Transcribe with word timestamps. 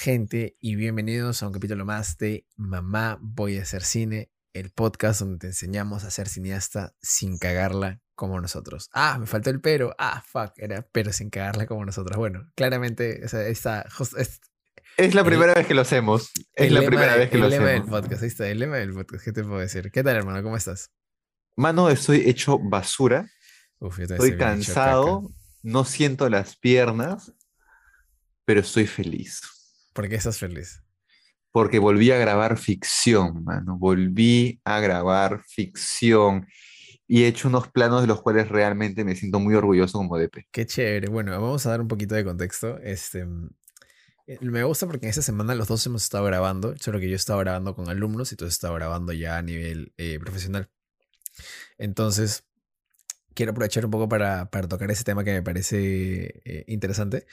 gente? 0.00 0.56
Y 0.58 0.76
bienvenidos 0.76 1.42
a 1.42 1.46
un 1.46 1.52
capítulo 1.52 1.84
más 1.84 2.16
de 2.16 2.46
Mamá 2.56 3.18
Voy 3.20 3.58
a 3.58 3.62
hacer 3.62 3.82
cine, 3.82 4.30
el 4.54 4.70
podcast 4.70 5.20
donde 5.20 5.40
te 5.40 5.48
enseñamos 5.48 6.04
a 6.04 6.10
ser 6.10 6.26
cineasta 6.26 6.94
sin 7.02 7.36
cagarla 7.36 8.00
como 8.14 8.40
nosotros. 8.40 8.88
Ah, 8.94 9.18
me 9.20 9.26
faltó 9.26 9.50
el 9.50 9.60
pero. 9.60 9.94
Ah, 9.98 10.24
fuck, 10.26 10.52
era 10.56 10.88
pero 10.90 11.12
sin 11.12 11.28
cagarla 11.28 11.66
como 11.66 11.84
nosotros. 11.84 12.16
Bueno, 12.16 12.50
claramente 12.54 13.26
esa, 13.26 13.46
esta, 13.46 13.84
es, 14.16 14.40
es 14.96 15.14
la 15.14 15.22
primera 15.22 15.52
vez 15.52 15.66
que 15.66 15.74
lo 15.74 15.82
hacemos. 15.82 16.30
Es 16.54 16.72
la 16.72 16.80
primera 16.80 17.16
vez 17.16 17.28
que 17.28 17.36
lo 17.36 17.48
hacemos. 17.48 17.68
El 17.68 17.74
lema 17.74 17.84
del 17.84 18.02
podcast, 18.02 18.22
ahí 18.22 18.28
está, 18.28 18.48
el 18.48 18.58
lema 18.58 18.76
del 18.78 18.94
podcast. 18.94 19.22
¿Qué 19.22 19.32
te 19.32 19.44
puedo 19.44 19.58
decir? 19.58 19.90
¿Qué 19.92 20.02
tal, 20.02 20.16
hermano? 20.16 20.42
¿Cómo 20.42 20.56
estás? 20.56 20.90
Mano, 21.56 21.90
estoy 21.90 22.26
hecho 22.26 22.58
basura. 22.58 23.30
Uf, 23.80 23.98
yo 23.98 24.04
estoy 24.04 24.38
cansado, 24.38 25.30
no 25.62 25.84
siento 25.84 26.30
las 26.30 26.56
piernas, 26.56 27.34
pero 28.46 28.60
estoy 28.60 28.86
feliz. 28.86 29.59
¿Por 29.92 30.08
qué 30.08 30.16
estás 30.16 30.38
feliz? 30.38 30.82
Porque 31.52 31.78
volví 31.78 32.10
a 32.10 32.18
grabar 32.18 32.58
ficción, 32.58 33.44
mano. 33.44 33.76
Volví 33.76 34.60
a 34.64 34.80
grabar 34.80 35.42
ficción 35.44 36.46
y 37.08 37.24
he 37.24 37.26
hecho 37.26 37.48
unos 37.48 37.68
planos 37.68 38.02
de 38.02 38.06
los 38.06 38.22
cuales 38.22 38.48
realmente 38.48 39.04
me 39.04 39.16
siento 39.16 39.40
muy 39.40 39.54
orgulloso 39.54 39.98
como 39.98 40.16
DP. 40.16 40.46
Qué 40.52 40.64
chévere. 40.64 41.08
Bueno, 41.08 41.32
vamos 41.32 41.66
a 41.66 41.70
dar 41.70 41.80
un 41.80 41.88
poquito 41.88 42.14
de 42.14 42.24
contexto. 42.24 42.78
Este, 42.78 43.26
eh, 44.28 44.38
me 44.42 44.62
gusta 44.62 44.86
porque 44.86 45.06
en 45.06 45.10
esta 45.10 45.22
semana 45.22 45.56
los 45.56 45.66
dos 45.66 45.84
hemos 45.86 46.04
estado 46.04 46.24
grabando, 46.24 46.74
solo 46.78 47.00
que 47.00 47.08
yo 47.08 47.16
estaba 47.16 47.40
grabando 47.42 47.74
con 47.74 47.88
alumnos 47.88 48.30
y 48.30 48.36
tú 48.36 48.44
has 48.44 48.52
estado 48.52 48.74
grabando 48.74 49.12
ya 49.12 49.38
a 49.38 49.42
nivel 49.42 49.92
eh, 49.96 50.20
profesional. 50.20 50.70
Entonces, 51.78 52.44
quiero 53.34 53.50
aprovechar 53.50 53.84
un 53.84 53.90
poco 53.90 54.08
para, 54.08 54.46
tocar 54.46 54.90
ese 54.92 55.02
tema 55.02 55.24
que 55.24 55.32
me 55.32 55.42
parece 55.42 56.42
eh, 56.44 56.64
interesante. 56.68 57.26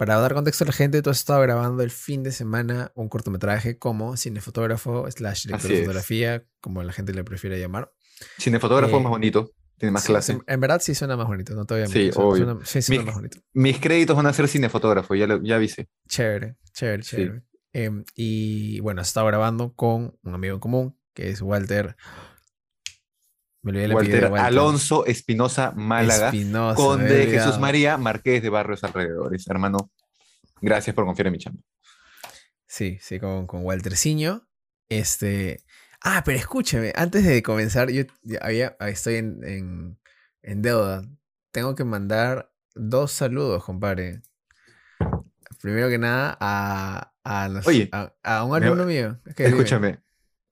Para 0.00 0.16
dar 0.16 0.32
contexto 0.32 0.64
a 0.64 0.66
la 0.66 0.72
gente, 0.72 1.02
tú 1.02 1.10
has 1.10 1.18
estado 1.18 1.42
grabando 1.42 1.82
el 1.82 1.90
fin 1.90 2.22
de 2.22 2.32
semana 2.32 2.90
un 2.94 3.10
cortometraje 3.10 3.76
como 3.76 4.16
cinefotógrafo 4.16 5.10
slash 5.10 5.44
director 5.44 5.70
de 5.70 5.80
fotografía, 5.80 6.46
como 6.62 6.82
la 6.82 6.94
gente 6.94 7.12
le 7.12 7.22
prefiere 7.22 7.60
llamar. 7.60 7.92
Cinefotógrafo 8.38 8.98
más 8.98 9.10
bonito. 9.10 9.50
Tiene 9.76 9.92
más 9.92 10.06
clase. 10.06 10.38
En, 10.46 10.58
verdad 10.58 10.80
sí 10.80 10.94
suena 10.94 11.18
más 11.18 11.26
bonito, 11.26 11.54
no 11.54 11.66
todavía 11.66 11.86
Sí, 11.86 12.10
obvio. 12.16 12.60
sí, 12.64 12.80
suena 12.80 13.02
más 13.02 13.14
bonito. 13.16 13.40
Mis 13.52 13.78
créditos 13.78 14.16
van 14.16 14.24
a 14.24 14.32
ser 14.32 14.48
cinefotógrafo, 14.48 15.14
ya, 15.14 15.26
lo, 15.26 15.42
ya 15.42 15.56
avisé. 15.56 15.90
Chévere, 16.08 16.56
chévere, 16.72 17.02
chévere. 17.02 17.42
Em, 17.74 18.02
y 18.14 18.80
bueno, 18.80 19.02
estaba 19.02 19.28
grabando 19.28 19.74
con 19.74 20.16
un 20.22 20.34
amigo 20.34 20.54
en 20.54 20.60
común, 20.60 20.98
que 21.12 21.28
es 21.28 21.42
Walter. 21.42 21.94
Me 23.62 23.72
olvidé 23.72 23.94
Walter, 23.94 24.24
Walter 24.30 24.46
Alonso 24.46 25.04
Espinosa 25.06 25.72
Málaga, 25.72 26.26
Espinosa, 26.26 26.74
conde 26.76 27.26
Jesús 27.26 27.58
María 27.58 27.98
Marqués 27.98 28.42
de 28.42 28.48
Barrios 28.48 28.82
Alrededores. 28.84 29.46
Hermano, 29.48 29.90
gracias 30.60 30.94
por 30.94 31.04
confiar 31.04 31.26
en 31.26 31.32
mi 31.32 31.38
chamba. 31.38 31.60
Sí, 32.66 32.98
sí, 33.00 33.18
con, 33.18 33.46
con 33.46 33.64
Walter 33.64 33.96
Ciño. 33.96 34.46
Este, 34.88 35.64
Ah, 36.02 36.22
pero 36.24 36.38
escúchame, 36.38 36.92
antes 36.96 37.24
de 37.24 37.42
comenzar, 37.42 37.90
yo 37.90 38.04
había, 38.40 38.76
estoy 38.80 39.16
en, 39.16 39.98
deuda. 40.42 41.02
Tengo 41.52 41.74
que 41.74 41.84
mandar 41.84 42.50
dos 42.74 43.12
saludos, 43.12 43.64
compadre. 43.64 44.22
Primero 45.60 45.90
que 45.90 45.98
nada, 45.98 46.38
a, 46.40 47.12
a, 47.22 48.44
un 48.44 48.56
alumno 48.56 48.86
mío. 48.86 49.20
escúchame, 49.36 50.00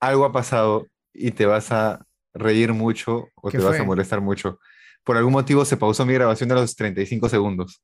algo 0.01 0.27
ha 0.27 0.33
pasado 0.33 0.87
y 1.15 1.31
te 1.31 1.47
vas 1.47 1.73
a 1.73 2.07
reír 2.39 2.73
mucho 2.73 3.29
o 3.35 3.51
te 3.51 3.59
vas 3.59 3.79
a 3.79 3.85
molestar 3.85 4.21
mucho. 4.21 4.59
Por 5.05 5.17
algún 5.17 5.33
motivo 5.33 5.65
se 5.65 5.77
pausó 5.77 6.05
mi 6.05 6.15
grabación 6.15 6.49
de 6.49 6.55
los 6.57 6.75
35 6.77 7.29
segundos. 7.29 7.83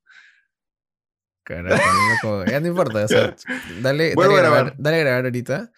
Carajo, 1.42 2.44
ya 2.46 2.60
no 2.60 2.68
importa. 2.68 3.06
dale, 3.82 4.14
dale, 4.14 4.36
grabar, 4.36 4.74
dale 4.78 4.96
a 4.96 5.00
grabar 5.00 5.24
ahorita 5.24 5.70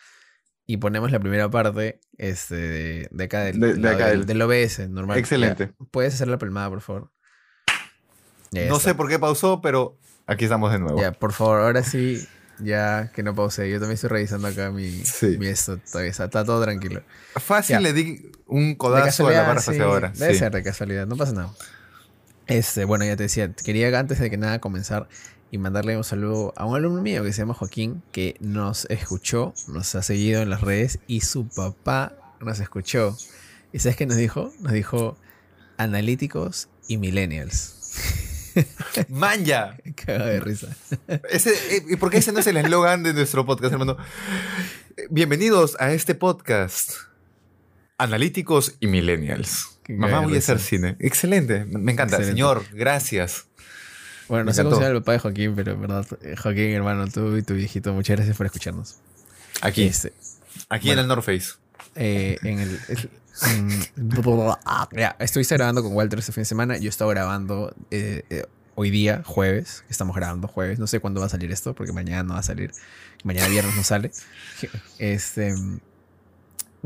y 0.67 0.77
ponemos 0.79 1.11
la 1.13 1.21
primera 1.21 1.49
parte 1.49 2.01
este, 2.19 3.09
de, 3.11 3.25
acá 3.25 3.45
del, 3.45 4.27
del, 4.27 4.43
OBS, 4.43 4.89
normal. 4.89 5.19
Excelente. 5.19 5.73
¿Puedes 5.91 6.15
hacer 6.15 6.29
la 6.29 6.39
palmada, 6.39 6.69
por 6.69 6.81
favor? 6.81 7.11
no 8.53 8.79
sé 8.79 8.95
por 8.95 9.09
qué 9.09 9.19
pausó, 9.19 9.61
pero 9.61 9.99
aquí 10.27 10.45
estamos 10.45 10.73
de 10.73 10.79
nuevo. 10.79 11.01
Ya, 11.01 11.13
por 11.13 11.33
favor, 11.33 11.61
ahora 11.61 11.83
sí, 11.83 12.27
ya 12.59 13.11
que 13.15 13.23
no 13.23 13.35
pausé. 13.35 13.71
Yo 13.71 13.79
también 13.79 13.95
estoy 13.95 14.11
revisando 14.11 14.49
acá 14.49 14.71
mi, 14.71 15.03
mi 15.39 15.47
esto, 15.47 15.79
todavía 15.79 16.11
está, 16.11 16.29
todo 16.29 16.63
tranquilo. 16.63 17.03
Fácil 17.37 17.83
le 17.83 17.93
di 17.93 18.31
un 18.47 18.75
codazo 18.75 19.29
a 19.29 19.33
la 19.33 19.43
barra 19.43 19.61
sí, 19.61 19.79
ahora. 19.79 20.13
Debe 20.17 20.35
ser 20.35 20.53
de 20.53 20.63
casualidad, 20.63 21.07
no 21.07 21.17
pasa 21.17 21.33
nada. 21.33 21.51
Este, 22.47 22.85
bueno, 22.85 23.05
ya 23.05 23.17
te 23.17 23.25
decía, 23.25 23.53
quería 23.53 23.97
antes 23.99 24.21
de 24.21 24.31
que 24.31 24.37
nada 24.37 24.61
comenzar 24.61 25.09
y 25.51 25.59
mandarle 25.59 25.97
un 25.97 26.05
saludo 26.05 26.53
a 26.57 26.65
un 26.65 26.77
alumno 26.77 27.03
mío 27.03 27.23
que 27.25 27.33
se 27.33 27.43
llama 27.43 27.55
Joaquín, 27.55 28.03
que 28.13 28.37
nos 28.41 28.87
escuchó, 28.87 29.55
nos 29.69 29.95
ha 29.95 30.03
seguido 30.03 30.43
en 30.43 30.51
las 30.51 30.61
redes 30.61 30.99
y 31.07 31.23
su 31.23 31.49
papá 31.49 32.13
nos 32.41 32.61
escuchó. 32.61 33.17
¿Y 33.73 33.79
sabes 33.81 33.97
qué 33.97 34.07
nos 34.07 34.17
dijo? 34.17 34.53
Nos 34.61 34.73
dijo 34.73 35.17
analíticos 35.77 36.69
y 36.89 36.99
millennials. 36.99 38.33
¡Manja! 39.09 39.77
Caga 39.95 40.27
de 40.27 40.41
risa. 40.41 40.69
Ese, 41.31 41.51
eh, 41.51 41.85
¿Y 41.89 41.97
por 41.97 42.11
qué 42.11 42.19
ese 42.19 42.33
no 42.33 42.41
es 42.41 42.47
el 42.47 42.57
eslogan 42.57 43.03
de 43.03 43.13
nuestro 43.13 43.45
podcast, 43.45 43.73
hermano? 43.73 43.97
Bienvenidos 45.11 45.77
a 45.79 45.93
este 45.93 46.15
podcast. 46.15 46.93
Analíticos 47.99 48.75
y 48.81 48.87
millennials. 48.87 49.79
Mamá, 49.89 50.21
voy 50.21 50.37
a 50.37 50.39
hacer 50.39 50.59
cine. 50.59 50.97
Excelente. 50.99 51.65
Me 51.65 51.93
encanta. 51.93 52.23
Señor, 52.23 52.65
gracias. 52.73 53.47
Bueno, 54.29 54.45
no 54.45 54.53
sé 54.53 54.65
cómo 54.65 54.77
se 54.77 54.83
llama 54.83 54.97
el 54.97 55.03
papá 55.03 55.13
de 55.13 55.19
Joaquín, 55.21 55.55
pero 55.55 55.73
en 55.73 55.81
verdad, 55.81 56.07
eh, 56.23 56.35
Joaquín, 56.37 56.71
hermano, 56.71 57.07
tú 57.09 57.37
y 57.37 57.43
tu 57.43 57.55
viejito, 57.55 57.93
muchas 57.93 58.17
gracias 58.17 58.37
por 58.37 58.47
escucharnos. 58.47 58.97
Aquí. 59.61 59.85
Este, 59.85 60.13
aquí 60.69 60.91
en 60.91 60.99
el 60.99 61.07
North 61.07 61.25
Face. 61.25 61.53
Eh, 61.95 62.39
en 62.43 62.59
el. 62.59 62.81
Estuviste 65.19 65.55
grabando 65.55 65.83
con 65.83 65.93
Walter 65.93 66.19
este 66.19 66.33
fin 66.33 66.43
de 66.43 66.47
semana. 66.47 66.79
Yo 66.79 66.89
estaba 66.89 67.13
grabando 67.13 67.75
eh, 67.91 68.45
hoy 68.75 68.91
día, 68.91 69.23
jueves. 69.25 69.85
Estamos 69.89 70.15
grabando 70.17 70.49
jueves. 70.49 70.79
No 70.79 70.87
sé 70.87 71.01
cuándo 71.01 71.21
va 71.21 71.27
a 71.27 71.31
salir 71.31 71.51
esto, 71.51 71.75
porque 71.75 71.93
mañana 71.93 72.23
no 72.23 72.35
va 72.35 72.41
a 72.41 72.45
salir. 72.45 72.73
Mañana 73.25 73.49
viernes 73.49 73.75
no 73.77 73.83
sale. 73.83 74.11
Este. 74.99 75.55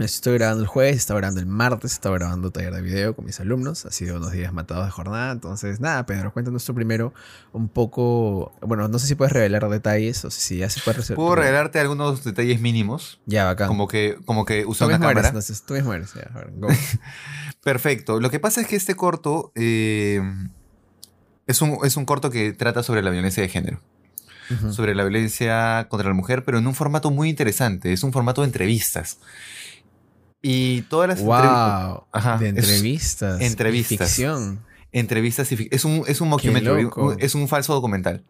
Estoy 0.00 0.38
grabando 0.38 0.62
el 0.62 0.66
jueves, 0.66 0.97
estaba 0.97 1.21
grabando 1.21 1.41
el 1.41 1.47
martes, 1.47 1.93
estaba 1.93 2.16
grabando 2.16 2.50
taller 2.50 2.72
de 2.72 2.81
video 2.81 3.15
con 3.15 3.25
mis 3.25 3.38
alumnos. 3.41 3.84
Ha 3.84 3.91
sido 3.91 4.16
unos 4.16 4.33
días 4.33 4.53
matados 4.53 4.87
de 4.87 4.91
jornada. 4.91 5.33
Entonces, 5.33 5.81
nada, 5.81 6.06
Pedro, 6.06 6.33
cuéntanos 6.33 6.65
tú 6.65 6.75
primero 6.75 7.12
un 7.53 7.69
poco. 7.69 8.53
Bueno, 8.62 8.89
no 8.89 8.99
sé 8.99 9.06
si 9.06 9.15
puedes 9.15 9.33
revelar 9.33 9.69
detalles 9.69 10.25
o 10.25 10.31
si 10.31 10.59
ya 10.59 10.71
se 10.71 10.81
puede 10.81 10.99
resolver. 10.99 11.16
Puedo 11.16 11.34
revelarte 11.34 11.81
algunos 11.81 12.25
detalles 12.25 12.60
mínimos. 12.60 13.21
Ya, 13.27 13.44
bacán. 13.44 13.69
Como 13.69 13.89
que, 13.89 14.19
como 14.25 14.44
que 14.44 14.65
usa 14.66 14.87
una 14.87 14.99
cámara. 14.99 15.28
entonces, 15.28 15.62
tú 15.62 15.75
mismo 15.75 15.93
eres. 15.93 16.15
Ya, 16.15 16.31
Perfecto. 17.62 18.21
Lo 18.21 18.31
que 18.31 18.41
pasa 18.41 18.60
es 18.60 18.66
que 18.66 18.77
este 18.77 18.94
corto 18.94 19.53
eh, 19.55 20.22
es, 21.47 21.60
un, 21.60 21.78
es 21.84 21.97
un 21.97 22.06
corto 22.06 22.31
que 22.31 22.53
trata 22.53 22.83
sobre 22.83 23.03
la 23.03 23.10
violencia 23.10 23.43
de 23.43 23.49
género. 23.49 23.81
Sobre 24.72 24.97
la 24.97 25.05
violencia 25.05 25.87
contra 25.89 26.09
la 26.09 26.15
mujer, 26.15 26.44
pero 26.44 26.59
en 26.59 26.66
un 26.66 26.75
formato 26.75 27.12
muy 27.12 27.28
interesante. 27.28 27.93
Es 27.93 28.03
un 28.03 28.12
formato 28.12 28.41
de 28.41 28.49
entrevistas. 28.49 29.19
Y 30.43 30.83
todas 30.83 31.09
las 31.09 31.21
wow, 31.21 32.05
de 32.39 32.49
entrevistas. 32.49 33.41
entrevistas. 33.41 34.09
ficción. 34.09 34.65
Entrevistas 34.93 35.53
y 35.53 35.69
Es 35.71 35.84
un, 35.84 36.05
es 36.06 36.21
un 36.21 36.28
mockumentary. 36.28 36.89
es 37.19 37.34
un 37.34 37.47
falso 37.49 37.75
documental. 37.75 38.25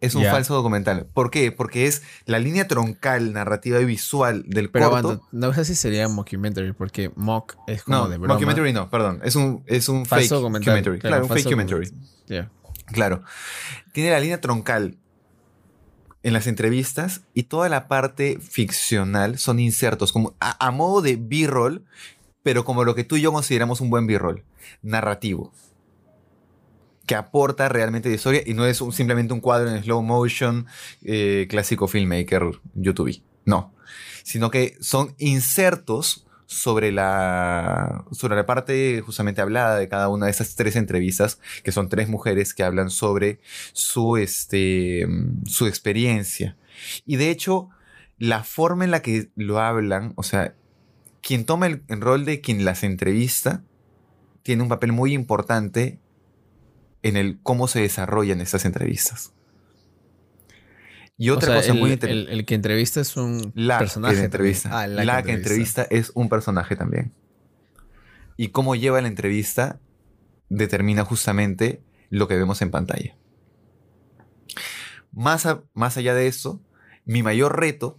Es 0.00 0.14
un 0.14 0.24
falso 0.24 0.54
documental. 0.54 1.06
¿Por 1.14 1.30
qué? 1.30 1.52
Porque 1.52 1.86
es 1.86 2.02
la 2.26 2.38
línea 2.38 2.68
troncal, 2.68 3.32
narrativa 3.32 3.80
y 3.80 3.84
visual 3.86 4.44
del 4.46 4.70
Pero 4.70 4.90
corto. 4.90 5.22
no 5.32 5.54
sé 5.54 5.64
si 5.64 5.74
sería 5.74 6.06
mockumentary, 6.08 6.72
porque 6.72 7.10
mock 7.16 7.56
es 7.66 7.82
como 7.82 7.98
no, 7.98 8.08
de 8.08 8.18
broma. 8.18 8.34
Mockumentary 8.34 8.72
no, 8.72 8.90
perdón. 8.90 9.20
Es 9.24 9.36
un, 9.36 9.62
es 9.66 9.88
un 9.88 10.04
fake 10.04 10.28
documentary. 10.28 10.98
Claro, 10.98 11.22
un 11.22 11.28
fake 11.28 11.44
documentary. 11.44 11.90
Claro. 12.86 13.22
Tiene 13.92 14.10
la 14.10 14.20
línea 14.20 14.40
troncal 14.40 14.98
en 16.26 16.32
las 16.32 16.48
entrevistas 16.48 17.20
y 17.34 17.44
toda 17.44 17.68
la 17.68 17.86
parte 17.86 18.40
ficcional 18.40 19.38
son 19.38 19.60
insertos, 19.60 20.10
como 20.10 20.34
a, 20.40 20.70
modo 20.72 21.00
de 21.00 21.14
B-roll, 21.14 21.84
pero 22.42 22.64
como 22.64 22.82
lo 22.82 22.96
que 22.96 23.04
tú 23.04 23.14
y 23.14 23.20
yo 23.20 23.32
consideramos 23.32 23.80
un 23.80 23.90
buen 23.90 24.08
B-roll, 24.08 24.42
narrativo, 24.82 25.52
que 27.06 27.14
aporta 27.14 27.68
realmente 27.68 28.08
de 28.08 28.16
historia 28.16 28.42
y 28.44 28.54
no 28.54 28.66
es 28.66 28.82
simplemente 28.90 29.34
un 29.34 29.40
cuadro 29.40 29.70
en 29.70 29.80
slow 29.84 30.02
motion 30.02 30.66
eh, 31.04 31.46
clásico 31.48 31.86
filmmaker 31.86 32.42
YouTube. 32.74 33.22
No, 33.44 33.72
sino 34.24 34.50
que 34.50 34.76
son 34.80 35.14
insertos 35.18 36.25
sobre 36.46 36.92
la, 36.92 38.04
sobre 38.12 38.36
la 38.36 38.46
parte 38.46 39.02
justamente 39.04 39.40
hablada 39.40 39.76
de 39.76 39.88
cada 39.88 40.08
una 40.08 40.26
de 40.26 40.32
esas 40.32 40.54
tres 40.54 40.76
entrevistas, 40.76 41.40
que 41.62 41.72
son 41.72 41.88
tres 41.88 42.08
mujeres 42.08 42.54
que 42.54 42.62
hablan 42.62 42.90
sobre 42.90 43.40
su, 43.72 44.16
este, 44.16 45.06
su 45.44 45.66
experiencia. 45.66 46.56
Y 47.04 47.16
de 47.16 47.30
hecho, 47.30 47.68
la 48.18 48.44
forma 48.44 48.84
en 48.84 48.90
la 48.90 49.02
que 49.02 49.30
lo 49.34 49.60
hablan, 49.60 50.12
o 50.16 50.22
sea, 50.22 50.54
quien 51.20 51.44
toma 51.44 51.66
el, 51.66 51.82
rol 51.88 52.24
de 52.24 52.40
quien 52.40 52.64
las 52.64 52.84
entrevista, 52.84 53.64
tiene 54.42 54.62
un 54.62 54.68
papel 54.68 54.92
muy 54.92 55.12
importante 55.12 55.98
en 57.02 57.16
el 57.16 57.40
cómo 57.42 57.68
se 57.68 57.80
desarrollan 57.80 58.40
estas 58.40 58.64
entrevistas. 58.64 59.32
Y 61.18 61.30
otra 61.30 61.56
cosa 61.56 61.72
muy 61.72 61.92
interesante. 61.92 62.32
El, 62.32 62.44
que 62.44 62.54
entrevista 62.54 63.00
es 63.00 63.16
un 63.16 63.52
personaje. 63.52 64.16
Que 64.16 64.24
entrevista. 64.24 64.80
Ah, 64.80 64.86
la, 64.86 65.22
que, 65.22 65.32
entrevista 65.32 65.86
es 65.88 66.12
un 66.14 66.28
personaje 66.28 66.76
también. 66.76 67.12
Y 68.36 68.48
cómo 68.48 68.74
lleva 68.74 69.00
la 69.00 69.08
entrevista 69.08 69.80
determina 70.48 71.04
justamente 71.04 71.82
lo 72.10 72.28
que 72.28 72.36
vemos 72.36 72.60
en 72.62 72.70
pantalla. 72.70 73.16
Más, 75.12 75.48
más 75.72 75.96
allá 75.96 76.14
de 76.14 76.26
eso, 76.26 76.60
mi 77.06 77.22
mayor 77.22 77.58
reto 77.58 77.98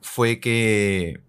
fue 0.00 0.40
que 0.40 1.20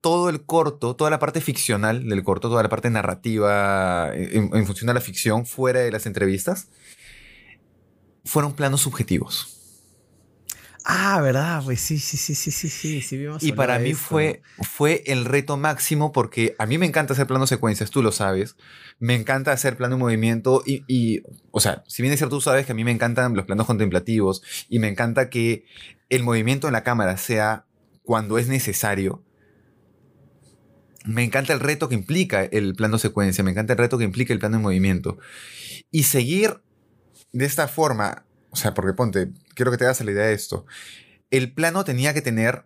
todo 0.00 0.28
el 0.28 0.44
corto, 0.44 0.96
toda 0.96 1.10
la 1.10 1.18
parte 1.18 1.40
ficcional 1.40 2.06
del 2.08 2.22
corto, 2.24 2.50
toda 2.50 2.62
la 2.62 2.68
parte 2.68 2.90
narrativa 2.90 4.10
en, 4.14 4.66
función 4.66 4.88
de 4.88 4.94
la 4.94 5.00
ficción 5.00 5.46
fuera 5.46 5.80
de 5.80 5.90
las 5.90 6.04
entrevistas, 6.04 6.68
fueron 8.24 8.52
planos 8.52 8.82
subjetivos. 8.82 9.53
Ah, 10.86 11.18
¿verdad? 11.22 11.62
Pues 11.64 11.80
sí, 11.80 11.98
sí, 11.98 12.18
sí, 12.18 12.34
sí, 12.34 12.50
sí, 12.50 12.68
sí, 12.68 13.00
sí 13.00 13.26
Y 13.40 13.52
para 13.52 13.78
mí 13.78 13.94
fue, 13.94 14.42
fue 14.62 15.02
el 15.06 15.24
reto 15.24 15.56
máximo 15.56 16.12
porque 16.12 16.54
a 16.58 16.66
mí 16.66 16.76
me 16.76 16.84
encanta 16.84 17.14
hacer 17.14 17.26
planos 17.26 17.48
secuencias, 17.48 17.90
tú 17.90 18.02
lo 18.02 18.12
sabes. 18.12 18.56
Me 18.98 19.14
encanta 19.14 19.50
hacer 19.52 19.78
plano 19.78 19.96
de 19.96 20.00
movimiento 20.00 20.62
y, 20.66 20.84
y, 20.86 21.22
o 21.52 21.60
sea, 21.60 21.84
si 21.88 22.02
bien 22.02 22.12
es 22.12 22.18
cierto, 22.20 22.36
tú 22.36 22.42
sabes 22.42 22.66
que 22.66 22.72
a 22.72 22.74
mí 22.74 22.84
me 22.84 22.90
encantan 22.90 23.34
los 23.34 23.46
planos 23.46 23.66
contemplativos 23.66 24.42
y 24.68 24.78
me 24.78 24.88
encanta 24.88 25.30
que 25.30 25.64
el 26.10 26.22
movimiento 26.22 26.66
en 26.66 26.74
la 26.74 26.84
cámara 26.84 27.16
sea 27.16 27.64
cuando 28.02 28.36
es 28.36 28.48
necesario. 28.48 29.24
Me 31.06 31.24
encanta 31.24 31.54
el 31.54 31.60
reto 31.60 31.88
que 31.88 31.94
implica 31.94 32.44
el 32.44 32.74
plano 32.74 32.98
secuencia, 32.98 33.42
me 33.42 33.52
encanta 33.52 33.72
el 33.72 33.78
reto 33.78 33.96
que 33.96 34.04
implica 34.04 34.34
el 34.34 34.38
plano 34.38 34.58
de 34.58 34.62
movimiento. 34.62 35.16
Y 35.90 36.02
seguir 36.02 36.60
de 37.32 37.46
esta 37.46 37.68
forma, 37.68 38.26
o 38.50 38.56
sea, 38.56 38.74
porque 38.74 38.92
ponte, 38.92 39.30
quiero 39.54 39.70
que 39.70 39.78
te 39.78 39.84
hagas 39.84 40.00
la 40.00 40.10
idea 40.10 40.26
de 40.26 40.34
esto. 40.34 40.66
El 41.30 41.52
plano 41.52 41.84
tenía 41.84 42.14
que 42.14 42.22
tener 42.22 42.64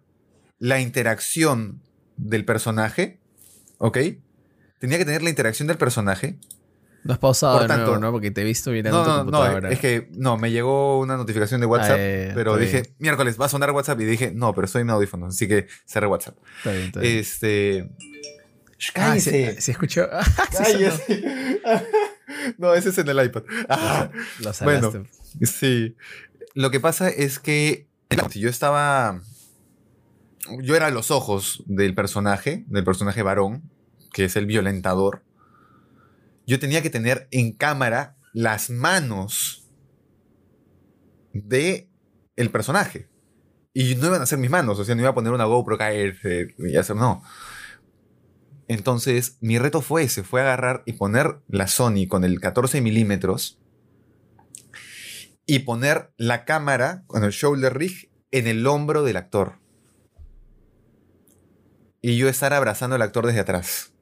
la 0.58 0.80
interacción 0.80 1.82
del 2.16 2.44
personaje, 2.44 3.20
¿ok? 3.78 3.98
Tenía 4.78 4.98
que 4.98 5.04
tener 5.04 5.22
la 5.22 5.30
interacción 5.30 5.68
del 5.68 5.78
personaje. 5.78 6.38
No 7.04 7.14
has 7.14 7.18
pausado 7.18 7.58
Por 7.58 7.66
tanto, 7.68 7.98
¿no? 7.98 8.10
Porque 8.12 8.30
te 8.30 8.42
he 8.42 8.44
visto 8.44 8.70
mirando 8.70 9.04
no, 9.04 9.24
tu 9.24 9.30
No, 9.30 9.68
es 9.68 9.78
que 9.78 10.08
no, 10.12 10.36
me 10.36 10.50
llegó 10.50 10.98
una 10.98 11.16
notificación 11.16 11.60
de 11.60 11.66
WhatsApp, 11.66 11.98
ah, 11.98 12.32
pero 12.34 12.56
dije, 12.56 12.94
miércoles, 12.98 13.40
va 13.40 13.46
a 13.46 13.48
sonar 13.48 13.70
WhatsApp 13.70 14.00
y 14.00 14.04
dije, 14.04 14.32
no, 14.34 14.54
pero 14.54 14.66
estoy 14.66 14.82
en 14.82 14.90
audífono, 14.90 15.26
así 15.26 15.48
que 15.48 15.68
cerré 15.86 16.06
WhatsApp. 16.06 16.36
Está 16.58 16.72
bien, 16.72 16.84
está 16.86 17.00
bien. 17.00 17.18
Este. 17.18 17.90
Cállese. 18.92 19.54
Ah, 19.56 19.60
¿se, 19.60 19.72
escuchó? 19.72 20.08
Cállese. 20.56 21.60
no, 22.58 22.74
ese 22.74 22.90
es 22.90 22.98
en 22.98 23.08
el 23.08 23.24
iPad. 23.24 23.42
Ah, 23.68 24.10
lo 24.40 24.52
bueno, 24.64 24.92
sí. 25.42 25.96
Lo 26.58 26.72
que 26.72 26.80
pasa 26.80 27.08
es 27.08 27.38
que 27.38 27.86
si 28.30 28.40
yo 28.40 28.48
estaba. 28.48 29.22
Yo 30.60 30.74
era 30.74 30.90
los 30.90 31.12
ojos 31.12 31.62
del 31.66 31.94
personaje, 31.94 32.64
del 32.66 32.82
personaje 32.82 33.22
varón, 33.22 33.70
que 34.12 34.24
es 34.24 34.34
el 34.34 34.46
violentador. 34.46 35.22
Yo 36.48 36.58
tenía 36.58 36.82
que 36.82 36.90
tener 36.90 37.28
en 37.30 37.52
cámara 37.52 38.16
las 38.32 38.70
manos 38.70 39.68
de 41.32 41.88
el 42.34 42.50
personaje. 42.50 43.08
Y 43.72 43.94
no 43.94 44.08
iban 44.08 44.22
a 44.22 44.26
ser 44.26 44.40
mis 44.40 44.50
manos, 44.50 44.80
o 44.80 44.84
sea, 44.84 44.96
no 44.96 45.02
iba 45.02 45.10
a 45.10 45.14
poner 45.14 45.32
una 45.32 45.44
GoPro 45.44 45.78
caer 45.78 46.16
y 46.58 46.76
hacer, 46.76 46.96
no. 46.96 47.22
Entonces, 48.66 49.38
mi 49.40 49.60
reto 49.60 49.80
fue 49.80 50.02
ese, 50.02 50.24
fue 50.24 50.40
agarrar 50.40 50.82
y 50.86 50.94
poner 50.94 51.38
la 51.46 51.68
Sony 51.68 52.08
con 52.08 52.24
el 52.24 52.40
14 52.40 52.80
milímetros 52.80 53.57
y 55.50 55.60
poner 55.60 56.12
la 56.18 56.44
cámara 56.44 57.04
con 57.06 57.24
el 57.24 57.30
shoulder 57.30 57.72
rig 57.72 58.10
en 58.30 58.46
el 58.46 58.66
hombro 58.66 59.02
del 59.02 59.16
actor. 59.16 59.54
Y 62.02 62.18
yo 62.18 62.28
estar 62.28 62.52
abrazando 62.52 62.96
al 62.96 63.02
actor 63.02 63.26
desde 63.26 63.40
atrás. 63.40 63.94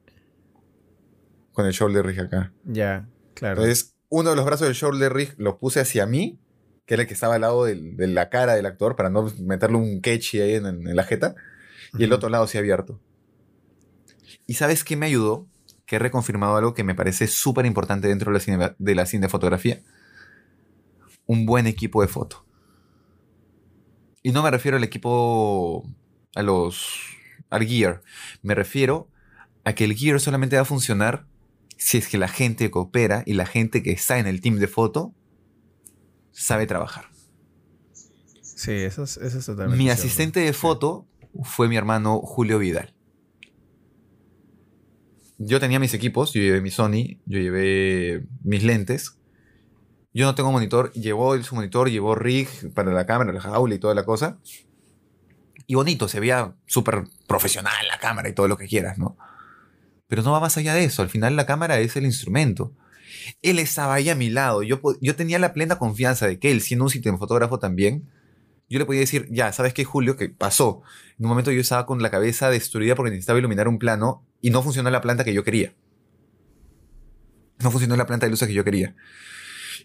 Con 1.53 1.65
el 1.65 1.71
shoulder 1.71 2.05
rig 2.05 2.19
acá. 2.19 2.51
Ya, 2.65 3.07
claro. 3.33 3.61
Entonces, 3.61 3.95
uno 4.09 4.31
de 4.31 4.35
los 4.35 4.43
brazos 4.43 4.67
del 4.67 4.75
shoulder 4.75 5.13
rig 5.13 5.35
lo 5.37 5.57
puse 5.57 5.79
hacia 5.79 6.05
mí, 6.05 6.37
que 6.85 6.95
era 6.95 7.03
el 7.03 7.07
que 7.07 7.13
estaba 7.13 7.35
al 7.35 7.41
lado 7.41 7.63
de 7.63 8.07
la 8.07 8.29
cara 8.29 8.53
del 8.53 8.65
actor, 8.65 8.97
para 8.97 9.09
no 9.09 9.31
meterle 9.39 9.77
un 9.77 10.01
quechi 10.01 10.41
ahí 10.41 10.55
en, 10.55 10.97
la 10.97 11.03
jeta. 11.05 11.33
Y 11.97 12.03
el 12.03 12.11
otro 12.11 12.27
lado 12.27 12.45
se 12.47 12.57
abierto. 12.57 12.99
¿Y 14.45 14.55
sabes 14.55 14.83
qué 14.83 14.97
me 14.97 15.05
ayudó? 15.05 15.47
Que 15.85 15.95
he 15.95 15.99
reconfirmado 15.99 16.57
algo 16.57 16.73
que 16.73 16.83
me 16.83 16.93
parece 16.93 17.27
súper 17.27 17.65
importante 17.65 18.09
dentro 18.09 18.33
de 18.33 18.37
la, 18.37 18.43
cine, 18.43 18.75
de 18.77 18.95
la 18.95 19.05
cinefotografía 19.05 19.81
un 21.27 21.45
buen 21.45 21.67
equipo 21.67 22.01
de 22.01 22.07
foto. 22.07 22.45
Y 24.23 24.31
no 24.31 24.43
me 24.43 24.51
refiero 24.51 24.77
al 24.77 24.83
equipo, 24.83 25.87
a 26.35 26.41
los, 26.41 26.99
al 27.49 27.65
gear. 27.65 28.01
Me 28.41 28.55
refiero 28.55 29.09
a 29.63 29.73
que 29.73 29.83
el 29.83 29.93
gear 29.95 30.19
solamente 30.19 30.55
va 30.55 30.63
a 30.63 30.65
funcionar 30.65 31.27
si 31.77 31.97
es 31.97 32.07
que 32.07 32.17
la 32.17 32.27
gente 32.27 32.71
coopera 32.71 33.23
y 33.25 33.33
la 33.33 33.45
gente 33.45 33.83
que 33.83 33.91
está 33.91 34.17
en 34.17 34.27
el 34.27 34.41
team 34.41 34.57
de 34.57 34.67
foto 34.67 35.13
sabe 36.31 36.65
trabajar. 36.67 37.05
Sí, 38.41 38.71
eso 38.71 39.03
es, 39.03 39.17
eso 39.17 39.39
totalmente. 39.39 39.77
Mi 39.81 39.89
asistente 39.89 40.39
de 40.39 40.53
foto 40.53 41.07
fue 41.43 41.67
mi 41.67 41.75
hermano 41.75 42.19
Julio 42.19 42.57
Vidal. 42.59 42.93
Yo 45.37 45.59
tenía 45.59 45.79
mis 45.79 45.93
equipos, 45.93 46.33
yo 46.33 46.41
llevé 46.41 46.61
mi 46.61 46.71
Sony, 46.71 47.19
yo 47.25 47.39
llevé 47.39 48.25
mis 48.43 48.63
lentes, 48.63 49.19
yo 50.17 50.25
no 50.25 50.33
tengo 50.33 50.51
monitor, 50.51 50.91
llevó 50.93 51.39
su 51.43 51.53
monitor, 51.53 51.91
llevó 51.91 52.15
rig 52.15 52.49
para 52.73 52.91
la 52.91 53.05
cámara, 53.05 53.31
la 53.31 53.39
jaula 53.39 53.75
y 53.75 53.77
toda 53.77 53.93
la 53.93 54.03
cosa. 54.03 54.39
Y 55.67 55.75
bonito, 55.75 56.07
se 56.07 56.19
veía 56.19 56.55
súper 56.65 57.03
profesional 57.27 57.87
la 57.87 57.99
cámara 57.99 58.27
y 58.27 58.33
todo 58.33 58.47
lo 58.47 58.57
que 58.57 58.67
quieras, 58.67 58.97
¿no? 58.97 59.15
Pero 60.07 60.23
no 60.23 60.31
va 60.31 60.39
más 60.39 60.57
allá 60.57 60.73
de 60.73 60.85
eso, 60.85 61.03
al 61.03 61.09
final 61.09 61.35
la 61.35 61.45
cámara 61.45 61.77
es 61.77 61.95
el 61.97 62.05
instrumento. 62.05 62.73
Él 63.43 63.59
estaba 63.59 63.93
ahí 63.93 64.09
a 64.09 64.15
mi 64.15 64.31
lado, 64.31 64.63
yo, 64.63 64.81
yo 65.01 65.15
tenía 65.15 65.37
la 65.37 65.53
plena 65.53 65.77
confianza 65.77 66.25
de 66.25 66.39
que 66.39 66.49
él, 66.49 66.61
siendo 66.61 66.85
un 66.85 67.19
fotógrafo 67.19 67.59
también, 67.59 68.09
yo 68.69 68.79
le 68.79 68.85
podía 68.85 69.01
decir, 69.01 69.27
ya, 69.29 69.53
¿sabes 69.53 69.75
qué, 69.75 69.85
Julio? 69.85 70.17
¿Qué 70.17 70.29
pasó? 70.29 70.81
En 71.19 71.25
un 71.25 71.29
momento 71.29 71.51
yo 71.51 71.61
estaba 71.61 71.85
con 71.85 72.01
la 72.01 72.09
cabeza 72.09 72.49
destruida 72.49 72.95
porque 72.95 73.11
necesitaba 73.11 73.37
iluminar 73.37 73.67
un 73.67 73.77
plano 73.77 74.25
y 74.41 74.49
no 74.49 74.63
funcionó 74.63 74.89
la 74.89 75.01
planta 75.01 75.23
que 75.23 75.35
yo 75.35 75.43
quería. 75.43 75.75
No 77.59 77.69
funcionó 77.69 77.95
la 77.95 78.07
planta 78.07 78.25
de 78.25 78.31
luces 78.31 78.47
que 78.47 78.55
yo 78.55 78.63
quería 78.63 78.95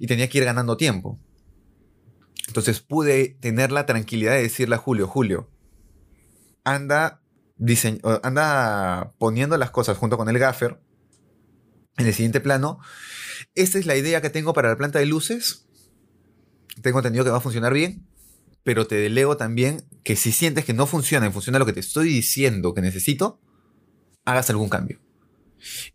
y 0.02 0.08
tenía 0.08 0.28
que 0.28 0.38
ir 0.38 0.44
ganando 0.44 0.76
tiempo. 0.76 1.20
Entonces 2.48 2.80
pude 2.80 3.36
tener 3.40 3.70
la 3.70 3.86
tranquilidad 3.86 4.32
de 4.32 4.42
decirle 4.42 4.74
a 4.74 4.78
Julio, 4.78 5.06
Julio, 5.06 5.48
anda, 6.64 7.22
anda 8.24 9.12
poniendo 9.18 9.56
las 9.58 9.70
cosas 9.70 9.96
junto 9.96 10.16
con 10.16 10.28
el 10.28 10.40
gaffer 10.40 10.80
en 11.98 12.06
el 12.08 12.14
siguiente 12.14 12.40
plano. 12.40 12.80
Esta 13.54 13.78
es 13.78 13.86
la 13.86 13.94
idea 13.94 14.20
que 14.20 14.28
tengo 14.28 14.52
para 14.54 14.70
la 14.70 14.76
planta 14.76 14.98
de 14.98 15.06
luces. 15.06 15.68
Tengo 16.82 16.98
entendido 16.98 17.24
que 17.24 17.30
va 17.30 17.36
a 17.36 17.40
funcionar 17.40 17.72
bien, 17.72 18.04
pero 18.64 18.88
te 18.88 18.96
delego 18.96 19.36
también 19.36 19.84
que 20.02 20.16
si 20.16 20.32
sientes 20.32 20.64
que 20.64 20.74
no 20.74 20.88
funciona 20.88 21.26
en 21.26 21.32
función 21.32 21.52
de 21.52 21.60
lo 21.60 21.66
que 21.66 21.74
te 21.74 21.80
estoy 21.80 22.08
diciendo 22.08 22.74
que 22.74 22.80
necesito, 22.80 23.40
hagas 24.24 24.50
algún 24.50 24.68
cambio. 24.68 25.00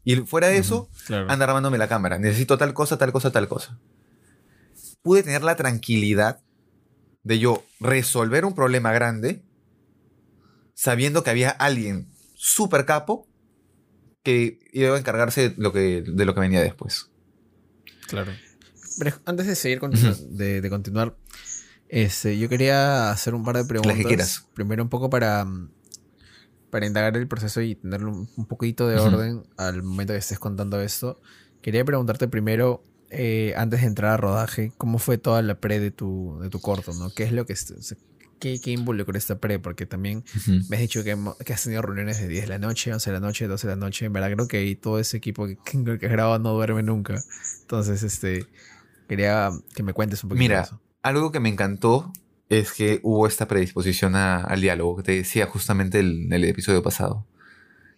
Y 0.05 0.15
fuera 0.15 0.47
de 0.47 0.59
eso, 0.59 0.89
anda 1.09 1.43
armándome 1.43 1.77
la 1.77 1.89
cámara. 1.89 2.17
Necesito 2.17 2.57
tal 2.57 2.73
cosa, 2.73 2.97
tal 2.97 3.11
cosa, 3.11 3.31
tal 3.33 3.49
cosa. 3.49 3.77
Pude 5.07 5.23
tener 5.23 5.41
la 5.41 5.55
tranquilidad 5.55 6.41
de 7.23 7.39
yo 7.39 7.63
resolver 7.79 8.43
un 8.43 8.53
problema 8.53 8.91
grande 8.91 9.41
sabiendo 10.73 11.23
que 11.23 11.29
había 11.29 11.49
alguien 11.49 12.09
súper 12.35 12.85
capo 12.85 13.25
que 14.21 14.59
iba 14.73 14.93
a 14.93 14.99
encargarse 14.99 15.49
de 15.49 15.55
lo 15.57 15.71
que, 15.71 16.03
de 16.05 16.25
lo 16.25 16.33
que 16.33 16.41
venía 16.41 16.61
después. 16.61 17.09
Claro. 18.07 18.33
antes 19.23 19.47
de 19.47 19.55
seguir, 19.55 19.79
de, 19.79 20.69
continuar, 20.69 21.15
este, 21.87 22.37
yo 22.37 22.49
quería 22.49 23.09
hacer 23.09 23.33
un 23.33 23.45
par 23.45 23.55
de 23.55 23.63
preguntas. 23.63 23.95
que 23.95 24.03
quieras. 24.03 24.45
Primero 24.53 24.83
un 24.83 24.89
poco 24.89 25.09
para 25.09 25.47
para 26.69 26.85
indagar 26.85 27.15
el 27.15 27.27
proceso 27.27 27.61
y 27.61 27.75
tener 27.75 28.03
un, 28.03 28.27
poquito 28.47 28.87
de 28.87 28.99
orden 28.99 29.43
al 29.55 29.83
momento 29.83 30.13
que 30.13 30.19
estés 30.19 30.37
contando 30.39 30.81
esto, 30.81 31.19
quería 31.61 31.85
preguntarte 31.85 32.27
primero, 32.27 32.83
eh, 33.09 33.53
antes 33.57 33.81
de 33.81 33.87
entrar 33.87 34.13
a 34.13 34.17
rodaje, 34.17 34.71
¿cómo 34.77 34.99
fue 34.99 35.17
toda 35.17 35.41
la 35.41 35.55
pre 35.55 35.79
de 35.79 35.91
tu, 35.91 36.39
de 36.41 36.49
tu 36.49 36.59
corto? 36.59 36.93
¿no? 36.93 37.09
¿Qué 37.11 37.23
es 37.23 37.31
lo 37.31 37.45
que... 37.45 37.55
¿Qué, 38.39 38.61
qué 38.61 38.69
involucró 38.69 39.17
esta 39.17 39.39
pre? 39.39 39.57
Porque 39.57 39.87
también 39.87 40.23
me 40.69 40.75
has 40.75 40.81
dicho 40.81 41.03
que, 41.03 41.17
que, 41.43 41.53
has 41.53 41.63
tenido 41.63 41.81
reuniones 41.81 42.19
de 42.19 42.27
10 42.27 42.43
de 42.43 42.47
la 42.47 42.59
noche, 42.59 42.93
11 42.93 43.09
de 43.09 43.13
la 43.15 43.19
noche, 43.19 43.47
12 43.47 43.65
de 43.65 43.73
la 43.73 43.79
noche. 43.79 44.05
En 44.05 44.13
verdad 44.13 44.31
creo 44.31 44.47
que 44.47 44.57
ahí 44.57 44.75
todo 44.75 44.99
ese 44.99 45.17
equipo 45.17 45.47
que, 45.47 45.57
que 45.65 46.07
graba 46.07 46.37
no 46.37 46.53
duerme 46.53 46.83
nunca. 46.83 47.19
Entonces, 47.61 48.03
este, 48.03 48.45
quería 49.07 49.49
que 49.73 49.81
me 49.81 49.93
cuentes 49.93 50.23
un 50.23 50.29
poquito 50.29 50.43
Mira, 50.43 50.61
eso. 50.61 50.79
algo 51.01 51.31
que 51.31 51.39
me 51.39 51.49
encantó 51.49 52.11
es 52.49 52.71
que 52.71 52.99
hubo 53.03 53.27
esta 53.27 53.47
predisposición 53.47 54.15
al 54.15 54.61
diálogo 54.61 54.97
que 54.97 55.03
te 55.03 55.11
decía 55.13 55.47
justamente 55.47 55.99
en 55.99 56.31
el, 56.31 56.43
episodio 56.45 56.81
pasado. 56.81 57.25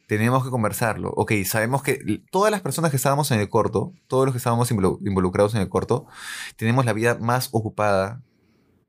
Tenemos 0.10 0.44
que 0.44 0.50
conversarlo. 0.50 1.12
Ok, 1.16 1.34
sabemos 1.46 1.84
que 1.84 2.24
todas 2.32 2.50
las 2.50 2.62
personas 2.62 2.90
que 2.90 2.98
estábamos 2.98 3.30
en 3.30 3.40
el 3.40 3.48
corto, 3.48 3.94
todos 4.08 4.26
los 4.26 4.34
que 4.34 4.40
estábamos 4.40 4.72
involucrados 4.72 5.54
en 5.54 5.62
el 5.62 5.70
corto, 5.70 6.08
tenemos 6.56 6.84
la 6.84 6.94
vida 6.94 7.20
más 7.22 7.50
ocupada 7.52 8.24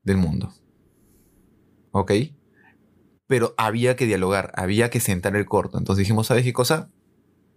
del 0.01 0.17
mundo. 0.17 0.51
¿Ok? 1.91 2.11
Pero 3.27 3.53
había 3.59 3.95
que 3.95 4.07
dialogar, 4.07 4.51
había 4.55 4.89
que 4.89 4.99
sentar 4.99 5.35
el 5.35 5.45
corto. 5.45 5.77
Entonces 5.77 5.99
dijimos, 5.99 6.25
¿sabes 6.25 6.43
qué 6.43 6.53
cosa? 6.53 6.89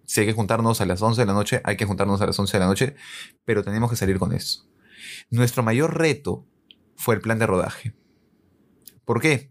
Si 0.04 0.20
hay 0.20 0.26
que 0.26 0.34
juntarnos 0.34 0.82
a 0.82 0.84
las 0.84 1.00
11 1.00 1.22
de 1.22 1.26
la 1.26 1.32
noche, 1.32 1.62
hay 1.64 1.78
que 1.78 1.86
juntarnos 1.86 2.20
a 2.20 2.26
las 2.26 2.38
11 2.38 2.58
de 2.58 2.60
la 2.60 2.66
noche, 2.66 2.96
pero 3.46 3.64
tenemos 3.64 3.88
que 3.88 3.96
salir 3.96 4.18
con 4.18 4.34
eso. 4.34 4.68
Nuestro 5.30 5.62
mayor 5.62 5.96
reto 5.96 6.46
fue 6.96 7.14
el 7.14 7.22
plan 7.22 7.38
de 7.38 7.46
rodaje. 7.46 7.94
¿Por 9.06 9.22
qué? 9.22 9.50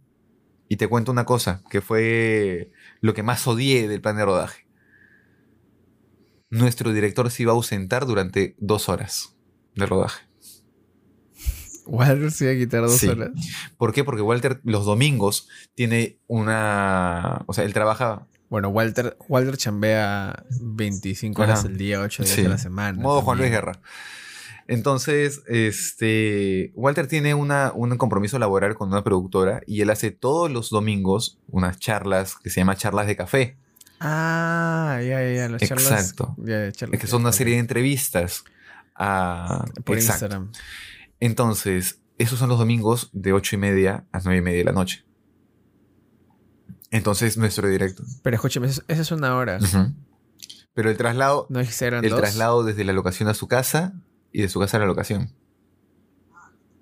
Y 0.70 0.78
te 0.78 0.88
cuento 0.88 1.12
una 1.12 1.26
cosa, 1.26 1.64
que 1.72 1.82
fue 1.82 2.72
lo 3.04 3.14
que 3.14 3.22
más 3.22 3.46
odié 3.46 3.90
del 3.90 4.00
plan 4.00 4.16
de 4.16 4.24
rodaje. 4.24 4.66
Nuestro 6.50 6.94
director 6.94 7.30
se 7.30 7.44
iba 7.44 7.52
a 7.52 7.56
ausentar 7.56 8.06
durante 8.06 8.56
dos 8.60 8.88
horas 8.88 9.36
de 9.76 9.86
rodaje. 9.86 10.26
Walter 11.86 12.32
se 12.32 12.46
iba 12.46 12.54
a 12.54 12.58
quitar 12.58 12.82
dos 12.84 13.04
horas. 13.04 13.32
¿Por 13.78 13.92
qué? 13.92 14.06
Porque 14.06 14.22
Walter 14.22 14.62
los 14.64 14.86
domingos 14.86 15.50
tiene 15.76 16.18
una... 16.28 17.44
O 17.46 17.54
sea, 17.54 17.66
él 17.66 17.74
trabaja 17.74 18.26
bueno, 18.48 18.70
Walter, 18.70 19.18
Walter 19.28 19.58
chambea 19.58 20.46
25 20.62 21.42
horas 21.42 21.66
al 21.66 21.76
día, 21.76 22.00
8 22.00 22.24
días 22.24 22.38
a 22.38 22.50
la 22.50 22.58
semana. 22.58 23.02
Modo 23.02 23.22
Juan 23.22 23.38
Luis 23.38 23.50
Guerra. 23.50 23.82
Entonces, 24.68 25.44
este, 25.48 26.72
Walter 26.76 27.08
tiene 27.08 27.34
una, 27.34 27.72
un 27.76 27.98
compromiso 27.98 28.40
laboral 28.40 28.76
con 28.76 28.90
una 28.90 29.04
productora 29.04 29.62
y 29.68 29.82
él 29.82 29.90
hace 29.90 30.12
todos 30.12 30.50
los 30.50 30.70
domingos 30.70 31.40
unas 31.48 31.80
charlas 31.80 32.36
que 32.36 32.50
se 32.50 32.62
llama 32.62 32.76
charlas 32.76 33.08
de 33.08 33.16
café. 33.16 33.58
Ah, 34.00 35.00
ya, 35.02 35.32
ya, 35.32 35.50
las 35.50 35.62
charlas. 35.62 35.88
Exacto. 35.88 36.36
es 36.46 37.00
que 37.00 37.08
son 37.08 37.22
una 37.22 37.32
serie 37.32 37.56
de 37.56 37.60
entrevistas 37.60 38.44
a, 38.96 39.66
por 39.84 39.98
Instagram. 39.98 40.52
Entonces, 41.20 42.00
esos 42.18 42.40
son 42.40 42.50
los 42.50 42.60
domingos 42.60 43.10
de 43.14 43.34
8 43.34 43.56
y 43.56 43.60
media 43.60 44.06
a 44.12 44.20
9 44.24 44.38
y 44.38 44.42
media 44.42 44.58
de 44.60 44.66
la 44.66 44.72
noche. 44.72 45.06
Entonces, 46.92 47.38
nuestro 47.38 47.68
directo. 47.68 48.04
Pero 48.22 48.36
escúchame, 48.36 48.68
esa 48.68 48.84
es 48.88 49.12
una 49.12 49.36
hora. 49.36 49.60
Pero 50.74 50.90
el 50.90 50.98
traslado. 50.98 51.48
No 51.50 51.60
es 51.60 51.82
El 51.82 52.16
traslado 52.16 52.64
desde 52.64 52.84
la 52.84 52.94
locación 52.94 53.30
a 53.30 53.34
su 53.34 53.48
casa 53.48 53.94
y 54.34 54.42
de 54.42 54.50
su 54.50 54.60
casa 54.60 54.78
a 54.78 54.82
la 54.82 54.86
locación. 54.88 55.34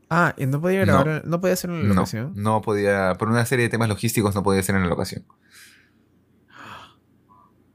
Ah, 0.09 0.33
¿y 0.37 0.45
no 0.45 0.59
podía 0.59 0.81
grabar? 0.81 1.23
¿No, 1.25 1.39
podía 1.39 1.53
hacer 1.53 1.69
en 1.69 1.83
la 1.83 1.93
locación? 1.93 2.33
No, 2.35 2.55
no 2.55 2.61
podía. 2.61 3.15
Por 3.19 3.29
una 3.29 3.45
serie 3.45 3.63
de 3.63 3.69
temas 3.69 3.87
logísticos 3.87 4.33
no 4.33 4.43
podía 4.43 4.63
ser 4.63 4.75
en 4.75 4.81
la 4.81 4.87
locación. 4.87 5.25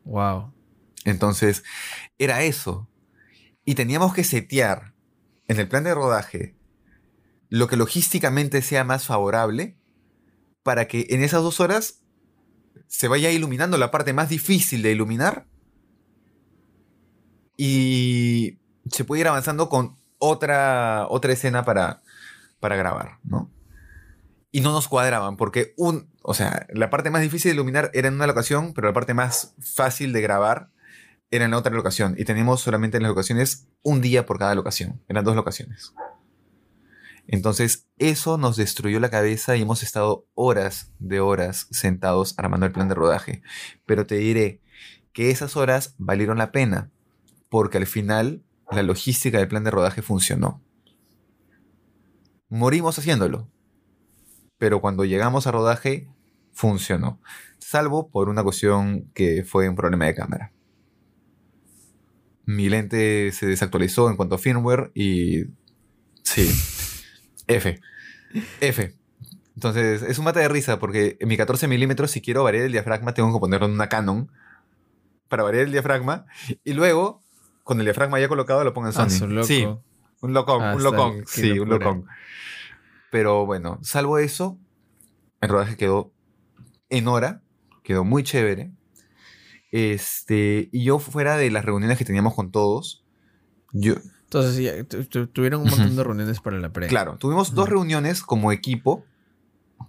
Wow. 0.04 0.52
Entonces, 1.04 1.62
era 2.18 2.42
eso. 2.42 2.88
Y 3.64 3.75
teníamos 3.75 4.12
que 4.12 4.25
setear 4.25 4.95
en 5.49 5.61
el 5.61 5.68
plan 5.68 5.85
de 5.85 5.95
rodaje 5.95 6.56
lo 7.49 7.68
que 7.68 7.76
logísticamente 7.76 8.61
sea 8.61 8.85
más 8.85 9.06
favorable 9.06 9.76
para 10.62 10.88
que 10.88 11.06
en 11.11 11.23
esas 11.23 11.42
dos 11.42 11.61
horas 11.61 12.02
se 12.87 13.09
vaya 13.09 13.30
iluminando 13.30 13.78
la 13.78 13.90
parte 13.90 14.12
más 14.12 14.28
difícil 14.28 14.83
de 14.83 14.92
iluminar 14.92 15.47
y 17.56 18.59
se 18.90 19.05
puede 19.05 19.23
ir 19.23 19.28
avanzando 19.28 19.69
con 19.69 19.97
otra, 20.19 21.07
otra 21.09 21.33
escena 21.33 21.64
para, 21.64 22.02
para 22.61 22.76
grabar, 22.76 23.19
¿no? 23.25 23.50
Y 24.50 24.61
no 24.61 24.73
nos 24.73 24.88
cuadraban 24.88 25.37
porque 25.37 25.75
un, 25.76 26.11
o 26.23 26.33
sea, 26.33 26.66
la 26.71 26.88
parte 26.88 27.11
más 27.11 27.21
difícil 27.21 27.50
de 27.50 27.55
iluminar 27.55 27.90
era 27.93 28.09
en 28.09 28.14
una 28.14 28.26
locación, 28.26 28.73
pero 28.73 28.88
la 28.88 28.95
parte 28.95 29.12
más 29.12 29.55
fácil 29.61 30.12
de 30.12 30.23
grabar 30.23 30.71
era 31.31 31.45
en 31.45 31.50
la 31.50 31.59
otra 31.59 31.75
locación. 31.75 32.14
Y 32.16 32.25
teníamos 32.25 32.61
solamente 32.61 32.97
en 32.97 33.02
las 33.02 33.11
locaciones 33.11 33.69
un 33.83 34.00
día 34.00 34.25
por 34.25 34.38
cada 34.38 34.55
locación. 34.55 35.02
Eran 35.09 35.25
dos 35.25 35.37
locaciones. 35.37 35.93
Entonces, 37.26 37.88
eso 37.99 38.38
nos 38.38 38.57
destruyó 38.57 39.00
la 39.00 39.11
cabeza 39.11 39.57
y 39.57 39.62
hemos 39.62 39.83
estado 39.83 40.26
horas 40.35 40.93
de 41.00 41.21
horas 41.21 41.66
sentados 41.71 42.35
armando 42.38 42.66
el 42.66 42.73
plan 42.73 42.88
de 42.88 42.95
rodaje. 42.95 43.43
Pero 43.85 44.07
te 44.07 44.16
diré 44.16 44.62
que 45.12 45.31
esas 45.31 45.57
horas 45.57 45.95
valieron 45.99 46.38
la 46.38 46.52
pena, 46.52 46.90
porque 47.49 47.78
al 47.78 47.87
final 47.87 48.43
la 48.71 48.83
logística 48.83 49.39
del 49.39 49.49
plan 49.49 49.65
de 49.65 49.71
rodaje 49.71 50.03
funcionó. 50.03 50.63
Morimos 52.49 52.99
haciéndolo, 52.99 53.51
pero 54.59 54.81
cuando 54.81 55.05
llegamos 55.05 55.47
a 55.47 55.53
rodaje, 55.53 56.09
funcionó. 56.53 57.21
Salvo 57.59 58.09
por 58.11 58.29
una 58.29 58.43
cuestión 58.43 59.11
que 59.15 59.45
fue 59.45 59.69
un 59.69 59.77
problema 59.77 60.07
de 60.07 60.15
cámara. 60.15 60.53
Mi 62.45 62.69
lente 62.69 63.33
se 63.33 63.47
desactualizó 63.47 64.09
en 64.09 64.17
cuanto 64.17 64.37
a 64.37 64.39
firmware 64.39 64.93
y... 64.95 65.45
Sí, 66.23 66.49
F. 67.47 67.81
F. 68.61 68.97
Entonces, 69.55 70.03
es 70.03 70.19
un 70.19 70.25
mate 70.25 70.41
de 70.41 70.49
risa 70.49 70.79
porque 70.79 71.17
en 71.19 71.29
mi 71.29 71.37
14 71.37 71.67
milímetros, 71.67 72.11
si 72.11 72.21
quiero 72.21 72.45
variar 72.45 72.67
el 72.67 72.73
diafragma, 72.73 73.15
tengo 73.15 73.33
que 73.33 73.41
ponerlo 73.41 73.67
en 73.67 73.73
una 73.73 73.89
Canon 73.89 74.31
para 75.29 75.43
variar 75.43 75.65
el 75.65 75.73
diafragma. 75.73 76.27
Y 76.63 76.75
luego, 76.75 77.23
con 77.67 77.81
el 77.81 77.85
diafragma 77.85 78.21
ya 78.21 78.29
colocado, 78.29 78.63
lo 78.63 78.73
pongo 78.73 78.87
en 78.87 78.95
ah, 78.97 79.11
Sony. 79.11 79.43
sí, 79.43 79.67
un 80.21 80.33
locón, 80.33 80.63
ah, 80.63 80.77
un 80.77 80.85
locón. 80.85 81.25
Sí, 81.27 81.59
un 81.59 81.69
locón. 81.69 82.07
Pero 83.11 83.45
bueno, 83.45 83.81
salvo 83.83 84.19
eso, 84.19 84.57
el 85.41 85.49
rodaje 85.49 85.77
quedó 85.77 86.13
en 86.91 87.09
hora, 87.09 87.43
quedó 87.83 88.05
muy 88.05 88.23
chévere. 88.23 88.71
Este, 89.73 90.69
y 90.71 90.85
yo 90.85 91.01
fuera 91.01 91.37
de 91.37 91.51
las 91.51 91.65
reuniones 91.65 91.99
que 91.99 92.05
teníamos 92.05 92.37
con 92.37 92.53
todos, 92.53 93.05
yo, 93.73 93.95
entonces, 94.23 94.87
tuvieron 95.33 95.63
un 95.63 95.69
montón 95.69 95.97
de 95.97 96.05
reuniones 96.05 96.39
para 96.39 96.61
la 96.61 96.73
pre. 96.73 96.87
Claro, 96.87 97.17
tuvimos 97.19 97.53
dos 97.53 97.69
reuniones 97.69 98.23
como 98.23 98.53
equipo, 98.53 99.05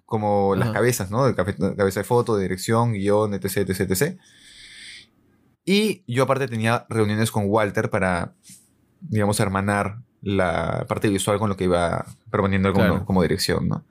como 0.08 0.56
las 0.56 0.72
cabezas, 0.72 1.12
¿no? 1.12 1.28
De 1.28 1.36
cabeza 1.36 2.00
de 2.00 2.06
foto, 2.06 2.38
de 2.38 2.42
dirección, 2.42 2.94
guion, 2.94 3.36
etc, 3.36 3.70
etc, 3.70 3.82
etc. 3.82 4.20
Y 5.68 6.02
yo 6.08 6.24
aparte 6.24 6.48
tenía 6.48 6.88
reuniones 6.90 7.30
con 7.30 7.44
Walter 7.48 7.90
para, 7.90 8.34
digamos, 9.02 9.40
hermanar 9.40 10.00
la 10.22 10.86
parte 10.88 11.10
visual 11.10 11.38
con 11.38 11.50
lo 11.50 11.58
que 11.58 11.66
iba 11.66 12.06
proponiendo 12.32 12.74
como, 12.74 13.06
como 13.06 13.22
dirección, 13.22 13.68
¿no? 13.68 13.86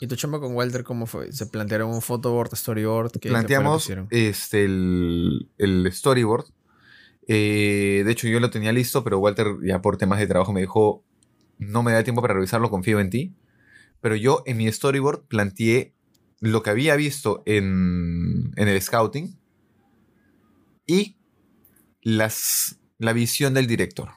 ¿Y 0.00 0.06
tu 0.06 0.16
chamba 0.16 0.40
con 0.40 0.54
Walter 0.54 0.82
cómo 0.82 1.06
fue? 1.06 1.30
¿Se 1.32 1.46
plantearon 1.46 1.90
un 1.90 2.02
photoboard, 2.02 2.56
storyboard? 2.56 3.12
¿Qué 3.20 3.28
Planteamos 3.28 3.88
este, 4.10 4.64
el, 4.64 5.48
el 5.58 5.92
storyboard 5.92 6.46
eh, 7.32 8.02
de 8.04 8.10
hecho, 8.10 8.26
yo 8.26 8.40
lo 8.40 8.50
tenía 8.50 8.72
listo, 8.72 9.04
pero 9.04 9.20
Walter, 9.20 9.46
ya 9.62 9.80
por 9.80 9.96
temas 9.96 10.18
de 10.18 10.26
trabajo, 10.26 10.52
me 10.52 10.62
dijo: 10.62 11.04
No 11.58 11.84
me 11.84 11.92
da 11.92 12.02
tiempo 12.02 12.22
para 12.22 12.34
revisarlo, 12.34 12.70
confío 12.70 12.98
en 12.98 13.08
ti. 13.08 13.36
Pero 14.00 14.16
yo 14.16 14.42
en 14.46 14.56
mi 14.56 14.70
storyboard 14.70 15.28
planteé 15.28 15.94
lo 16.40 16.64
que 16.64 16.70
había 16.70 16.96
visto 16.96 17.44
en, 17.46 18.52
el 18.56 18.82
scouting 18.82 19.38
y 20.90 21.16
las, 22.02 22.76
la 22.98 23.12
visión 23.12 23.54
del 23.54 23.66
director. 23.66 24.10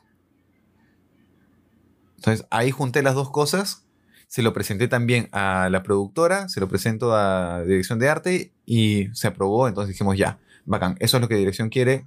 Entonces 2.18 2.46
ahí 2.50 2.72
junté 2.72 3.02
las 3.02 3.16
dos 3.16 3.30
cosas, 3.30 3.86
se 4.28 4.42
lo 4.42 4.54
presenté 4.54 4.88
también 4.88 5.30
a 5.32 5.70
la 5.70 5.84
productora, 5.84 6.50
se 6.50 6.60
lo 6.60 6.68
presento 6.68 7.16
a 7.16 7.64
dirección 7.64 8.00
de 8.00 8.10
arte 8.10 8.54
y 8.66 9.10
se 9.14 9.28
aprobó, 9.28 9.68
entonces 9.68 9.94
dijimos 9.94 10.18
ya, 10.18 10.40
bacán, 10.66 10.96
eso 11.00 11.18
es 11.18 11.22
lo 11.22 11.28
que 11.28 11.36
dirección 11.36 11.70
quiere, 11.70 12.06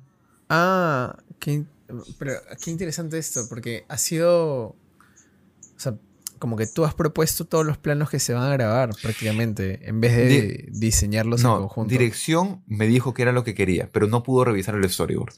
Ah, 0.48 1.16
qué, 1.40 1.64
pero 2.18 2.32
qué 2.62 2.70
interesante 2.70 3.18
esto, 3.18 3.46
porque 3.48 3.84
ha 3.88 3.98
sido. 3.98 4.68
O 4.68 4.76
sea, 5.78 5.98
como 6.38 6.56
que 6.56 6.66
tú 6.66 6.84
has 6.84 6.94
propuesto 6.94 7.44
todos 7.46 7.64
los 7.64 7.78
planos 7.78 8.10
que 8.10 8.18
se 8.18 8.34
van 8.34 8.44
a 8.44 8.52
grabar 8.52 8.90
prácticamente, 9.02 9.88
en 9.88 10.00
vez 10.00 10.16
de 10.16 10.68
diseñarlos 10.70 11.42
en 11.42 11.50
conjunto. 11.50 11.90
Dirección 11.90 12.62
me 12.66 12.86
dijo 12.86 13.14
que 13.14 13.22
era 13.22 13.32
lo 13.32 13.44
que 13.44 13.54
quería, 13.54 13.88
pero 13.92 14.06
no 14.06 14.22
pudo 14.22 14.44
revisar 14.44 14.74
el 14.74 14.88
storyboard. 14.88 15.34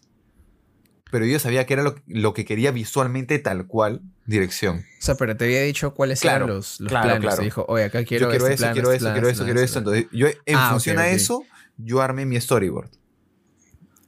Pero 1.11 1.25
yo 1.25 1.39
sabía 1.39 1.65
que 1.65 1.73
era 1.73 1.95
lo, 2.07 2.35
que 2.35 2.45
quería 2.45 2.71
visualmente 2.71 3.39
tal 3.39 3.67
cual, 3.67 4.03
dirección. 4.27 4.79
O 4.79 4.83
sea, 5.03 5.15
pero 5.15 5.37
te 5.37 5.47
había 5.47 5.63
dicho 5.63 5.95
cuáles 5.95 6.23
eran 6.23 6.47
los, 6.47 6.81
los 6.81 6.91
planos. 6.91 7.21
Claro. 7.21 7.37
Te 7.39 7.45
dijo, 7.45 7.65
oye, 7.67 7.85
acá 7.85 8.05
quiero, 8.05 8.27
yo 8.27 8.31
quiero 8.31 8.47
este 8.47 8.65
eso, 8.67 8.73
quiero, 8.75 8.91
eso 8.93 9.13
quiero 9.13 9.29
eso, 9.29 9.45
quiero 9.45 9.61
eso, 9.61 9.79
Entonces, 9.79 10.07
yo 10.13 10.27
en 10.27 10.57
ah, 10.57 10.71
función 10.71 10.99
a 10.99 11.09
eso, 11.09 11.45
yo 11.79 12.03
armé 12.03 12.27
mi 12.27 12.39
storyboard. 12.39 12.91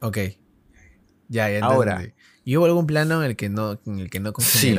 Ok. 0.00 0.18
Ya, 1.28 1.48
ya 1.48 1.64
Ahora. 1.64 2.02
¿Y 2.44 2.56
hubo 2.56 2.64
algún 2.64 2.86
plano 2.86 3.22
en 3.22 3.30
el 3.30 3.36
que 3.36 3.48
no, 3.48 3.80
en 3.86 4.00
el 4.00 4.10
que 4.10 4.18
no 4.20 4.32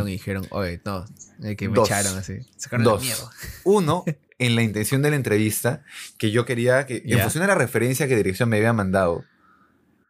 y 0.07 0.11
dijeron, 0.11 0.47
oye, 0.49 0.81
no, 0.83 1.05
en 1.39 1.45
el 1.45 1.55
que 1.55 1.69
me 1.69 1.79
echaron 1.79 2.17
así? 2.17 2.39
Sacaron 2.57 2.83
Dos. 2.83 3.01
miedo. 3.01 3.29
Uno, 3.63 4.03
en 4.39 4.55
la 4.55 4.63
intención 4.63 5.01
de 5.01 5.11
la 5.11 5.15
entrevista, 5.15 5.83
que 6.17 6.31
yo 6.31 6.45
quería 6.45 6.85
que, 6.85 7.03
en 7.05 7.19
función 7.19 7.43
de 7.43 7.47
la 7.47 7.55
referencia 7.55 8.07
que 8.07 8.15
dirección 8.15 8.49
me 8.49 8.57
había 8.57 8.73
mandado, 8.73 9.23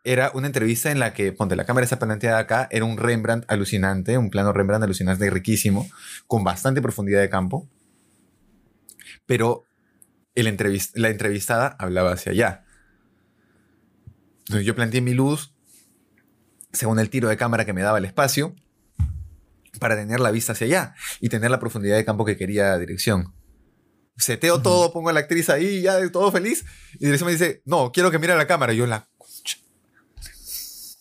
era 0.03 0.31
una 0.33 0.47
entrevista 0.47 0.91
en 0.91 0.99
la 0.99 1.13
que, 1.13 1.31
ponte, 1.33 1.55
la 1.55 1.65
cámara 1.65 1.83
está 1.83 1.99
planteada 1.99 2.39
acá, 2.39 2.67
era 2.71 2.85
un 2.85 2.97
Rembrandt 2.97 3.45
alucinante, 3.49 4.17
un 4.17 4.29
plano 4.29 4.53
Rembrandt 4.53 4.83
alucinante 4.83 5.29
riquísimo, 5.29 5.89
con 6.27 6.43
bastante 6.43 6.81
profundidad 6.81 7.21
de 7.21 7.29
campo, 7.29 7.69
pero 9.25 9.65
el 10.33 10.45
la 10.95 11.09
entrevistada 11.09 11.75
hablaba 11.77 12.13
hacia 12.13 12.31
allá. 12.31 12.65
Entonces 14.39 14.65
yo 14.65 14.75
planteé 14.75 15.01
mi 15.01 15.13
luz 15.13 15.53
según 16.73 16.99
el 16.99 17.09
tiro 17.09 17.29
de 17.29 17.37
cámara 17.37 17.65
que 17.65 17.73
me 17.73 17.81
daba 17.81 17.97
el 17.97 18.05
espacio, 18.05 18.55
para 19.79 19.95
tener 19.95 20.19
la 20.19 20.31
vista 20.31 20.51
hacia 20.53 20.67
allá 20.67 20.95
y 21.19 21.29
tener 21.29 21.49
la 21.49 21.59
profundidad 21.59 21.95
de 21.95 22.05
campo 22.05 22.25
que 22.25 22.37
quería 22.37 22.77
dirección. 22.77 23.33
Seteo 24.17 24.61
todo, 24.61 24.91
pongo 24.93 25.09
a 25.09 25.13
la 25.13 25.21
actriz 25.21 25.49
ahí, 25.49 25.81
ya 25.81 26.07
todo 26.11 26.31
feliz. 26.31 26.63
Y 26.95 27.05
dirección 27.05 27.27
me 27.27 27.31
dice, 27.31 27.61
no, 27.65 27.91
quiero 27.91 28.11
que 28.11 28.19
mire 28.19 28.33
a 28.33 28.37
la 28.37 28.45
cámara. 28.47 28.73
Y 28.73 28.77
yo 28.77 28.85
la... 28.85 29.07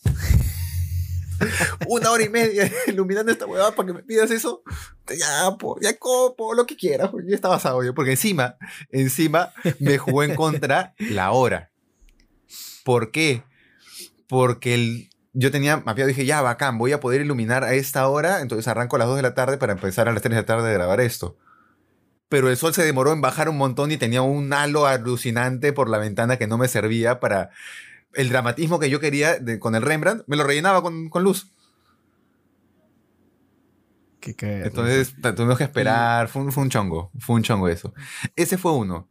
Una 1.89 2.11
hora 2.11 2.23
y 2.23 2.29
media 2.29 2.71
iluminando 2.87 3.33
esta 3.33 3.47
huevada 3.47 3.75
para 3.75 3.87
que 3.89 3.93
me 3.93 4.03
pidas 4.03 4.31
eso. 4.31 4.63
Ya, 5.09 5.57
ya 5.83 5.99
copo, 5.99 6.55
lo 6.55 6.67
que 6.67 6.77
quieras. 6.77 7.11
Ya 7.27 7.35
está 7.35 7.49
basado 7.49 7.83
yo. 7.85 7.95
Porque 7.95 8.13
encima, 8.13 8.57
encima 8.91 9.53
me 9.81 9.99
jugó 9.99 10.23
en 10.23 10.35
contra 10.35 10.95
la 10.99 11.33
hora. 11.33 11.73
¿Por 12.85 13.11
qué? 13.11 13.43
Porque 14.29 14.75
el, 14.75 15.10
yo 15.33 15.51
tenía 15.51 15.79
mapeado, 15.79 16.09
dije, 16.09 16.27
ya, 16.27 16.43
bacán, 16.43 16.79
voy 16.79 16.93
a 16.93 17.01
poder 17.01 17.21
iluminar 17.21 17.65
a 17.65 17.75
esta 17.75 18.09
hora, 18.09 18.41
entonces 18.41 18.67
arranco 18.69 18.97
a 18.97 18.99
las 18.99 19.09
2 19.09 19.17
de 19.17 19.23
la 19.23 19.35
tarde 19.35 19.59
para 19.59 19.73
empezar 19.73 20.09
a 20.09 20.13
las 20.13 20.23
3 20.23 20.35
de 20.35 20.41
la 20.43 20.47
tarde 20.47 20.71
a 20.71 20.73
grabar 20.73 21.01
esto. 21.01 21.37
Pero 22.29 22.49
el 22.49 22.57
sol 22.57 22.75
se 22.75 22.85
demoró 22.85 23.13
en 23.13 23.21
bajar 23.21 23.49
un 23.49 23.57
montón 23.57 23.91
y 23.91 23.97
tenía 23.97 24.23
un 24.23 24.53
halo 24.53 24.87
alucinante 24.87 25.73
por 25.73 25.89
la 25.89 25.99
ventana 25.99 26.37
que 26.37 26.47
no 26.47 26.59
me 26.59 26.69
servía 26.69 27.21
para 27.21 27.51
el 28.15 28.29
dramatismo 28.29 28.79
que 28.79 28.91
yo 28.91 29.01
quería 29.01 29.39
con 29.59 29.75
el 29.75 29.83
Rembrandt, 29.83 30.25
me 30.27 30.37
lo 30.37 30.45
rellenaba 30.45 30.83
con, 30.83 31.11
luz. 31.23 31.53
Qué 34.21 34.35
Entonces 34.65 35.15
tuvimos 35.35 35.57
que 35.57 35.65
esperar, 35.65 36.29
fue 36.29 36.43
un, 36.43 36.53
fue 36.53 36.65
un 36.65 36.71
chongo, 36.71 37.11
fue 37.19 37.37
un 37.37 37.43
chongo 37.43 37.69
eso. 37.69 37.95
Ese 38.37 38.59
fue 38.59 38.73
uno. 38.73 39.09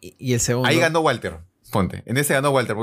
Y, 0.00 0.32
el 0.32 0.40
segundo. 0.40 0.68
Ahí 0.68 0.78
ganó 0.78 1.00
Walter. 1.00 1.40
Ponte. 1.70 2.02
En 2.06 2.16
ese 2.16 2.34
ganó 2.34 2.50
Walter. 2.50 2.76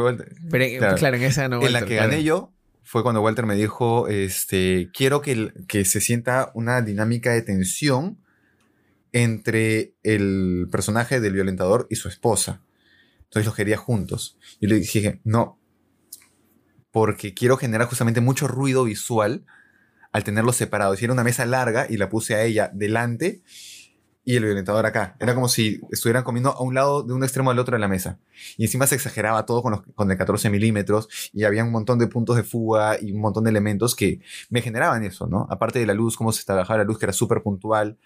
Pero, 0.50 0.96
claro, 0.96 1.18
en 1.18 1.24
ese 1.24 1.42
ganó 1.42 1.60
Walter. 1.60 1.76
En 1.76 1.82
la 1.82 1.88
que 1.88 1.96
gané 1.96 2.24
yo 2.24 2.54
fue 2.84 3.04
cuando 3.04 3.22
Walter 3.22 3.46
me 3.46 3.56
dijo, 3.56 4.08
este, 4.08 4.90
quiero 4.94 5.22
que, 5.22 5.52
que 5.68 5.86
se 5.86 6.02
sienta 6.02 6.52
una 6.54 6.82
dinámica 6.82 7.32
de 7.32 7.42
tensión 7.42 8.20
entre 9.12 9.96
el 10.04 10.68
personaje 10.72 11.20
del 11.20 11.34
violentador 11.34 11.88
y 11.90 11.96
su 11.96 12.10
esposa. 12.10 12.62
Entonces 13.24 13.46
los 13.46 13.56
quería 13.56 13.78
juntos. 13.78 14.38
Y 14.60 14.68
le 14.68 14.76
dije, 14.76 15.20
no, 15.24 15.60
porque 16.92 17.34
quiero 17.34 17.58
generar 17.58 17.88
justamente 17.88 18.22
mucho 18.22 18.48
ruido 18.48 18.84
visual 18.84 19.46
al 20.12 20.24
tenerlos 20.24 20.56
separados. 20.56 21.02
Era 21.02 21.12
una 21.12 21.24
mesa 21.24 21.46
larga 21.46 21.88
y 21.90 21.98
la 21.98 22.08
puse 22.08 22.36
a 22.36 22.44
ella 22.44 22.72
delante 22.74 23.42
y 24.26 24.36
el 24.36 24.44
violentador 24.44 24.86
acá. 24.88 25.16
Era 25.20 25.36
como 25.36 25.48
si 25.48 25.80
estuvieran 25.92 26.24
comiendo 26.24 26.50
a 26.50 26.62
un 26.62 26.74
lado, 26.74 27.04
de 27.04 27.14
un 27.14 27.24
extremo 27.24 27.52
al 27.52 27.60
otro 27.60 27.76
de 27.76 27.80
la 27.80 27.88
mesa. 27.88 28.20
Y 28.58 28.64
encima 28.64 28.88
se 28.88 28.96
exageraba 28.96 29.46
todo 29.46 29.62
con, 29.62 29.72
los, 29.72 29.82
con 29.94 30.10
el 30.10 30.18
14 30.18 30.50
milímetros 30.50 31.08
y 31.32 31.44
había 31.44 31.64
un 31.64 31.72
montón 31.72 32.00
de 32.00 32.08
puntos 32.08 32.36
de 32.36 32.44
fuga 32.44 32.98
y 33.00 33.12
un 33.12 33.22
montón 33.22 33.44
de 33.44 33.52
elementos 33.52 33.96
que 33.96 34.20
me 34.50 34.64
generaban 34.64 35.04
eso, 35.04 35.28
¿no? 35.28 35.46
Aparte 35.52 35.78
de 35.80 35.86
la 35.86 35.94
luz, 35.94 36.18
cómo 36.18 36.32
se 36.32 36.44
trabajaba 36.44 36.80
la 36.80 36.84
luz, 36.86 36.98
que 36.98 37.06
era 37.06 37.14
súper 37.14 37.44
puntual. 37.44 38.00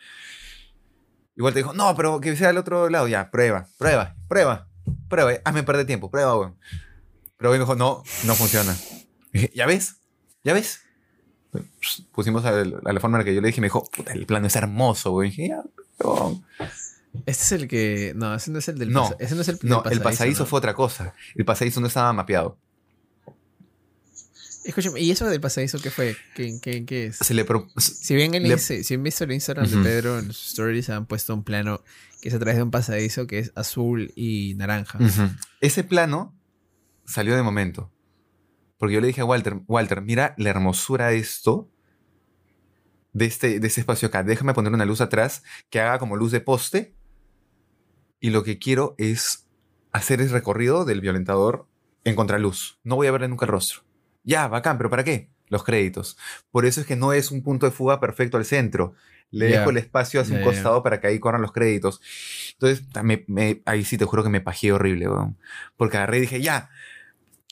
Igual 1.37 1.53
te 1.53 1.59
dijo, 1.59 1.73
no, 1.73 1.95
pero 1.95 2.19
que 2.19 2.35
sea 2.35 2.49
al 2.49 2.57
otro 2.57 2.89
lado. 2.89 3.07
Ya, 3.07 3.31
prueba, 3.31 3.67
prueba, 3.77 4.17
prueba, 4.27 4.67
prueba. 5.07 5.31
Hazme 5.45 5.63
perder 5.63 5.85
tiempo, 5.85 6.11
prueba, 6.11 6.37
weón. 6.37 6.57
Pero 7.37 7.51
hoy 7.51 7.57
me 7.57 7.63
dijo, 7.63 7.75
no, 7.75 8.03
no 8.25 8.35
funciona. 8.35 8.75
dije, 9.31 9.49
¿ya 9.55 9.65
ves? 9.65 10.01
¿Ya 10.43 10.51
ves? 10.53 10.81
Pusimos 12.11 12.43
a, 12.43 12.51
la 12.51 12.99
forma 12.99 13.17
en 13.17 13.21
la 13.21 13.23
que 13.23 13.33
yo 13.33 13.39
le 13.39 13.47
dije, 13.47 13.61
me 13.61 13.67
dijo, 13.67 13.89
puta, 13.89 14.11
el 14.11 14.25
plano 14.25 14.47
es 14.47 14.55
hermoso, 14.57 15.11
güey. 15.11 15.29
dije, 15.29 15.47
ya, 15.47 15.63
este 17.25 17.43
es 17.43 17.51
el 17.51 17.67
que. 17.67 18.13
No, 18.15 18.35
ese 18.35 18.51
no 18.51 18.59
es 18.59 18.67
el 18.67 18.77
del. 18.77 18.91
No, 18.91 19.15
ese 19.19 19.35
no 19.35 19.41
es 19.41 19.47
el, 19.47 19.59
no, 19.63 19.83
pasadizo, 19.83 19.91
el 19.91 20.03
pasadizo 20.03 20.45
fue 20.45 20.57
otra 20.57 20.73
cosa. 20.73 21.13
El 21.35 21.45
pasadizo 21.45 21.81
no 21.81 21.87
estaba 21.87 22.11
mapeado. 22.13 22.57
Escúchame, 24.63 24.99
¿y 24.99 25.09
eso 25.09 25.25
del 25.25 25.41
pasadizo 25.41 25.79
qué 25.79 25.89
fue? 25.89 26.15
¿Qué, 26.35 26.59
qué, 26.61 26.85
qué 26.85 27.07
es? 27.07 27.17
Se 27.17 27.33
le 27.33 27.45
si 27.77 28.15
bien 28.15 28.59
si 28.59 28.93
han 28.93 29.03
visto 29.03 29.23
el 29.23 29.31
Instagram 29.31 29.67
de 29.67 29.77
Pedro 29.77 30.19
en 30.19 30.27
sus 30.27 30.49
stories 30.49 30.89
han 30.89 31.05
puesto 31.05 31.33
un 31.33 31.43
plano 31.43 31.81
que 32.21 32.29
es 32.29 32.35
a 32.35 32.39
través 32.39 32.57
de 32.57 32.63
un 32.63 32.71
pasadizo 32.71 33.25
que 33.25 33.39
es 33.39 33.51
azul 33.55 34.11
y 34.15 34.53
naranja. 34.57 34.99
Ese 35.61 35.83
plano 35.83 36.35
salió 37.05 37.35
de 37.35 37.41
momento. 37.41 37.91
Porque 38.77 38.95
yo 38.95 39.01
le 39.01 39.07
dije 39.07 39.21
a 39.21 39.25
Walter, 39.25 39.59
Walter, 39.67 40.01
mira 40.01 40.35
la 40.37 40.49
hermosura 40.49 41.07
de 41.07 41.17
esto 41.17 41.69
de 43.13 43.25
este, 43.25 43.59
de 43.59 43.67
este 43.67 43.81
espacio 43.81 44.07
acá. 44.07 44.23
Déjame 44.23 44.53
poner 44.53 44.73
una 44.73 44.85
luz 44.85 45.01
atrás 45.01 45.43
que 45.69 45.79
haga 45.79 45.99
como 45.99 46.15
luz 46.15 46.31
de 46.31 46.41
poste. 46.41 46.93
Y 48.19 48.31
lo 48.31 48.43
que 48.43 48.59
quiero 48.59 48.95
es 48.97 49.47
hacer 49.91 50.21
el 50.21 50.29
recorrido 50.29 50.85
del 50.85 51.01
violentador 51.01 51.67
en 52.03 52.15
contraluz. 52.15 52.79
No 52.83 52.95
voy 52.95 53.07
a 53.07 53.11
verle 53.11 53.27
nunca 53.27 53.45
el 53.45 53.51
rostro. 53.51 53.83
Ya, 54.23 54.47
bacán, 54.47 54.77
pero 54.77 54.89
¿para 54.89 55.03
qué? 55.03 55.29
Los 55.47 55.63
créditos. 55.63 56.17
Por 56.51 56.65
eso 56.65 56.81
es 56.81 56.87
que 56.87 56.95
no 56.95 57.13
es 57.13 57.31
un 57.31 57.41
punto 57.41 57.65
de 57.65 57.71
fuga 57.71 57.99
perfecto 57.99 58.37
al 58.37 58.45
centro. 58.45 58.93
Le 59.31 59.45
dejo 59.45 59.69
el 59.69 59.77
espacio 59.77 60.19
hacia 60.19 60.37
un 60.37 60.43
costado 60.43 60.81
para 60.81 60.99
que 60.99 61.07
ahí 61.07 61.19
corran 61.19 61.41
los 61.41 61.51
créditos. 61.51 62.01
Entonces, 62.53 62.83
me, 63.27 63.61
ahí 63.65 63.85
sí 63.85 63.97
te 63.97 64.05
juro 64.05 64.23
que 64.23 64.29
me 64.29 64.41
pajeé 64.41 64.71
horrible, 64.71 65.07
weón. 65.07 65.37
Porque 65.77 65.97
agarré 65.97 66.17
y 66.17 66.21
dije, 66.21 66.41
ya, 66.41 66.71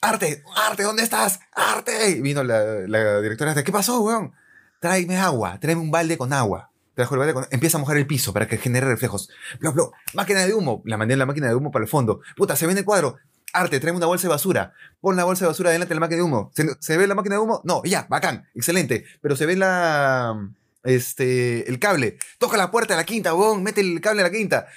Arte, 0.02 0.44
Arte, 0.56 0.84
¿dónde 0.84 1.04
estás? 1.04 1.40
Arte. 1.54 2.12
Y 2.12 2.22
vino 2.22 2.44
la, 2.44 2.62
la 2.88 3.22
directora 3.22 3.64
¿qué 3.64 3.72
pasó, 3.72 4.02
weón? 4.02 4.34
Tráeme 4.80 5.18
agua, 5.18 5.60
tráeme 5.60 5.82
un 5.82 5.92
balde 5.92 6.18
con 6.18 6.34
agua. 6.34 6.72
Con... 7.06 7.46
Empieza 7.52 7.78
a 7.78 7.80
mojar 7.80 7.98
el 7.98 8.08
piso 8.08 8.34
para 8.34 8.48
que 8.48 8.58
genere 8.58 8.88
reflejos. 8.88 9.30
Blo, 9.60 9.72
blo. 9.72 9.92
Máquina 10.14 10.46
de 10.46 10.54
humo. 10.54 10.82
La 10.86 10.98
mandé 10.98 11.14
en 11.14 11.20
la 11.20 11.28
máquina 11.28 11.48
de 11.48 11.54
humo 11.54 11.72
para 11.72 11.84
el 11.84 11.90
fondo. 11.90 12.22
Puta, 12.36 12.56
se 12.56 12.66
ve 12.66 12.72
en 12.72 12.80
el 12.80 12.86
cuadro. 12.86 13.18
Arte, 13.54 13.80
tráeme 13.80 13.98
una 13.98 14.08
bolsa 14.08 14.28
de 14.28 14.30
basura. 14.30 14.74
Pon 15.00 15.16
la 15.16 15.24
bolsa 15.24 15.46
de 15.46 15.50
basura 15.50 15.70
delante 15.70 15.90
de 15.90 15.96
la 15.96 16.02
máquina 16.02 16.18
de 16.18 16.24
humo. 16.24 16.52
¿Se, 16.80 16.98
ve 16.98 17.08
la 17.08 17.16
máquina 17.16 17.36
de 17.36 17.42
humo? 17.42 17.62
No, 17.64 17.84
ya, 17.84 18.08
bacán, 18.10 18.48
excelente. 18.56 19.06
Pero 19.22 19.36
se 19.36 19.46
ve 19.46 19.56
la. 19.56 20.50
Este. 20.84 21.70
El 21.70 21.78
cable. 21.78 22.18
Toca 22.40 22.58
la 22.58 22.72
puerta 22.72 22.96
de 22.96 22.98
la 22.98 23.06
quinta, 23.06 23.36
huevón. 23.36 23.62
Mete 23.62 23.82
el 23.82 24.02
cable 24.02 24.22
a 24.22 24.26
la 24.26 24.32
quinta. 24.32 24.68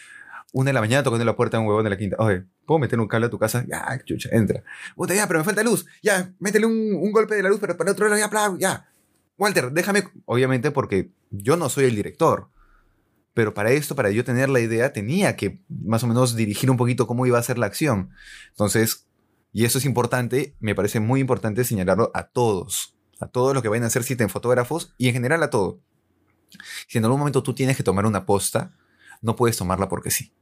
Una 0.52 0.70
de 0.70 0.72
la 0.74 0.80
mañana 0.80 1.02
tocando 1.02 1.24
la 1.24 1.36
puerta 1.36 1.56
a 1.56 1.60
un 1.60 1.66
huevón 1.66 1.84
de 1.84 1.90
la 1.90 1.96
quinta. 1.96 2.16
Oye, 2.18 2.44
¿puedo 2.66 2.78
meter 2.78 3.00
un 3.00 3.08
cable 3.08 3.26
a 3.26 3.30
tu 3.30 3.38
casa? 3.38 3.64
Ya, 3.66 3.98
chucha, 4.04 4.28
entra. 4.32 4.62
Puta, 4.94 5.14
ya, 5.14 5.26
pero 5.26 5.38
me 5.38 5.44
falta 5.44 5.62
luz. 5.62 5.86
Ya, 6.02 6.32
métele 6.38 6.66
un, 6.66 7.12
golpe 7.12 7.34
de 7.34 7.42
la 7.42 7.48
luz, 7.48 7.60
pero 7.60 7.76
para 7.76 7.92
otro 7.92 8.08
lado, 8.08 8.18
ya, 8.18 8.58
ya. 8.58 8.89
Walter, 9.40 9.72
déjame, 9.72 10.04
obviamente 10.26 10.70
porque 10.70 11.14
yo 11.30 11.56
no 11.56 11.70
soy 11.70 11.86
el 11.86 11.96
director, 11.96 12.50
pero 13.32 13.54
para 13.54 13.70
esto, 13.70 13.96
para 13.96 14.10
yo 14.10 14.22
tener 14.22 14.50
la 14.50 14.60
idea, 14.60 14.92
tenía 14.92 15.34
que 15.34 15.62
más 15.70 16.04
o 16.04 16.06
menos 16.06 16.36
dirigir 16.36 16.70
un 16.70 16.76
poquito 16.76 17.06
cómo 17.06 17.24
iba 17.24 17.38
a 17.38 17.42
ser 17.42 17.56
la 17.56 17.64
acción. 17.64 18.10
Entonces, 18.50 19.08
y 19.50 19.64
eso 19.64 19.78
es 19.78 19.86
importante, 19.86 20.54
me 20.60 20.74
parece 20.74 21.00
muy 21.00 21.20
importante 21.20 21.64
señalarlo 21.64 22.10
a 22.12 22.24
todos, 22.28 22.98
a 23.18 23.28
todos 23.28 23.54
los 23.54 23.62
que 23.62 23.70
vayan 23.70 23.84
a 23.84 23.86
hacer 23.86 24.04
en 24.08 24.28
fotógrafos 24.28 24.94
y 24.98 25.08
en 25.08 25.14
general 25.14 25.42
a 25.42 25.48
todo. 25.48 25.80
Si 26.86 26.98
en 26.98 27.04
algún 27.04 27.20
momento 27.20 27.42
tú 27.42 27.54
tienes 27.54 27.78
que 27.78 27.82
tomar 27.82 28.04
una 28.04 28.26
posta, 28.26 28.76
no 29.22 29.36
puedes 29.36 29.56
tomarla 29.56 29.88
porque 29.88 30.10
sí. 30.10 30.34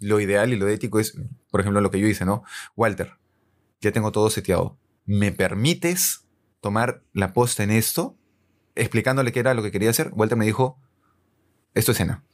Lo 0.00 0.20
ideal 0.20 0.52
y 0.52 0.56
lo 0.56 0.68
ético 0.68 1.00
es, 1.00 1.16
por 1.50 1.62
ejemplo, 1.62 1.80
lo 1.80 1.90
que 1.90 1.98
yo 1.98 2.06
hice, 2.06 2.26
¿no? 2.26 2.42
Walter, 2.76 3.16
ya 3.80 3.90
tengo 3.90 4.12
todo 4.12 4.28
seteado. 4.28 4.78
¿Me 5.06 5.32
permites 5.32 6.26
tomar 6.60 7.02
la 7.12 7.32
posta 7.32 7.62
en 7.62 7.70
esto, 7.70 8.16
explicándole 8.74 9.32
qué 9.32 9.40
era 9.40 9.54
lo 9.54 9.62
que 9.62 9.70
quería 9.70 9.90
hacer, 9.90 10.10
Walter 10.12 10.38
me 10.38 10.46
dijo, 10.46 10.78
esto 11.74 11.92
es 11.92 11.96
escena. 12.00 12.24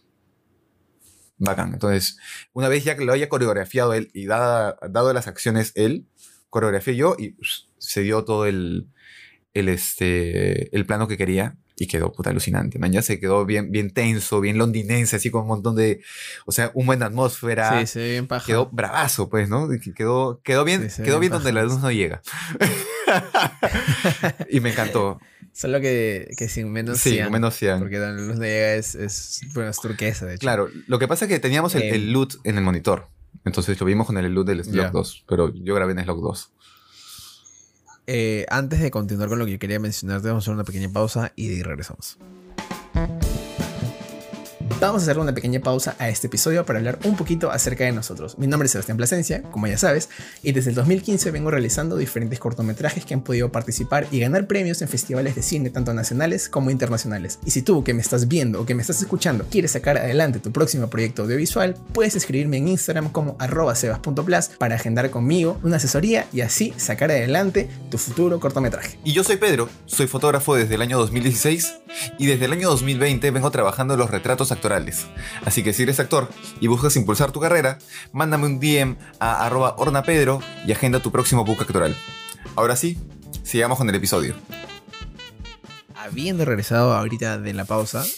Bacán. 1.39 1.75
Entonces, 1.75 2.19
una 2.53 2.69
vez 2.69 2.85
ya 2.85 2.97
que 2.97 3.05
lo 3.05 3.13
haya 3.13 3.29
coreografiado 3.29 3.93
él 3.93 4.11
y 4.15 4.27
dado 4.27 5.13
las 5.13 5.27
acciones 5.27 5.73
él, 5.75 6.07
coreografié 6.49 6.97
yo 6.97 7.15
y 7.19 7.37
se 7.79 8.01
dio 8.01 8.25
todo 8.25 8.47
el, 8.47 8.89
el, 9.59 9.69
este, 9.69 10.75
el 10.77 10.87
plano 10.87 11.09
que 11.09 11.17
quería 11.17 11.57
y 11.79 11.87
quedó 11.87 12.13
puta 12.13 12.31
alucinante. 12.31 12.79
Man, 12.79 12.93
ya 12.93 13.03
se 13.03 13.21
quedó 13.21 13.45
bien, 13.45 13.71
bien 13.71 13.91
tenso, 13.91 14.41
bien 14.41 14.59
londinense, 14.59 15.17
así 15.17 15.31
con 15.31 15.43
un 15.43 15.49
montón 15.49 15.77
de, 15.77 16.01
o 16.47 16.53
sea, 16.53 16.71
una 16.75 16.87
buena 16.87 17.07
atmósfera. 17.07 17.81
Sí, 17.81 17.87
sí, 17.87 17.99
bien 17.99 18.27
paja. 18.27 18.47
Quedó 18.47 18.69
bravazo, 18.71 19.29
pues, 19.29 19.49
¿no? 19.49 19.69
Quedó, 19.95 20.41
quedó 20.43 20.65
bien, 20.65 20.89
quedó 21.05 21.21
bien, 21.21 21.33
donde 21.33 21.53
la 21.53 21.63
luz 21.65 21.81
no 21.81 21.91
llega. 21.91 22.23
y 24.51 24.61
me 24.61 24.71
encantó. 24.71 25.21
Solo 25.53 25.81
que, 25.81 26.31
que 26.37 26.49
sin 26.49 26.71
menos 26.71 26.99
Sí, 26.99 27.19
menos 27.31 27.57
cian. 27.57 27.79
Porque 27.79 27.99
donde 27.99 28.21
la 28.21 28.29
luz 28.29 28.37
no 28.37 28.45
llega 28.45 28.75
es, 28.75 28.95
es, 28.95 29.41
bueno, 29.55 29.71
es 29.71 29.81
turquesa, 29.81 30.27
de 30.27 30.35
hecho. 30.35 30.41
Claro, 30.41 30.69
lo 30.87 30.99
que 30.99 31.09
pasa 31.09 31.25
es 31.25 31.31
que 31.31 31.39
teníamos 31.39 31.75
el, 31.75 31.83
el 31.83 32.13
LUT 32.13 32.35
en 32.45 32.59
el 32.59 32.65
monitor. 32.65 33.09
Entonces 33.47 33.79
lo 33.79 33.87
vimos 33.87 34.07
con 34.07 34.19
el 34.19 34.33
LUT 34.33 34.47
del 34.47 34.65
Slog 34.65 34.91
2, 34.91 35.25
pero 35.29 35.55
yo 35.55 35.75
grabé 35.75 35.93
en 35.93 36.03
Slog 36.03 36.21
2. 36.21 36.53
Eh, 38.07 38.47
antes 38.49 38.81
de 38.81 38.91
continuar 38.91 39.29
con 39.29 39.39
lo 39.39 39.47
que 39.47 39.59
quería 39.59 39.81
mencionar, 39.81 40.21
vamos 40.21 40.37
a 40.37 40.45
hacer 40.45 40.55
una 40.55 40.65
pequeña 40.65 40.89
pausa 40.89 41.33
y 41.37 41.63
regresamos. 41.63 42.19
Vamos 44.81 45.01
a 45.01 45.05
hacer 45.05 45.19
una 45.19 45.33
pequeña 45.33 45.61
pausa 45.61 45.97
a 45.99 46.11
este 46.11 46.27
episodio 46.27 46.67
para 46.67 46.79
hablar 46.79 46.99
un 47.05 47.17
poquito 47.17 47.51
acerca 47.51 47.85
de 47.85 47.93
nosotros. 47.93 48.37
Mi 48.37 48.47
nombre 48.47 48.67
es 48.67 48.73
Sebastián 48.73 48.99
Plasencia, 48.99 49.43
como 49.51 49.67
ya 49.67 49.79
sabes, 49.79 50.11
y 50.43 50.53
desde 50.53 50.71
el 50.71 50.77
2015 50.77 51.31
vengo 51.31 51.51
realizando 51.51 51.97
diferentes 51.97 52.39
cortometrajes 52.39 53.07
que 53.07 53.15
han 53.15 53.23
podido 53.23 53.51
participar 53.51 54.07
y 54.11 54.21
ganar 54.21 54.47
premios 54.47 54.83
en 54.83 54.89
festivales 54.89 55.35
de 55.35 55.43
cine 55.43 55.71
tanto 55.71 55.95
nacionales 55.95 56.51
como 56.51 56.71
internacionales. 56.71 57.39
Y 57.47 57.53
si 57.53 57.63
tú 57.63 57.85
que 57.85 57.95
me 57.95 58.03
estás 58.03 58.29
viendo 58.29 58.61
o 58.61 58.67
que 58.67 58.75
me 58.75 58.83
estás 58.83 59.01
escuchando 59.01 59.47
quieres 59.51 59.71
sacar 59.71 59.97
adelante 59.97 60.41
tu 60.41 60.53
próximo 60.53 60.91
proyecto 60.91 61.23
audiovisual, 61.23 61.75
puedes 61.95 62.15
escribirme 62.15 62.59
en 62.59 62.69
Instagram 62.69 63.11
como 63.11 63.37
arroba 63.39 63.75
sebas.plus 63.75 64.49
para 64.59 64.75
agendar 64.75 65.09
conmigo 65.11 65.59
una 65.63 65.77
asesoría 65.77 66.27
y 66.33 66.43
así 66.43 66.75
sacar 66.77 67.11
adelante 67.11 67.71
tu 67.91 67.97
futuro 67.97 68.41
cortometraje. 68.41 68.99
Y 69.05 69.15
yo 69.15 69.25
soy 69.25 69.37
Pedro, 69.37 69.71
soy 69.87 70.07
fotógrafo 70.07 70.55
desde 70.55 70.75
el 70.75 70.83
año 70.83 70.99
2016 70.99 71.77
y 72.19 72.27
desde 72.27 72.45
el 72.45 72.53
año 72.53 72.69
2020 72.69 73.31
vengo 73.31 73.51
trabajando 73.51 73.95
en 73.95 74.01
los 74.01 74.11
retratos 74.11 74.53
actorales. 74.57 75.07
Así 75.45 75.63
que 75.63 75.73
si 75.73 75.85
eres 75.85 76.01
actor 76.01 76.29
y 76.61 76.67
buscas 76.67 76.97
impulsar 76.97 77.33
tu 77.33 77.41
carrera, 77.41 77.79
mándame 78.13 78.47
un 78.47 78.61
DM 78.61 78.97
a 79.21 79.47
arroba 79.47 79.77
ornapedro 79.79 80.41
y 80.67 80.73
agenda 80.73 81.01
tu 81.01 81.13
próximo 81.13 81.45
book 81.45 81.61
actoral. 81.61 81.97
Ahora 82.57 82.77
sí, 82.77 82.99
sigamos 83.43 83.79
con 83.79 83.89
el 83.89 83.95
episodio. 83.95 84.35
Habiendo 85.95 86.45
regresado 86.45 86.95
ahorita 86.95 87.39
de 87.39 87.53
la 87.53 87.65
pausa, 87.65 88.05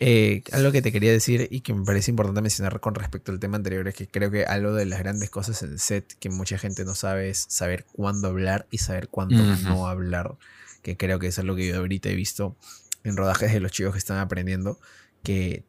eh, 0.00 0.42
algo 0.52 0.72
que 0.72 0.82
te 0.82 0.92
quería 0.92 1.12
decir 1.12 1.48
y 1.50 1.60
que 1.60 1.74
me 1.74 1.84
parece 1.84 2.10
importante 2.10 2.40
mencionar 2.40 2.80
con 2.80 2.94
respecto 2.94 3.32
al 3.32 3.38
tema 3.38 3.56
anterior 3.56 3.86
es 3.88 3.94
que 3.94 4.08
creo 4.08 4.30
que 4.30 4.44
algo 4.44 4.74
de 4.74 4.86
las 4.86 4.98
grandes 4.98 5.30
cosas 5.30 5.62
en 5.62 5.78
set 5.78 6.14
que 6.18 6.30
mucha 6.30 6.58
gente 6.58 6.84
no 6.84 6.94
sabe 6.94 7.30
es 7.30 7.46
saber 7.48 7.84
cuándo 7.92 8.28
hablar 8.28 8.66
y 8.70 8.78
saber 8.78 9.08
cuándo 9.08 9.42
no 9.62 9.86
hablar. 9.86 10.36
Que 10.82 10.98
creo 10.98 11.18
que 11.18 11.28
es 11.28 11.38
algo 11.38 11.56
que 11.56 11.68
yo 11.68 11.78
ahorita 11.78 12.10
he 12.10 12.14
visto 12.14 12.56
en 13.04 13.16
rodajes 13.16 13.52
de 13.52 13.60
los 13.60 13.70
chicos 13.70 13.92
que 13.92 13.98
están 13.98 14.18
aprendiendo. 14.18 14.80
Que 15.22 15.64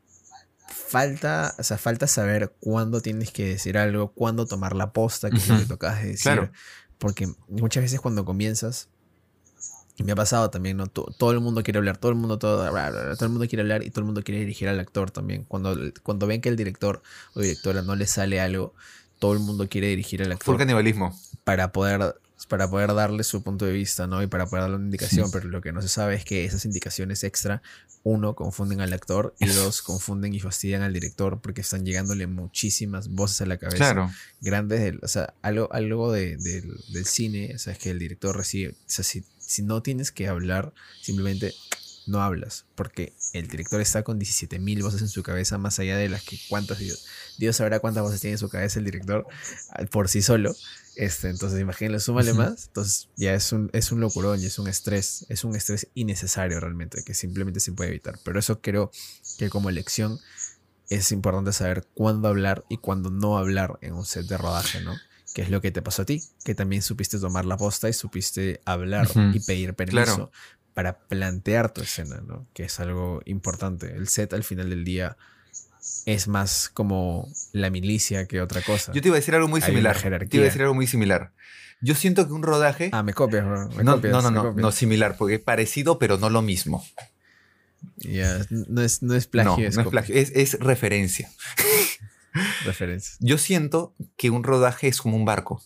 falta, 0.67 1.53
o 1.59 1.63
sea, 1.63 1.77
falta 1.77 2.07
saber 2.07 2.55
cuándo 2.59 3.01
tienes 3.01 3.31
que 3.31 3.45
decir 3.45 3.77
algo, 3.77 4.11
cuándo 4.13 4.45
tomar 4.45 4.75
la 4.75 4.91
posta, 4.91 5.29
que 5.29 5.37
es 5.37 5.47
lo 5.47 5.59
que 5.59 5.65
tocas 5.65 6.01
de 6.01 6.09
decir. 6.09 6.51
Porque 6.97 7.27
muchas 7.47 7.83
veces 7.83 7.99
cuando 7.99 8.25
comienzas 8.25 8.89
y 9.97 10.03
me 10.03 10.11
ha 10.11 10.15
pasado 10.15 10.49
también, 10.49 10.77
¿no? 10.77 10.87
Todo, 10.87 11.31
el 11.31 11.39
mundo 11.39 11.63
quiere 11.63 11.77
hablar, 11.77 11.97
todo 11.97 12.11
el 12.11 12.17
mundo, 12.17 12.37
todo, 12.37 12.69
todo 12.69 13.25
el 13.25 13.31
mundo 13.31 13.47
quiere 13.47 13.61
hablar 13.61 13.83
y 13.83 13.91
todo 13.91 14.01
el 14.01 14.05
mundo 14.05 14.23
quiere 14.23 14.41
dirigir 14.41 14.67
al 14.67 14.79
actor 14.79 15.09
también. 15.11 15.45
Cuando, 15.45 15.77
cuando 16.03 16.27
ven 16.27 16.41
que 16.41 16.49
el 16.49 16.57
director 16.57 17.01
o 17.33 17.39
directora 17.39 17.81
no 17.81 17.95
le 17.95 18.05
sale 18.05 18.41
algo, 18.41 18.73
todo 19.19 19.33
el 19.33 19.39
mundo 19.39 19.69
quiere 19.69 19.87
dirigir 19.87 20.21
al 20.21 20.33
actor. 20.33 20.45
Por 20.45 20.57
canibalismo. 20.57 21.17
Para 21.45 21.71
poder, 21.71 22.19
para 22.47 22.69
poder 22.69 22.93
darle 22.93 23.23
su 23.23 23.43
punto 23.43 23.65
de 23.65 23.73
vista, 23.73 24.07
¿no? 24.07 24.21
Y 24.21 24.27
para 24.27 24.45
poder 24.45 24.63
darle 24.63 24.77
una 24.77 24.85
indicación, 24.85 25.31
pero 25.31 25.47
lo 25.47 25.61
que 25.61 25.71
no 25.71 25.81
se 25.81 25.89
sabe 25.89 26.15
es 26.15 26.25
que 26.25 26.45
esas 26.45 26.65
indicaciones 26.65 27.23
extra, 27.23 27.61
uno, 28.03 28.35
confunden 28.35 28.81
al 28.81 28.93
actor 28.93 29.35
y 29.39 29.47
dos, 29.47 29.81
confunden 29.81 30.33
y 30.33 30.39
fastidian 30.39 30.81
al 30.81 30.93
director 30.93 31.41
porque 31.41 31.61
están 31.61 31.85
llegándole 31.85 32.27
muchísimas 32.27 33.09
voces 33.09 33.41
a 33.41 33.45
la 33.45 33.57
cabeza. 33.57 33.77
Claro. 33.77 34.11
Grandes, 34.41 34.95
o 35.01 35.07
sea, 35.07 35.33
algo, 35.41 35.69
algo 35.71 36.11
de, 36.11 36.37
del 36.37 37.05
cine, 37.05 37.53
o 37.55 37.59
sea, 37.59 37.73
es 37.73 37.79
que 37.79 37.91
el 37.91 37.99
director 37.99 38.35
recibe, 38.35 38.71
o 38.73 38.75
sea, 38.85 39.03
si 39.03 39.23
si 39.45 39.61
no 39.61 39.81
tienes 39.81 40.11
que 40.11 40.27
hablar, 40.27 40.73
simplemente 41.01 41.53
no 42.07 42.21
hablas, 42.21 42.65
porque 42.75 43.13
el 43.33 43.47
director 43.47 43.81
está 43.81 44.03
con 44.03 44.19
17.000 44.19 44.83
voces 44.83 45.01
en 45.01 45.09
su 45.09 45.23
cabeza, 45.23 45.57
más 45.57 45.79
allá 45.79 45.97
de 45.97 46.09
las 46.09 46.23
que 46.23 46.39
cuántas 46.49 46.79
Dios, 46.79 47.05
Dios 47.37 47.55
sabrá 47.55 47.79
cuántas 47.79 48.03
voces 48.03 48.21
tiene 48.21 48.33
en 48.33 48.39
su 48.39 48.49
cabeza 48.49 48.79
el 48.79 48.85
director 48.85 49.25
por 49.91 50.09
sí 50.09 50.21
solo. 50.21 50.55
Este, 50.95 51.29
entonces 51.29 51.59
imagínense, 51.59 52.05
súmale 52.05 52.33
más, 52.33 52.67
entonces 52.67 53.09
ya 53.17 53.33
es 53.33 53.51
un, 53.51 53.69
es 53.73 53.91
un 53.91 53.99
locurón 53.99 54.41
y 54.41 54.45
es 54.45 54.59
un 54.59 54.67
estrés, 54.67 55.25
es 55.29 55.43
un 55.43 55.55
estrés 55.55 55.87
innecesario 55.93 56.59
realmente, 56.59 57.03
que 57.03 57.13
simplemente 57.13 57.59
se 57.59 57.73
puede 57.73 57.89
evitar. 57.89 58.19
Pero 58.23 58.39
eso 58.39 58.61
creo 58.61 58.91
que 59.37 59.49
como 59.49 59.71
lección 59.71 60.19
es 60.89 61.11
importante 61.11 61.51
saber 61.51 61.85
cuándo 61.93 62.27
hablar 62.27 62.63
y 62.69 62.77
cuándo 62.77 63.09
no 63.09 63.37
hablar 63.37 63.77
en 63.81 63.93
un 63.93 64.05
set 64.05 64.25
de 64.27 64.37
rodaje, 64.37 64.81
¿no? 64.81 64.95
que 65.35 65.41
es 65.41 65.49
lo 65.49 65.59
que 65.59 65.69
te 65.69 65.81
pasó 65.81 66.03
a 66.03 66.05
ti, 66.05 66.23
que 66.45 66.55
también 66.55 66.81
supiste 66.81 67.19
tomar 67.19 67.43
la 67.43 67.57
posta 67.57 67.89
y 67.89 67.93
supiste 67.93 68.61
hablar 68.63 69.09
y 69.33 69.41
pedir 69.41 69.73
permiso 69.73 70.31
para 70.73 70.97
plantear 70.97 71.73
tu 71.73 71.81
escena, 71.81 72.21
¿no? 72.25 72.47
Que 72.53 72.63
es 72.63 72.79
algo 72.79 73.21
importante. 73.25 73.93
El 73.97 74.07
set 74.07 74.31
al 74.31 74.45
final 74.45 74.69
del 74.69 74.85
día 74.85 75.17
es 76.05 76.27
más 76.27 76.69
como 76.69 77.27
la 77.51 77.69
milicia 77.69 78.27
que 78.27 78.41
otra 78.41 78.61
cosa. 78.61 78.91
Yo 78.93 79.01
te 79.01 79.07
iba 79.07 79.15
a 79.15 79.19
decir 79.19 79.35
algo 79.35 79.47
muy 79.47 79.61
similar. 79.61 79.97
Te 79.99 80.37
iba 80.37 80.43
a 80.43 80.45
decir 80.45 80.61
algo 80.61 80.73
muy 80.73 80.87
similar. 80.87 81.31
Yo 81.81 81.95
siento 81.95 82.25
que 82.27 82.33
un 82.33 82.43
rodaje. 82.43 82.89
Ah, 82.93 83.03
me 83.03 83.13
copias, 83.13 83.45
no, 83.45 83.67
no, 83.83 83.97
no, 83.97 84.31
no, 84.31 84.53
no, 84.53 84.71
similar, 84.71 85.17
porque 85.17 85.35
es 85.35 85.41
parecido, 85.41 85.99
pero 85.99 86.17
no 86.17 86.29
lo 86.29 86.41
mismo. 86.41 86.85
Ya, 87.97 88.39
no, 88.49 88.81
es, 88.81 89.03
no 89.03 89.13
es 89.13 89.27
plagio. 89.27 89.57
No, 89.57 89.63
es, 89.63 89.75
no 89.75 89.81
es 89.83 89.87
plagio, 89.89 90.15
es, 90.15 90.31
es 90.31 90.59
referencia. 90.59 91.29
Referencias. 92.65 93.17
Yo 93.19 93.37
siento 93.37 93.93
que 94.17 94.29
un 94.29 94.43
rodaje 94.43 94.87
es 94.87 94.99
como 95.01 95.15
un 95.15 95.25
barco. 95.25 95.61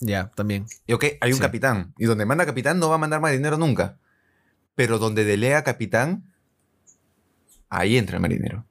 Ya, 0.00 0.30
también. 0.34 0.66
Y 0.86 0.94
ok, 0.94 1.04
hay 1.20 1.32
un 1.32 1.38
capitán. 1.38 1.94
Y 1.98 2.06
donde 2.06 2.26
manda 2.26 2.46
capitán 2.46 2.78
no 2.78 2.88
va 2.88 2.96
a 2.96 2.98
mandar 2.98 3.20
marinero 3.20 3.58
nunca. 3.58 3.98
Pero 4.74 4.98
donde 4.98 5.24
delega 5.24 5.62
capitán, 5.62 6.29
ahí 7.70 7.96
entra 7.96 8.16
el 8.16 8.22
marinero. 8.22 8.66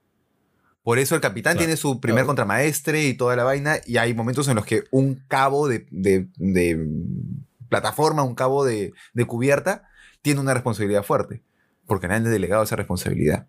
Por 0.84 1.00
eso 1.00 1.16
el 1.16 1.22
capitán 1.22 1.58
tiene 1.58 1.76
su 1.78 2.00
primer 2.00 2.26
contramaestre 2.26 3.06
y 3.06 3.14
toda 3.14 3.36
la 3.36 3.44
vaina. 3.44 3.80
Y 3.86 3.98
hay 3.98 4.14
momentos 4.14 4.48
en 4.48 4.56
los 4.56 4.66
que 4.66 4.84
un 4.92 5.16
cabo 5.28 5.68
de, 5.68 5.88
plataforma, 7.68 8.24
un 8.24 8.36
cabo 8.36 8.66
de, 8.66 8.94
de, 9.14 9.26
cubierta, 9.26 9.88
tiene 10.22 10.40
una 10.40 10.54
responsabilidad 10.54 11.04
fuerte. 11.04 11.44
Porque 11.86 12.08
nadie 12.08 12.28
ha 12.28 12.32
delegado 12.32 12.64
esa 12.64 12.76
responsabilidad. 12.76 13.48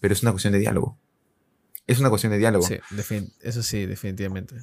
Pero 0.00 0.14
es 0.14 0.22
una 0.22 0.32
cuestión 0.32 0.52
de 0.52 0.58
diálogo. 0.58 0.98
Es 1.86 1.98
una 1.98 2.08
cuestión 2.08 2.32
de 2.32 2.38
diálogo. 2.38 2.66
Sí, 2.66 2.78
eso 3.40 3.62
sí, 3.62 3.86
definitivamente. 3.86 4.54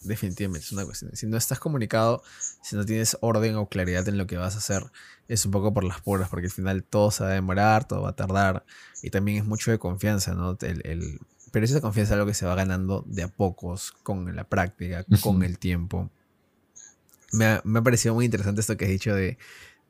Definitivamente 0.00 0.66
es 0.66 0.72
una 0.72 0.84
cuestión. 0.84 1.16
Si 1.16 1.26
no 1.26 1.36
estás 1.36 1.58
comunicado, 1.58 2.22
si 2.64 2.76
no 2.76 2.86
tienes 2.86 3.18
orden 3.20 3.56
o 3.56 3.68
claridad 3.68 4.08
en 4.08 4.16
lo 4.16 4.26
que 4.26 4.38
vas 4.38 4.54
a 4.54 4.58
hacer, 4.58 4.84
es 5.28 5.44
un 5.44 5.52
poco 5.52 5.74
por 5.74 5.84
las 5.84 6.00
puras, 6.00 6.30
porque 6.30 6.46
al 6.46 6.52
final 6.52 6.82
todo 6.82 7.10
se 7.10 7.22
va 7.22 7.30
a 7.30 7.34
demorar, 7.34 7.86
todo 7.86 8.02
va 8.02 8.10
a 8.10 8.16
tardar. 8.16 8.64
Y 9.02 9.10
también 9.10 9.36
es 9.38 9.44
mucho 9.44 9.70
de 9.70 9.78
confianza, 9.78 10.32
¿no? 10.34 10.56
El, 10.62 11.20
pero 11.52 11.66
esa 11.66 11.82
confianza 11.82 12.14
es 12.14 12.14
algo 12.14 12.26
que 12.26 12.32
se 12.32 12.46
va 12.46 12.54
ganando 12.54 13.04
de 13.06 13.24
a 13.24 13.28
pocos, 13.28 13.92
con 13.92 14.34
la 14.34 14.44
práctica, 14.44 15.04
con 15.20 15.42
el 15.42 15.58
tiempo. 15.58 16.10
Me 17.32 17.44
ha, 17.44 17.60
me 17.64 17.80
ha, 17.80 17.82
parecido 17.82 18.14
muy 18.14 18.24
interesante 18.24 18.62
esto 18.62 18.78
que 18.78 18.86
has 18.86 18.90
dicho 18.90 19.14
de, 19.14 19.36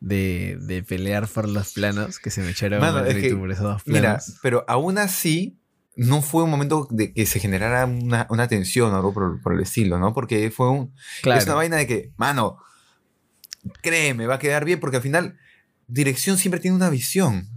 de, 0.00 0.84
pelear 0.86 1.28
por 1.28 1.48
los 1.48 1.74
planos, 1.74 2.18
que 2.18 2.30
se 2.30 2.42
me 2.42 2.50
echaron 2.50 2.80
Mano, 2.80 3.04
es 3.04 3.14
que, 3.14 3.80
Mira, 3.86 4.20
pero 4.42 4.64
aún 4.66 4.98
así, 4.98 5.56
no 5.96 6.22
fue 6.22 6.42
un 6.42 6.50
momento 6.50 6.88
de 6.90 7.12
que 7.12 7.26
se 7.26 7.40
generara 7.40 7.86
una, 7.86 8.48
tensión 8.48 8.92
o 8.92 8.96
algo 8.96 9.12
por, 9.12 9.52
el 9.52 9.60
estilo, 9.60 9.98
¿no? 9.98 10.12
Porque 10.12 10.50
fue 10.50 10.70
un... 10.70 10.94
Es 11.24 11.44
una 11.44 11.54
vaina 11.54 11.76
de 11.76 11.86
que, 11.86 12.12
mano, 12.16 12.58
créeme, 13.82 14.26
va 14.26 14.36
a 14.36 14.38
quedar 14.38 14.64
bien 14.64 14.80
porque 14.80 14.96
al 14.96 15.02
final 15.02 15.38
dirección 15.86 16.38
siempre 16.38 16.60
tiene 16.60 16.76
una 16.76 16.90
visión. 16.90 17.48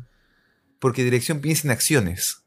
Porque 0.79 1.03
dirección 1.03 1.41
piensa 1.41 1.67
en 1.67 1.71
acciones. 1.71 2.43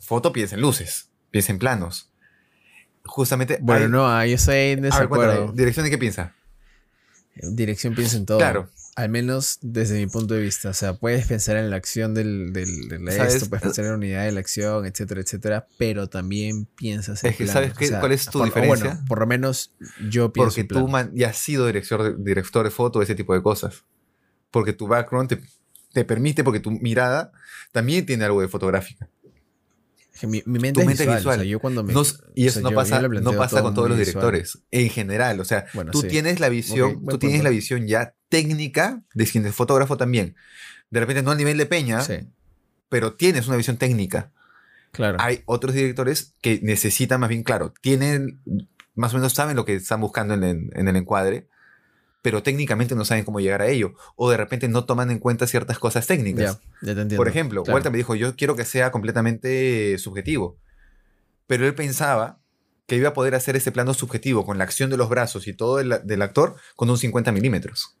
Foto 0.00 0.32
piensa 0.32 0.54
en 0.54 0.62
luces, 0.62 1.10
piensa 1.30 1.52
en 1.52 1.58
planos. 1.58 2.10
Justamente... 3.04 3.58
Bueno, 3.60 3.88
no, 3.88 4.08
ahí 4.08 4.32
estoy 4.32 4.56
en 4.72 4.82
desacuerdo. 4.82 5.52
¿Dirección 5.52 5.84
de 5.84 5.90
qué 5.90 5.98
piensa? 5.98 6.34
Dirección 7.34 7.94
piensa 7.94 8.16
en 8.16 8.24
todo. 8.24 8.38
Claro. 8.38 8.70
Al 8.96 9.08
menos 9.08 9.58
desde 9.60 9.98
mi 9.98 10.06
punto 10.06 10.34
de 10.34 10.40
vista. 10.40 10.70
O 10.70 10.74
sea, 10.74 10.94
puedes 10.94 11.26
pensar 11.26 11.56
en 11.56 11.70
la 11.70 11.76
acción 11.76 12.14
del, 12.14 12.52
del, 12.52 12.68
esto, 13.08 13.48
puedes 13.48 13.62
pensar 13.62 13.84
en 13.86 13.90
la 13.90 13.96
unidad 13.96 14.24
de 14.24 14.32
la 14.32 14.40
acción, 14.40 14.86
etcétera, 14.86 15.20
etcétera, 15.20 15.66
pero 15.78 16.08
también 16.08 16.66
piensas 16.66 17.24
en. 17.24 17.30
Es 17.30 17.36
que, 17.36 17.46
¿sabes 17.46 17.74
qué, 17.74 17.90
cuál 17.90 18.12
es 18.12 18.26
tu 18.26 18.44
diferencia? 18.44 18.90
Bueno, 18.90 19.04
por 19.08 19.18
lo 19.18 19.26
menos 19.26 19.74
yo 20.08 20.32
pienso. 20.32 20.50
Porque 20.50 20.64
tú 20.64 20.88
ya 21.12 21.30
has 21.30 21.38
sido 21.38 21.66
director 21.66 22.02
de, 22.02 22.14
director 22.22 22.64
de 22.64 22.70
foto, 22.70 23.02
ese 23.02 23.14
tipo 23.14 23.34
de 23.34 23.42
cosas. 23.42 23.84
Porque 24.50 24.72
tu 24.72 24.86
background 24.86 25.28
te, 25.28 25.40
te 25.92 26.04
permite, 26.04 26.44
porque 26.44 26.60
tu 26.60 26.70
mirada 26.70 27.32
también 27.72 28.06
tiene 28.06 28.24
algo 28.24 28.40
de 28.40 28.48
fotográfica. 28.48 29.08
Mi, 30.22 30.42
mente, 30.46 30.80
es 30.80 31.06
visual. 31.16 31.42
yo 31.42 31.58
cuando 31.58 31.82
me, 31.82 31.92
y 32.36 32.46
eso 32.46 32.60
no 32.60 32.70
pasa, 32.70 33.02
no 33.02 33.32
pasa 33.32 33.62
con 33.62 33.74
todos 33.74 33.88
los 33.88 33.98
directores. 33.98 34.60
En 34.70 34.88
general, 34.88 35.40
o 35.40 35.44
sea, 35.44 35.66
tú 35.90 36.02
tienes 36.02 36.38
la 36.38 36.48
visión, 36.48 37.04
tú 37.04 37.18
tienes 37.18 37.42
la 37.42 37.50
visión 37.50 37.88
ya 37.88 38.14
técnica 38.34 39.00
de 39.14 39.26
quien 39.26 39.46
es 39.46 39.54
fotógrafo 39.54 39.96
también. 39.96 40.34
De 40.90 40.98
repente 40.98 41.22
no 41.22 41.30
a 41.30 41.36
nivel 41.36 41.56
de 41.56 41.66
peña, 41.66 42.00
pero 42.88 43.14
tienes 43.14 43.46
una 43.46 43.56
visión 43.56 43.76
técnica. 43.76 44.32
Claro. 44.90 45.18
Hay 45.20 45.42
otros 45.46 45.72
directores 45.72 46.34
que 46.40 46.58
necesitan 46.60 47.20
más 47.20 47.28
bien, 47.28 47.44
claro, 47.44 47.72
tienen, 47.80 48.40
más 48.96 49.12
o 49.14 49.18
menos 49.18 49.34
saben 49.34 49.54
lo 49.54 49.64
que 49.64 49.76
están 49.76 50.00
buscando 50.00 50.34
en 50.34 50.88
el 50.88 50.96
encuadre, 50.96 51.46
pero 52.22 52.42
técnicamente 52.42 52.96
no 52.96 53.04
saben 53.04 53.24
cómo 53.24 53.38
llegar 53.38 53.62
a 53.62 53.68
ello. 53.68 53.94
O 54.16 54.28
de 54.28 54.36
repente 54.36 54.66
no 54.66 54.84
toman 54.84 55.12
en 55.12 55.20
cuenta 55.20 55.46
ciertas 55.46 55.78
cosas 55.78 56.08
técnicas. 56.08 56.58
Ya, 56.82 56.86
te 56.86 57.02
entiendo. 57.02 57.16
Por 57.16 57.28
ejemplo, 57.28 57.62
Walter 57.62 57.92
me 57.92 57.98
dijo, 57.98 58.16
yo 58.16 58.34
quiero 58.34 58.56
que 58.56 58.64
sea 58.64 58.90
completamente 58.90 59.96
subjetivo. 59.98 60.58
Pero 61.46 61.66
él 61.68 61.76
pensaba 61.76 62.40
que 62.86 62.96
iba 62.96 63.10
a 63.10 63.14
poder 63.14 63.36
hacer 63.36 63.54
ese 63.54 63.70
plano 63.70 63.94
subjetivo 63.94 64.44
con 64.44 64.58
la 64.58 64.64
acción 64.64 64.90
de 64.90 64.96
los 64.96 65.08
brazos 65.08 65.46
y 65.46 65.52
todo 65.52 65.76
del 65.76 66.22
actor 66.22 66.56
con 66.74 66.90
un 66.90 66.98
50 66.98 67.30
milímetros. 67.30 67.96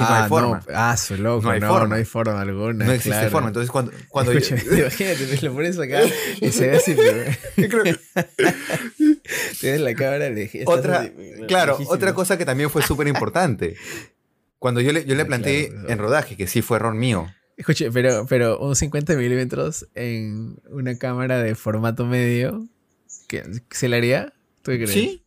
Y 0.00 0.02
no 0.02 0.14
hay 0.14 0.22
ah, 0.22 0.28
forma. 0.28 0.62
ah, 0.74 0.96
su 0.96 1.16
loco, 1.16 1.42
no 1.42 1.50
hay, 1.50 1.60
forma. 1.60 1.86
no 1.88 1.94
hay 1.94 2.04
forma 2.04 2.40
alguna. 2.40 2.86
No 2.86 2.92
existe 2.92 3.28
forma. 3.28 3.48
Entonces, 3.48 3.70
cuando. 3.70 3.92
cuando 4.08 4.32
imagínate, 4.32 5.26
te 5.26 5.46
lo 5.46 5.52
pones 5.52 5.78
acá 5.78 6.00
y 6.40 6.50
se 6.50 6.68
ve 6.68 6.76
así, 6.76 6.94
pero. 6.94 7.30
Tienes 9.60 9.80
la 9.82 9.94
cámara 9.94 10.30
de. 10.30 10.64
Otra, 10.64 11.10
claro, 11.46 11.78
otra 11.86 12.14
cosa 12.14 12.38
que 12.38 12.46
también 12.46 12.70
fue 12.70 12.82
súper 12.82 13.08
importante. 13.08 13.76
Cuando 14.58 14.80
yo 14.80 14.92
le, 14.92 15.04
yo 15.04 15.14
le 15.14 15.24
planteé 15.26 15.72
en 15.88 15.98
rodaje, 15.98 16.36
que 16.36 16.46
sí 16.46 16.62
fue 16.62 16.78
error 16.78 16.94
mío. 16.94 17.26
Escuche, 17.56 17.90
pero, 17.90 18.24
pero 18.26 18.58
un 18.58 18.74
50 18.74 19.14
milímetros 19.16 19.86
en 19.94 20.58
una 20.70 20.96
cámara 20.96 21.42
de 21.42 21.54
formato 21.54 22.06
medio, 22.06 22.66
¿se 23.70 23.88
le 23.88 23.96
haría? 23.96 24.32
¿Tú 24.62 24.72
crees? 24.72 24.90
Sí. 24.90 25.24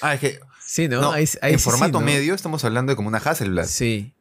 Ah, 0.00 0.14
es 0.14 0.20
que. 0.20 0.40
Sí, 0.66 0.88
¿no? 0.88 1.14
en 1.16 1.58
formato 1.58 2.00
medio 2.00 2.34
estamos 2.34 2.64
hablando 2.64 2.90
de 2.92 2.96
como 2.96 3.08
una 3.08 3.18
Hasselblad. 3.18 3.66
Sí. 3.66 4.12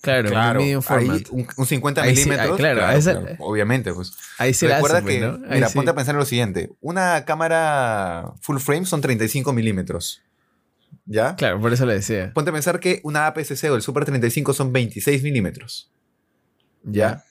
Claro, 0.00 0.30
claro 0.30 0.60
un, 0.62 0.82
format. 0.82 1.22
un, 1.30 1.66
50 1.66 2.04
milímetros. 2.04 2.56
claro, 2.56 2.86
obviamente, 3.38 3.92
pues. 3.92 4.12
Ahí 4.38 4.54
se 4.54 4.68
Recuerda 4.68 5.02
que, 5.02 5.20
¿no? 5.20 5.38
mira, 5.38 5.68
ponte 5.70 5.90
a 5.90 5.94
pensar 5.94 6.14
en 6.14 6.18
lo 6.18 6.26
siguiente. 6.26 6.70
Una 6.80 7.24
cámara 7.24 8.32
full 8.40 8.58
frame 8.58 8.86
son 8.86 9.00
35 9.00 9.52
milímetros. 9.52 10.22
¿Ya? 11.06 11.36
Claro, 11.36 11.60
por 11.60 11.72
eso 11.72 11.86
le 11.86 11.94
decía. 11.94 12.32
Ponte 12.34 12.50
a 12.50 12.52
pensar 12.52 12.80
que 12.80 13.00
una 13.02 13.26
APS-C 13.26 13.70
o 13.70 13.76
el 13.76 13.82
Super 13.82 14.04
35 14.04 14.52
son 14.52 14.72
26 14.72 15.22
milímetros. 15.22 15.90
¿Ya? 16.82 17.24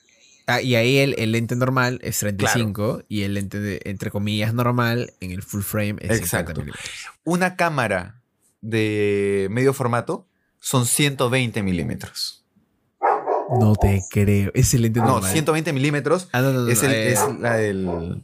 Ah, 0.46 0.60
y 0.60 0.74
ahí 0.74 0.98
el, 0.98 1.32
lente 1.32 1.56
normal 1.56 1.98
es 2.02 2.18
35 2.18 3.04
y 3.08 3.22
el 3.22 3.34
lente, 3.34 3.60
de, 3.60 3.80
entre 3.84 4.10
comillas, 4.10 4.52
normal 4.52 5.14
en 5.20 5.30
el 5.30 5.42
full 5.42 5.62
frame 5.62 5.96
es 6.00 6.18
Exacto. 6.18 6.52
50 6.52 6.60
milímetros. 6.60 6.90
Una 7.24 7.56
cámara 7.56 8.23
de 8.64 9.46
medio 9.50 9.74
formato 9.74 10.26
son 10.58 10.86
120 10.86 11.62
milímetros. 11.62 12.46
No 13.60 13.76
te 13.76 14.02
creo. 14.10 14.50
Es 14.54 14.72
el 14.72 14.82
lente 14.82 15.00
normal. 15.00 15.22
No, 15.22 15.28
120 15.28 15.72
milímetros 15.74 16.28
ah, 16.32 16.40
es, 16.68 16.82
el, 16.82 16.92
eh, 17.44 18.22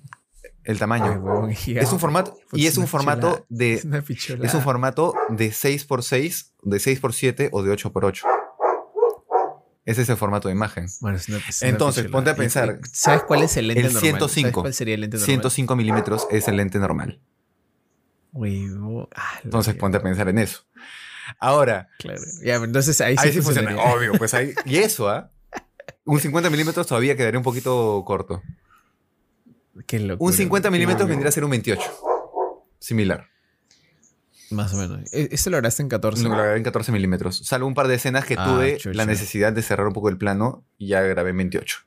el, 0.64 0.78
tamaño. 0.78 1.48
es 1.50 1.92
un 1.92 2.00
formato 2.00 2.38
y 2.52 2.66
es 2.66 2.78
un 2.78 2.86
formato 2.86 3.44
de 3.50 3.74
es, 3.74 4.54
un 4.54 4.62
formato 4.62 5.14
de 5.28 5.50
6x6, 5.50 6.52
de 6.62 6.76
6x7 6.78 7.48
o 7.52 7.62
de 7.62 7.72
8x8. 7.76 8.22
Ese 9.84 10.02
es 10.02 10.08
el 10.08 10.16
formato 10.16 10.48
de 10.48 10.54
imagen. 10.54 10.86
Bueno, 11.00 11.18
Entonces, 11.60 12.06
ponte 12.08 12.30
a 12.30 12.36
pensar. 12.36 12.80
¿Sabes 12.92 13.24
cuál 13.24 13.42
es 13.42 13.56
el 13.58 13.68
lente 13.68 13.86
el 13.86 13.96
105, 13.96 14.60
¿Cuál 14.62 14.72
sería 14.72 14.94
el 14.94 15.02
lente 15.02 15.16
normal? 15.16 15.26
105 15.26 15.76
milímetros 15.76 16.26
es 16.30 16.48
el 16.48 16.56
lente 16.56 16.78
normal. 16.78 17.20
Ah, 18.34 19.40
entonces, 19.44 19.74
ponte 19.74 19.98
a 19.98 20.02
pensar 20.02 20.28
en 20.28 20.38
eso. 20.38 20.64
Ahora. 21.38 21.88
Claro. 21.98 22.20
Ya, 22.42 22.56
entonces 22.56 23.00
ahí, 23.00 23.16
sí, 23.16 23.42
funciona. 23.42 23.76
Obvio, 23.76 24.12
pues 24.14 24.34
ahí. 24.34 24.54
Y 24.64 24.78
eso, 24.78 25.08
¿ah? 25.08 25.30
Un 26.04 26.20
50 26.20 26.50
milímetros 26.50 26.86
todavía 26.86 27.16
quedaría 27.16 27.38
un 27.38 27.44
poquito 27.44 28.02
corto. 28.06 28.42
Qué 29.86 29.98
locura, 29.98 30.28
un 30.28 30.32
50 30.32 30.70
milímetros 30.70 31.08
vendría 31.08 31.28
a 31.28 31.32
ser 31.32 31.44
un 31.44 31.50
28. 31.50 31.82
Similar. 32.78 33.28
Más 34.50 34.74
o 34.74 34.76
menos. 34.76 35.12
¿E-, 35.12 35.28
¿Esto 35.30 35.50
lo 35.50 35.56
lograste 35.56 35.82
en 35.82 35.88
14? 35.88 36.24
Lo 36.24 36.30
grabé 36.30 36.56
en 36.56 36.64
14 36.64 36.92
milímetros. 36.92 37.38
Salvo 37.44 37.66
un 37.66 37.74
par 37.74 37.88
de 37.88 37.94
escenas 37.94 38.24
que 38.24 38.34
ah, 38.36 38.44
tuve 38.44 38.78
la 38.92 39.06
necesidad 39.06 39.52
de 39.52 39.62
cerrar 39.62 39.86
un 39.86 39.92
poco 39.92 40.08
el 40.08 40.18
plano 40.18 40.64
y 40.76 40.88
ya 40.88 41.00
grabé 41.02 41.30
en 41.30 41.36
28. 41.38 41.78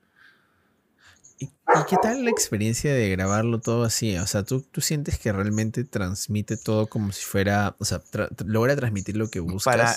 ¿Y, 1.80 1.86
qué 1.90 1.98
tal 2.02 2.24
la 2.24 2.32
experiencia 2.32 2.94
de 2.94 3.10
grabarlo 3.10 3.60
todo 3.60 3.84
así? 3.84 4.18
O 4.18 4.28
sea, 4.28 4.44
¿tú, 4.44 4.62
tú 4.62 4.82
sientes 4.82 5.18
que 5.18 5.32
realmente 5.32 5.84
transmite 5.84 6.58
todo 6.58 6.88
como 6.88 7.12
si 7.12 7.24
fuera. 7.24 7.76
O 7.80 7.86
sea, 7.86 8.02
logra 8.46 8.76
transmitir 8.76 9.18
lo 9.18 9.30
que 9.30 9.40
buscas 9.40 9.76
para, 9.76 9.96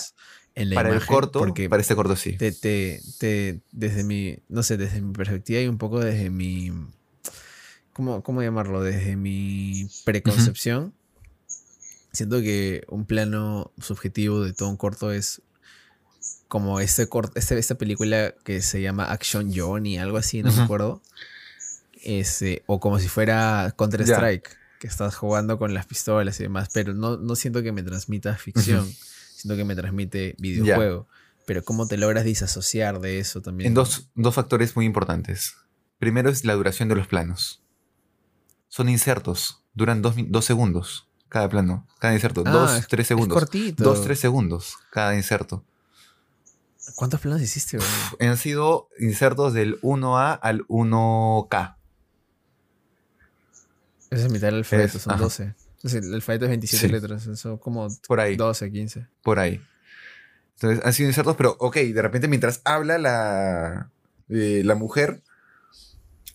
en 0.55 0.69
la 0.69 0.75
para 0.75 0.89
el 0.89 1.05
corto, 1.05 1.39
porque 1.39 1.69
para 1.69 1.81
este 1.81 1.95
corto 1.95 2.15
sí. 2.15 2.37
Te, 2.37 2.51
te, 2.51 3.61
desde 3.71 4.03
mi. 4.03 4.39
No 4.49 4.63
sé, 4.63 4.77
desde 4.77 5.01
mi 5.01 5.13
perspectiva 5.13 5.61
y 5.61 5.67
un 5.67 5.77
poco 5.77 5.99
desde 5.99 6.29
mi. 6.29 6.71
¿Cómo, 7.93 8.21
cómo 8.23 8.41
llamarlo? 8.41 8.81
Desde 8.81 9.15
mi 9.15 9.87
preconcepción. 10.05 10.93
Siento 12.11 12.41
que 12.41 12.83
un 12.87 13.05
plano 13.05 13.71
subjetivo 13.79 14.41
de 14.41 14.53
todo 14.53 14.69
un 14.69 14.77
corto 14.77 15.11
es 15.11 15.41
como 16.47 16.79
este 16.79 17.07
corto, 17.07 17.33
este, 17.35 17.57
esta 17.57 17.75
película 17.75 18.33
que 18.43 18.61
se 18.61 18.81
llama 18.81 19.11
Action 19.11 19.51
Johnny, 19.53 19.97
algo 19.97 20.17
así, 20.17 20.41
no 20.41 20.51
me 20.51 20.61
acuerdo. 20.61 21.01
Ese, 22.03 22.63
o 22.67 22.79
como 22.79 22.99
si 22.99 23.07
fuera 23.07 23.73
Counter 23.77 24.01
Strike, 24.01 24.49
que 24.79 24.87
estás 24.87 25.15
jugando 25.15 25.57
con 25.57 25.73
las 25.73 25.85
pistolas 25.85 26.39
y 26.39 26.43
demás, 26.43 26.69
pero 26.73 26.93
no, 26.93 27.17
no 27.17 27.35
siento 27.35 27.63
que 27.63 27.71
me 27.71 27.83
transmita 27.83 28.35
ficción, 28.35 28.87
siento 29.35 29.55
que 29.55 29.65
me 29.65 29.75
transmite 29.75 30.35
videojuego. 30.39 31.07
Pero 31.45 31.63
cómo 31.63 31.87
te 31.87 31.97
logras 31.97 32.25
disasociar 32.25 32.99
de 32.99 33.19
eso 33.19 33.41
también. 33.41 33.69
En 33.69 33.73
dos, 33.73 34.09
dos 34.15 34.35
factores 34.35 34.75
muy 34.75 34.85
importantes. 34.85 35.55
Primero 35.97 36.29
es 36.29 36.43
la 36.43 36.53
duración 36.53 36.89
de 36.89 36.95
los 36.95 37.07
planos. 37.07 37.63
Son 38.67 38.89
insertos, 38.89 39.63
duran 39.73 40.01
dos, 40.01 40.15
dos 40.17 40.43
segundos 40.43 41.07
cada 41.29 41.49
plano, 41.49 41.87
cada 41.99 42.13
inserto. 42.13 42.43
Ah, 42.45 42.51
dos, 42.51 42.87
tres 42.87 43.07
segundos. 43.07 43.37
cortito. 43.37 43.83
Dos, 43.83 44.03
tres 44.03 44.19
segundos 44.19 44.77
cada 44.91 45.15
inserto. 45.15 45.63
¿Cuántos 46.95 47.19
planos 47.19 47.41
hiciste, 47.41 47.77
Han 48.19 48.37
sido 48.37 48.87
insertos 48.99 49.53
del 49.53 49.79
1A 49.81 50.39
al 50.41 50.65
1K. 50.67 51.76
Esa 54.09 54.25
es 54.25 54.31
mitad 54.31 54.47
del 54.47 54.55
alfabeto, 54.55 54.99
son 54.99 55.17
12. 55.17 55.53
el 55.93 56.13
alfabeto 56.13 56.45
es 56.45 56.49
27 56.49 56.89
letras, 56.89 57.29
son 57.35 57.57
como 57.57 57.87
Por 58.07 58.19
ahí. 58.19 58.35
12, 58.35 58.71
15. 58.71 59.07
Por 59.23 59.39
ahí. 59.39 59.61
Entonces 60.55 60.85
han 60.85 60.93
sido 60.93 61.09
insertos, 61.09 61.35
pero 61.35 61.55
ok, 61.59 61.75
de 61.77 62.01
repente 62.01 62.27
mientras 62.27 62.61
habla 62.65 62.97
la, 62.97 63.91
eh, 64.29 64.61
la 64.65 64.75
mujer, 64.75 65.21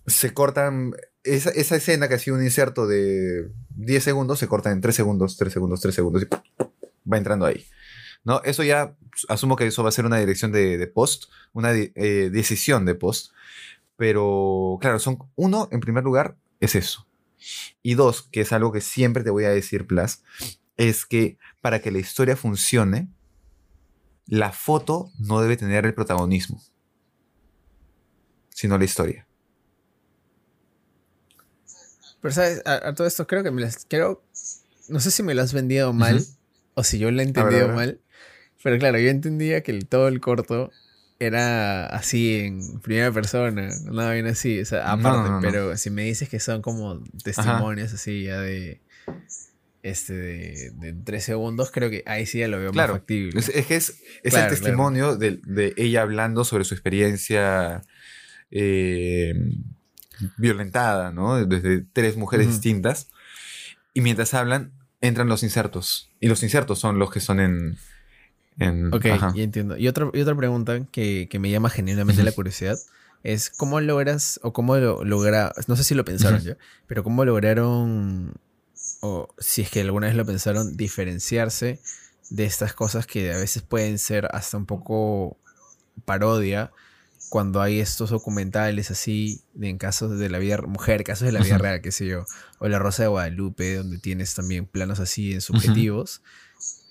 se 0.07 0.33
cortan 0.33 0.93
esa, 1.25 1.51
esa, 1.51 1.77
escena 1.77 2.09
que 2.09 2.15
ha 2.15 2.19
sido 2.19 2.37
un 2.37 2.43
inserto 2.43 2.87
de 2.87 3.51
10 3.77 4.05
segundos 4.05 4.39
se 4.39 4.49
corta 4.49 4.71
en 4.71 4.81
3 4.81 4.95
segundos, 4.95 5.37
3 5.37 5.53
segundos, 5.53 5.81
3 5.81 5.95
segundos 5.95 6.23
y 6.23 6.27
va 7.11 7.17
entrando 7.19 7.47
ahí. 7.47 7.67
¿No? 8.25 8.41
Eso 8.45 8.63
ya, 8.63 8.97
asumo 9.29 9.57
que 9.57 9.67
eso 9.67 9.83
va 9.83 9.89
a 9.89 9.93
ser 9.93 10.07
una 10.07 10.19
dirección 10.19 10.53
de, 10.53 10.87
post, 10.87 11.25
una 11.53 11.73
eh, 11.75 12.31
decisión 12.33 12.85
de 12.85 12.95
post. 12.95 13.33
Pero, 13.97 14.79
claro, 14.81 14.99
son, 14.99 15.19
uno, 15.35 15.69
en 15.73 15.81
primer 15.81 16.05
lugar, 16.05 16.37
es 16.61 16.77
eso. 16.77 17.07
Y 17.83 17.95
dos, 17.95 18.23
que 18.23 18.43
es 18.43 18.53
algo 18.53 18.73
que 18.73 18.81
siempre 18.81 19.25
te 19.25 19.31
voy 19.31 19.45
a 19.45 19.51
decir, 19.51 19.87
Plus, 19.87 20.23
es 20.77 21.07
que 21.07 21.39
para 21.61 21.81
que 21.81 21.91
la 21.91 21.99
historia 21.99 22.37
funcione, 22.37 23.09
la 24.27 24.53
foto 24.53 25.11
no 25.19 25.41
debe 25.41 25.57
tener 25.57 25.85
el 25.87 25.95
protagonismo, 25.95 26.63
sino 28.51 28.79
la 28.79 28.85
historia. 28.85 29.27
Pero, 32.21 32.33
¿sabes? 32.33 32.63
A, 32.65 32.95
todo 32.95 33.07
esto 33.07 33.27
creo 33.27 33.43
que 33.43 33.51
me 33.51 33.61
las. 33.61 33.85
Quiero. 33.85 34.25
No 34.89 35.01
sé 35.01 35.11
si 35.11 35.23
me 35.23 35.35
lo 35.35 35.43
has 35.43 35.53
vendido 35.53 35.93
mal 35.93 36.25
o 36.75 36.85
si 36.85 36.99
yo 36.99 37.11
lo 37.11 37.21
he 37.21 37.25
entendido 37.25 37.69
mal. 37.69 38.01
Pero 38.63 38.79
claro, 38.79 38.99
yo 38.99 39.11
entendía 39.11 39.63
que 39.63 39.73
todo 39.81 40.09
el 40.09 40.21
corto 40.21 40.71
era 41.27 41.87
así 41.87 42.41
en 42.41 42.81
primera 42.81 43.13
persona, 43.13 43.71
nada 43.85 44.13
bien 44.13 44.27
así, 44.27 44.61
o 44.61 44.65
sea, 44.65 44.91
aparte, 44.91 45.31
pero 45.41 45.77
si 45.77 45.91
me 45.91 46.05
dices 46.05 46.29
que 46.29 46.41
son 46.41 46.63
como 46.63 47.03
testimonios 47.23 47.93
así 47.93 48.25
ya 48.25 48.41
de 48.41 48.81
este 49.83 50.15
de, 50.73 50.95
tres 51.05 51.25
segundos, 51.25 51.71
creo 51.71 51.91
que 51.91 52.03
ahí 52.07 52.27
sí 52.27 52.39
ya 52.39 52.49
lo 52.49 52.59
veo 52.59 52.73
más 52.73 52.91
factible. 52.91 53.39
Es, 53.39 53.49
es 53.49 53.67
que 53.67 53.77
es, 53.77 54.01
es 54.23 54.35
el 54.35 54.49
testimonio 54.49 55.17
de, 55.17 55.41
de, 55.45 55.75
ella 55.77 56.03
hablando 56.03 56.45
sobre 56.45 56.65
su 56.65 56.75
experiencia 56.75 57.83
eh, 58.51 59.35
violentada, 60.37 61.11
¿no? 61.11 61.45
Desde 61.45 61.85
tres 61.93 62.17
mujeres 62.17 62.47
distintas. 62.49 63.11
Y 63.95 64.01
mientras 64.01 64.35
hablan, 64.35 64.73
entran 65.01 65.29
los 65.29 65.43
insertos. 65.43 66.11
Y 66.21 66.29
los 66.29 66.43
insertos 66.43 66.79
son 66.79 66.99
los 66.99 67.11
que 67.11 67.21
son 67.21 67.41
en... 67.41 67.79
en 68.59 68.93
ok, 68.93 69.07
y 69.35 69.43
entiendo. 69.43 69.77
Y 69.77 69.89
otra, 69.89 70.11
y 70.13 70.21
otra 70.21 70.37
pregunta 70.37 70.85
que, 70.91 71.29
me 71.41 71.51
llama 71.51 71.71
genuinamente 71.71 72.23
la 72.23 72.33
curiosidad 72.33 72.77
es 73.23 73.51
cómo 73.51 73.81
logras, 73.81 74.41
o 74.43 74.53
cómo 74.53 74.77
lo 74.77 75.05
logra, 75.05 75.53
no 75.69 75.77
sé 75.77 75.85
si 75.85 75.95
lo 75.95 76.05
pensaron 76.05 76.41
ya, 76.41 76.57
pero 76.87 77.05
cómo 77.05 77.25
lograron, 77.25 78.35
o 79.01 79.29
si 79.39 79.63
es 79.63 79.71
que 79.71 79.81
alguna 79.81 80.09
vez 80.09 80.17
lo 80.17 80.27
pensaron, 80.27 80.77
diferenciarse 80.77 81.81
de 82.31 82.45
estas 82.45 82.75
cosas 82.75 83.07
que 83.07 83.33
a 83.33 83.37
veces 83.37 83.63
pueden 83.63 83.99
ser 83.99 84.29
hasta 84.33 84.57
un 84.57 84.67
poco 84.67 85.37
parodia 86.05 86.73
cuando 87.29 87.63
hay 87.63 87.81
estos 87.81 88.11
documentales 88.11 88.91
así 88.91 89.41
en 89.59 89.79
casos 89.79 90.19
de 90.19 90.29
la 90.29 90.39
vida 90.39 90.61
mujer, 90.63 91.03
casos 91.03 91.27
de 91.27 91.33
la 91.33 91.41
vida 91.41 91.57
real, 91.59 91.81
qué 91.81 91.91
sé 91.91 92.07
yo, 92.07 92.27
o 92.59 92.69
La 92.69 92.79
Rosa 92.79 93.05
de 93.05 93.09
Guadalupe, 93.09 93.77
donde 93.77 93.99
tienes 93.99 94.35
también 94.35 94.67
planos 94.67 95.01
así 95.01 95.33
en 95.33 95.41
subjetivos 95.41 96.23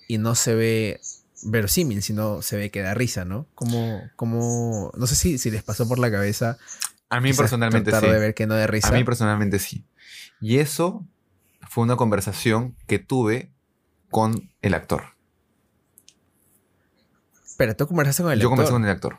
y 0.07 0.17
no 0.17 0.33
se 0.33 0.55
ve 0.55 1.01
verosímil, 1.43 2.01
sino 2.03 2.41
se 2.41 2.57
ve 2.57 2.71
que 2.71 2.81
da 2.81 2.93
risa, 2.93 3.25
¿no? 3.25 3.47
Como, 3.55 4.01
como, 4.15 4.91
no 4.95 5.07
sé 5.07 5.15
si, 5.15 5.37
si 5.37 5.51
les 5.51 5.63
pasó 5.63 5.87
por 5.87 5.99
la 5.99 6.11
cabeza. 6.11 6.57
A 7.09 7.19
mí 7.19 7.33
personalmente 7.33 7.91
sí. 7.91 8.05
de 8.05 8.19
ver 8.19 8.33
que 8.33 8.47
no 8.47 8.55
da 8.55 8.67
risa. 8.67 8.89
A 8.89 8.91
mí 8.91 9.03
personalmente 9.03 9.59
sí. 9.59 9.85
Y 10.39 10.57
eso 10.57 11.05
fue 11.69 11.83
una 11.83 11.95
conversación 11.95 12.75
que 12.87 12.99
tuve 12.99 13.51
con 14.09 14.51
el 14.61 14.73
actor. 14.73 15.03
Pero 17.57 17.75
tú 17.75 17.87
conversaste 17.87 18.23
con 18.23 18.31
el 18.31 18.39
actor. 18.39 18.43
Yo 18.43 18.49
conversé 18.49 18.71
con 18.71 18.83
el 18.83 18.89
actor. 18.89 19.17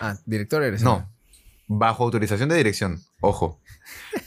Ah, 0.00 0.18
director 0.26 0.62
eres. 0.62 0.82
No. 0.82 1.08
Bajo 1.66 2.04
autorización 2.04 2.48
de 2.48 2.56
dirección. 2.56 3.00
Ojo. 3.20 3.60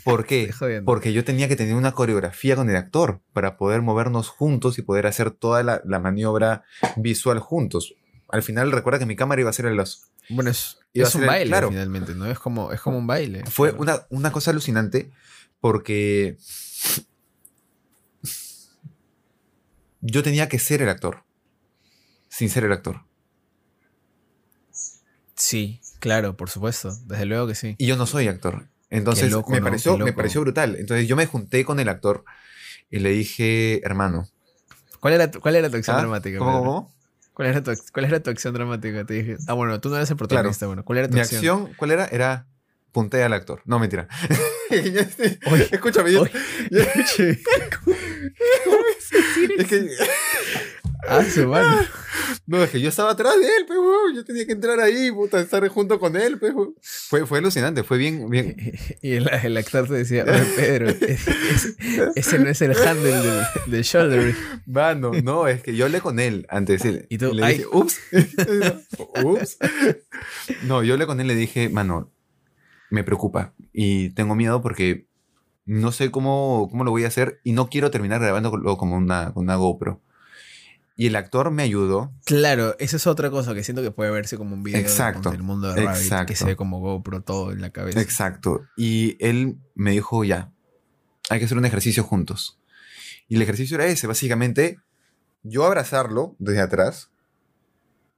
¿Por 0.04 0.26
qué? 0.26 0.52
Porque 0.86 1.14
yo 1.14 1.24
tenía 1.24 1.48
que 1.48 1.56
tener 1.56 1.76
una 1.76 1.92
coreografía 1.92 2.56
con 2.56 2.70
el 2.70 2.76
actor 2.76 3.22
para 3.34 3.58
poder 3.58 3.82
movernos 3.82 4.30
juntos 4.30 4.78
y 4.80 4.82
poder 4.82 5.08
hacer 5.08 5.32
toda 5.32 5.64
la, 5.64 6.00
maniobra 6.00 6.64
visual 6.96 7.40
juntos. 7.40 7.94
Al 8.30 8.44
final, 8.44 8.72
recuerda 8.72 9.00
que 9.00 9.06
mi 9.06 9.16
cámara 9.16 9.42
iba 9.42 9.50
a 9.50 9.54
ser 9.54 9.68
el 9.68 9.76
los. 9.76 10.12
Bueno, 10.30 10.50
es, 10.50 10.78
un 11.16 11.26
baile 11.26 11.56
finalmente, 11.70 12.14
¿no? 12.14 12.26
Es 12.26 12.40
como, 12.40 12.74
es 12.74 12.82
como 12.82 12.98
un 12.98 13.08
baile. 13.08 13.44
Fue 13.46 13.72
una, 13.72 14.02
una 14.10 14.32
cosa 14.32 14.52
alucinante 14.52 15.12
porque 15.62 16.38
yo 20.02 20.24
tenía 20.24 20.50
que 20.50 20.60
ser 20.60 20.82
el 20.82 20.90
actor, 20.90 21.24
sin 22.30 22.50
ser 22.50 22.66
el 22.66 22.72
actor. 22.72 23.06
Sí, 25.36 25.80
claro, 26.00 26.36
por 26.38 26.50
supuesto, 26.50 26.96
desde 27.06 27.26
luego 27.26 27.48
que 27.48 27.56
sí. 27.56 27.76
Y 27.78 27.88
yo 27.88 27.96
no 27.96 28.06
soy 28.06 28.28
actor. 28.28 28.68
Entonces 28.90 29.34
me, 29.50 29.62
pareció, 29.62 29.98
me 29.98 30.14
pareció 30.14 30.42
brutal. 30.42 30.76
Entonces 30.78 31.08
yo 31.08 31.16
me 31.16 31.26
junté 31.26 31.66
con 31.66 31.80
el 31.80 31.90
actor 31.90 32.24
y 32.90 33.00
le 33.00 33.10
dije, 33.10 33.82
hermano. 33.86 34.28
¿Cuál 35.00 35.14
era 35.14 35.30
tu, 35.30 35.40
cuál 35.40 35.56
era 35.56 35.70
tu 35.70 35.78
acción 35.78 35.98
¿Ah? 35.98 36.00
dramática? 36.00 36.40
¿Cómo, 36.40 36.94
¿Cuál 37.34 37.50
era, 37.50 37.62
tu, 37.62 37.72
¿Cuál 37.94 38.06
era 38.06 38.20
tu 38.22 38.30
acción 38.30 38.54
dramática? 38.54 39.06
Te 39.06 39.14
dije, 39.14 39.38
ah, 39.48 39.54
bueno, 39.54 39.80
tú 39.80 39.90
no 39.90 39.98
eres 39.98 40.10
el 40.10 40.18
protagonista. 40.18 40.66
Bueno, 40.66 40.84
¿cuál 40.84 41.00
era 41.00 41.08
tu 41.08 41.16
Mi 41.16 41.20
acción? 41.20 41.72
¿cuál 41.78 41.92
era? 41.92 42.08
Era 42.08 42.48
punté 42.92 43.24
al 43.24 43.34
actor. 43.34 43.62
No, 43.66 43.78
mentira. 43.78 44.08
Escúchame. 45.72 46.12
Yo, 46.12 46.26
es 49.58 49.68
que... 49.68 49.88
Ah, 51.08 51.24
su 51.24 51.48
mano. 51.48 51.78
No, 52.46 52.64
es 52.64 52.70
que 52.70 52.80
yo 52.80 52.90
estaba 52.90 53.12
atrás 53.12 53.36
de 53.40 53.46
él, 53.46 53.66
pues, 53.68 53.80
yo 54.16 54.24
tenía 54.24 54.46
que 54.46 54.54
entrar 54.54 54.80
ahí, 54.80 55.12
puta, 55.12 55.40
estar 55.40 55.66
junto 55.68 56.00
con 56.00 56.16
él, 56.16 56.40
pues, 56.40 56.54
fue, 56.82 57.26
fue 57.26 57.40
alucinante, 57.40 57.84
fue 57.84 57.98
bien, 57.98 58.30
bien. 58.30 58.56
Y 59.02 59.14
el, 59.14 59.30
el 59.44 59.58
actor 59.58 59.88
te 59.88 59.94
decía, 59.96 60.24
oye, 60.24 60.46
Pedro, 60.56 60.90
ese 62.16 62.40
no 62.40 62.50
es 62.50 62.62
el 62.62 62.76
handle 62.76 63.12
del, 63.12 63.44
del, 63.68 63.84
shoulder. 63.84 64.36
Mano, 64.66 65.12
no, 65.24 65.48
es 65.48 65.62
que 65.62 65.76
yo 65.76 65.86
hablé 65.86 66.02
con 66.02 66.20
él 66.20 66.48
antes. 66.50 66.84
Y 67.10 67.18
tú, 67.18 67.34
le 67.34 67.48
dije, 67.48 67.66
ups, 67.72 68.00
ups. 69.24 69.58
No, 70.64 70.84
yo 70.84 70.94
hablé 70.94 71.06
con 71.06 71.20
él 71.20 71.28
y 71.28 71.30
le 71.30 71.36
dije, 71.36 71.70
mano, 71.70 72.12
me 72.90 73.04
preocupa 73.04 73.54
y 73.74 74.10
tengo 74.12 74.36
miedo 74.36 74.62
porque 74.62 75.08
no 75.66 75.92
sé 75.92 76.12
cómo, 76.12 76.68
cómo 76.72 76.84
lo 76.84 76.92
voy 76.92 77.04
a 77.04 77.08
hacer 77.08 77.42
y 77.44 77.52
no 77.52 77.70
quiero 77.70 77.92
terminar 77.92 78.22
grabando 78.22 78.52
como 78.78 78.96
una, 78.96 79.34
con 79.34 79.44
una 79.44 79.56
GoPro. 79.56 80.02
Y 81.00 81.06
el 81.08 81.16
actor 81.16 81.52
me 81.52 81.62
ayudó. 81.62 82.12
Claro, 82.26 82.76
esa 82.80 82.98
es 82.98 83.06
otra 83.06 83.30
cosa 83.30 83.54
que 83.54 83.64
siento 83.64 83.84
que 83.84 83.92
puede 83.92 84.10
verse 84.10 84.36
como 84.36 84.56
un 84.56 84.64
video 84.64 84.82
exacto, 84.82 85.30
del 85.30 85.44
mundo 85.44 85.72
de 85.72 85.86
Rabbit, 85.86 86.26
que 86.26 86.36
se 86.36 86.44
ve 86.44 86.56
como 86.56 86.80
GoPro 86.80 87.22
todo 87.22 87.52
en 87.52 87.62
la 87.62 87.70
cabeza. 87.70 88.02
Exacto. 88.02 88.66
Y 88.76 89.16
él 89.24 89.58
me 89.76 89.92
dijo, 89.92 90.24
ya, 90.24 90.52
hay 91.30 91.38
que 91.38 91.46
hacer 91.46 91.58
un 91.58 91.66
ejercicio 91.66 92.04
juntos. 92.04 92.60
Y 93.28 93.36
el 93.36 93.44
ejercicio 93.44 93.76
era 93.76 93.86
ese, 93.86 94.08
básicamente, 94.08 94.80
yo 95.44 95.66
abrazarlo 95.66 96.36
desde 96.40 96.62
atrás 96.62 97.12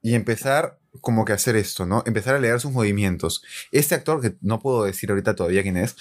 y 0.02 0.16
empezar 0.16 0.80
como 1.02 1.26
que 1.26 1.34
hacer 1.34 1.58
esto, 1.58 1.86
¿no? 1.86 2.02
Empezar 2.06 2.36
a 2.36 2.40
leer 2.40 2.62
sus 2.62 2.72
movimientos. 2.72 3.44
Este 3.74 3.94
actor, 3.94 4.22
que 4.22 4.38
no 4.40 4.60
puedo 4.60 4.86
decir 4.86 5.10
ahorita 5.10 5.36
todavía 5.36 5.64
quién 5.64 5.76
es, 5.76 5.98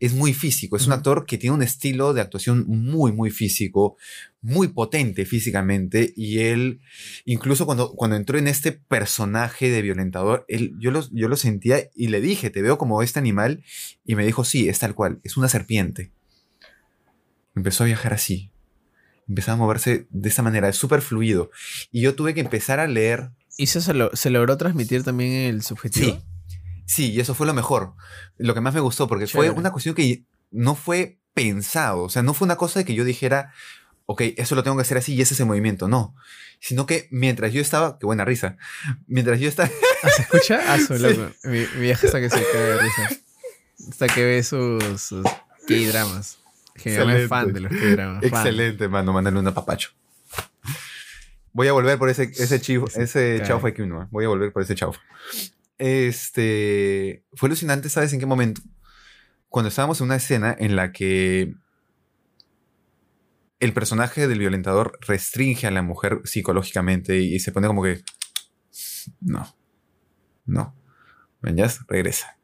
es 0.00 0.12
muy 0.12 0.32
físico. 0.34 0.76
Es 0.76 0.86
un 0.86 0.92
actor 0.92 1.26
que 1.26 1.38
tiene 1.38 1.56
un 1.56 1.62
estilo 1.62 2.12
de 2.14 2.20
actuación 2.20 2.64
muy, 2.66 3.12
muy 3.12 3.30
físico, 3.30 3.96
muy 4.42 4.68
potente 4.68 5.24
físicamente. 5.24 6.12
Y 6.16 6.40
él, 6.40 6.80
incluso 7.24 7.66
cuando, 7.66 7.94
cuando 7.94 8.16
entró 8.16 8.38
en 8.38 8.48
este 8.48 8.72
personaje 8.72 9.70
de 9.70 9.82
violentador, 9.82 10.44
él, 10.48 10.74
yo, 10.78 10.90
lo, 10.90 11.08
yo 11.12 11.28
lo 11.28 11.36
sentía 11.36 11.88
y 11.94 12.08
le 12.08 12.20
dije, 12.20 12.50
te 12.50 12.62
veo 12.62 12.78
como 12.78 13.02
este 13.02 13.18
animal. 13.18 13.64
Y 14.04 14.14
me 14.14 14.26
dijo, 14.26 14.44
sí, 14.44 14.68
es 14.68 14.78
tal 14.78 14.94
cual, 14.94 15.20
es 15.24 15.36
una 15.36 15.48
serpiente. 15.48 16.12
Empezó 17.54 17.84
a 17.84 17.86
viajar 17.86 18.12
así. 18.12 18.50
Empezó 19.28 19.52
a 19.52 19.56
moverse 19.56 20.06
de 20.10 20.28
esa 20.28 20.42
manera, 20.42 20.68
es 20.68 20.76
súper 20.76 21.00
fluido. 21.02 21.50
Y 21.90 22.02
yo 22.02 22.14
tuve 22.14 22.34
que 22.34 22.40
empezar 22.40 22.78
a 22.78 22.86
leer 22.86 23.30
¿Y 23.56 23.64
eso 23.64 23.80
se, 23.80 24.30
logró 24.30 24.56
transmitir 24.58 25.02
también 25.02 25.32
en 25.32 25.54
el 25.54 25.62
subjetivo? 25.62 26.12
Sí. 26.12 26.35
Sí, 26.86 27.12
y 27.12 27.20
eso 27.20 27.34
fue 27.34 27.46
lo 27.46 27.54
mejor. 27.54 27.94
Lo 28.38 28.54
que 28.54 28.60
más 28.60 28.72
me 28.72 28.80
gustó, 28.80 29.08
porque 29.08 29.26
fue 29.26 29.50
una 29.50 29.72
cuestión 29.72 29.94
que 29.94 30.24
no 30.50 30.74
fue 30.74 31.18
pensado. 31.34 32.04
O 32.04 32.08
sea, 32.08 32.22
no 32.22 32.32
fue 32.32 32.46
una 32.46 32.56
cosa 32.56 32.78
de 32.78 32.84
que 32.84 32.94
yo 32.94 33.04
dijera, 33.04 33.52
ok, 34.06 34.22
eso 34.36 34.54
lo 34.54 34.62
tengo 34.62 34.76
que 34.76 34.82
hacer 34.82 34.96
así 34.96 35.14
y 35.14 35.20
ese 35.20 35.34
es 35.34 35.40
el 35.40 35.46
movimiento. 35.46 35.88
No. 35.88 36.14
Sino 36.60 36.86
que 36.86 37.08
mientras 37.10 37.52
yo 37.52 37.60
estaba, 37.60 37.98
qué 37.98 38.06
buena 38.06 38.24
risa. 38.24 38.56
Mientras 39.06 39.40
yo 39.40 39.48
estaba. 39.48 39.68
¿Ah, 40.02 40.08
¿Se 40.08 40.22
escucha? 40.22 40.60
Ah, 40.66 40.78
su 40.78 40.94
loco. 40.94 41.30
Mi, 41.44 41.64
vieja 41.78 42.06
está 42.06 42.20
que 42.20 42.30
se 42.30 42.42
cae 42.52 42.62
de 42.62 42.78
risa. 42.78 43.10
Hasta 43.90 44.06
que 44.06 44.24
ve 44.24 44.42
sus, 44.42 44.82
sus 45.00 45.24
K-dramas. 45.68 46.38
Que 46.74 46.96
es 46.96 47.28
fan 47.28 47.52
de 47.52 47.60
los 47.60 47.72
K-dramas. 47.72 48.22
Excelente, 48.22 48.88
mano. 48.88 49.12
Mándale 49.12 49.38
un 49.38 49.52
papacho. 49.52 49.90
Voy 51.52 51.68
a 51.68 51.72
volver 51.72 51.98
por 51.98 52.10
ese, 52.10 52.24
ese, 52.24 52.60
chivo, 52.60 52.86
ese 52.94 53.42
chaufa 53.44 53.72
que 53.72 53.82
uno. 53.82 54.08
Voy 54.10 54.26
a 54.26 54.28
volver 54.28 54.52
por 54.52 54.62
ese 54.62 54.74
chaufa. 54.74 55.00
Este. 55.78 57.24
Fue 57.34 57.48
alucinante, 57.48 57.88
¿sabes 57.88 58.12
en 58.12 58.20
qué 58.20 58.26
momento? 58.26 58.62
Cuando 59.48 59.68
estábamos 59.68 60.00
en 60.00 60.06
una 60.06 60.16
escena 60.16 60.54
en 60.58 60.76
la 60.76 60.92
que 60.92 61.54
el 63.60 63.72
personaje 63.72 64.28
del 64.28 64.38
violentador 64.38 64.98
restringe 65.00 65.66
a 65.66 65.70
la 65.70 65.82
mujer 65.82 66.20
psicológicamente 66.24 67.18
y 67.18 67.38
se 67.40 67.52
pone 67.52 67.66
como 67.66 67.82
que. 67.82 68.02
No. 69.20 69.56
No. 70.44 70.74
¿Venías? 71.40 71.80
Regresa. 71.88 72.38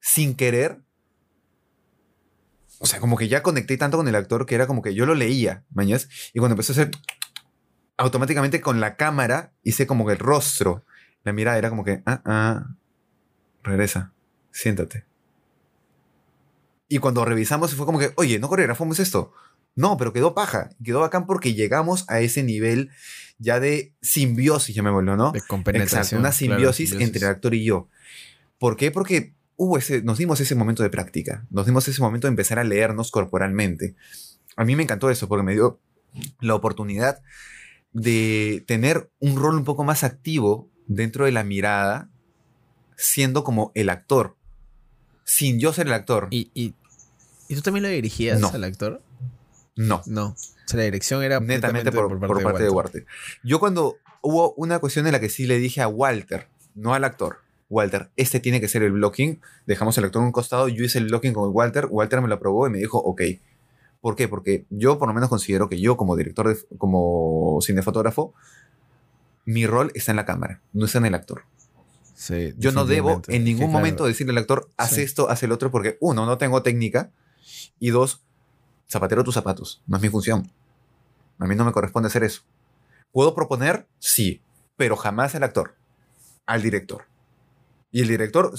Sin 0.00 0.34
querer. 0.34 0.82
O 2.78 2.86
sea, 2.86 3.00
como 3.00 3.16
que 3.16 3.28
ya 3.28 3.42
conecté 3.42 3.76
tanto 3.76 3.96
con 3.96 4.08
el 4.08 4.14
actor 4.14 4.44
que 4.46 4.54
era 4.54 4.66
como 4.66 4.82
que 4.82 4.94
yo 4.94 5.06
lo 5.06 5.14
leía, 5.14 5.64
mañas. 5.70 6.08
Y 6.34 6.38
cuando 6.38 6.52
empezó 6.52 6.72
a 6.72 6.74
hacer 6.74 6.90
automáticamente 7.96 8.60
con 8.60 8.80
la 8.80 8.96
cámara 8.96 9.54
hice 9.62 9.86
como 9.86 10.06
que 10.06 10.12
el 10.12 10.18
rostro. 10.18 10.84
La 11.26 11.32
mirada 11.32 11.58
era 11.58 11.70
como 11.70 11.82
que, 11.82 12.02
ah, 12.06 12.22
ah, 12.24 12.76
regresa, 13.64 14.12
siéntate. 14.52 15.06
Y 16.86 16.98
cuando 16.98 17.24
revisamos 17.24 17.74
fue 17.74 17.84
como 17.84 17.98
que, 17.98 18.12
oye, 18.14 18.38
no 18.38 18.48
coreografamos 18.48 19.00
esto. 19.00 19.32
No, 19.74 19.96
pero 19.96 20.12
quedó 20.12 20.36
paja. 20.36 20.70
Quedó 20.84 21.00
bacán 21.00 21.26
porque 21.26 21.52
llegamos 21.52 22.04
a 22.08 22.20
ese 22.20 22.44
nivel 22.44 22.90
ya 23.38 23.58
de 23.58 23.92
simbiosis, 24.00 24.72
ya 24.72 24.84
me 24.84 24.90
volvió, 24.92 25.16
¿no? 25.16 25.32
De 25.32 25.40
compenetración. 25.40 25.98
Exacto, 25.98 26.20
una 26.20 26.30
simbiosis, 26.30 26.92
entre 26.92 27.26
el 27.26 27.32
actor 27.32 27.54
y 27.54 27.64
yo. 27.64 27.88
¿Por 28.60 28.76
qué? 28.76 28.92
Porque 28.92 29.34
hubo 29.56 29.78
ese, 29.78 30.02
nos 30.02 30.18
dimos 30.18 30.38
ese 30.38 30.54
momento 30.54 30.84
de 30.84 30.90
práctica. 30.90 31.44
Nos 31.50 31.66
dimos 31.66 31.88
ese 31.88 32.00
momento 32.00 32.28
de 32.28 32.30
empezar 32.30 32.60
a 32.60 32.64
leernos 32.64 33.10
corporalmente. 33.10 33.96
A 34.54 34.64
mí 34.64 34.76
me 34.76 34.84
encantó 34.84 35.10
eso 35.10 35.26
porque 35.26 35.42
me 35.42 35.54
dio 35.54 35.80
la 36.38 36.54
oportunidad 36.54 37.20
de 37.92 38.62
tener 38.68 39.10
un 39.18 39.34
rol 39.34 39.56
un 39.56 39.64
poco 39.64 39.82
más 39.82 40.04
activo 40.04 40.70
dentro 40.86 41.24
de 41.24 41.32
la 41.32 41.44
mirada, 41.44 42.08
siendo 42.96 43.44
como 43.44 43.72
el 43.74 43.88
actor, 43.88 44.36
sin 45.24 45.58
yo 45.58 45.72
ser 45.72 45.86
el 45.86 45.92
actor. 45.92 46.28
¿Y, 46.30 46.50
y, 46.54 46.74
tú 47.54 47.62
también 47.62 47.82
lo 47.82 47.88
dirigías 47.88 48.42
al 48.42 48.64
actor? 48.64 49.02
No. 49.76 50.02
No. 50.06 50.28
O 50.28 50.68
sea, 50.68 50.78
la 50.78 50.84
dirección 50.84 51.22
era 51.22 51.38
netamente 51.40 51.92
por, 51.92 52.18
parte, 52.42 52.62
de, 52.64 52.70
Walter. 52.70 53.06
Yo 53.44 53.60
cuando 53.60 53.96
hubo 54.22 54.52
una 54.54 54.78
cuestión 54.78 55.06
en 55.06 55.12
la 55.12 55.20
que 55.20 55.28
sí 55.28 55.46
le 55.46 55.58
dije 55.58 55.80
a 55.80 55.88
Walter, 55.88 56.48
no 56.74 56.94
al 56.94 57.04
actor, 57.04 57.38
Walter, 57.68 58.10
este 58.16 58.40
tiene 58.40 58.60
que 58.60 58.68
ser 58.68 58.82
el 58.82 58.92
blocking, 58.92 59.40
dejamos 59.66 59.96
el 59.98 60.04
actor 60.04 60.22
en 60.22 60.26
un 60.26 60.32
costado, 60.32 60.68
yo 60.68 60.84
hice 60.84 60.98
el 60.98 61.06
blocking 61.06 61.32
con 61.32 61.50
Walter, 61.52 61.86
Walter 61.90 62.20
me 62.20 62.28
lo 62.28 62.34
aprobó 62.34 62.66
y 62.66 62.70
me 62.70 62.78
dijo, 62.78 62.98
ok, 62.98 63.22
¿Por 64.06 64.14
qué? 64.14 64.28
Porque 64.28 64.66
yo 64.70 65.00
por 65.00 65.08
lo 65.08 65.14
menos 65.14 65.28
considero 65.28 65.68
que 65.68 65.80
yo 65.80 65.96
como 65.96 66.14
director, 66.14 66.48
de, 66.48 66.56
como 66.78 67.58
cinefotógrafo, 67.60 68.34
mi 69.46 69.66
rol 69.66 69.90
está 69.94 70.12
en 70.12 70.16
la 70.16 70.26
cámara, 70.26 70.60
no 70.74 70.84
está 70.84 70.98
en 70.98 71.06
el 71.06 71.14
actor. 71.14 71.44
Sí, 72.14 72.54
yo 72.58 72.72
no 72.72 72.84
debo 72.84 73.22
en 73.28 73.44
ningún 73.44 73.70
momento 73.70 74.06
decirle 74.06 74.32
al 74.32 74.38
actor, 74.38 74.70
haz 74.76 74.98
esto, 74.98 75.30
haz 75.30 75.42
el 75.42 75.52
otro, 75.52 75.70
porque 75.70 75.96
uno, 76.00 76.26
no 76.26 76.36
tengo 76.36 76.62
técnica, 76.62 77.10
y 77.78 77.90
dos, 77.90 78.22
zapatero 78.90 79.22
tus 79.22 79.34
zapatos, 79.34 79.82
no 79.86 79.96
es 79.96 80.02
mi 80.02 80.08
función. 80.08 80.50
A 81.38 81.46
mí 81.46 81.54
no 81.54 81.64
me 81.64 81.72
corresponde 81.72 82.08
hacer 82.08 82.24
eso. 82.24 82.42
¿Puedo 83.12 83.34
proponer? 83.34 83.86
Sí, 83.98 84.42
pero 84.76 84.96
jamás 84.96 85.34
al 85.34 85.42
actor, 85.42 85.76
al 86.46 86.62
director. 86.62 87.04
Y 87.92 88.00
el 88.00 88.08
director 88.08 88.52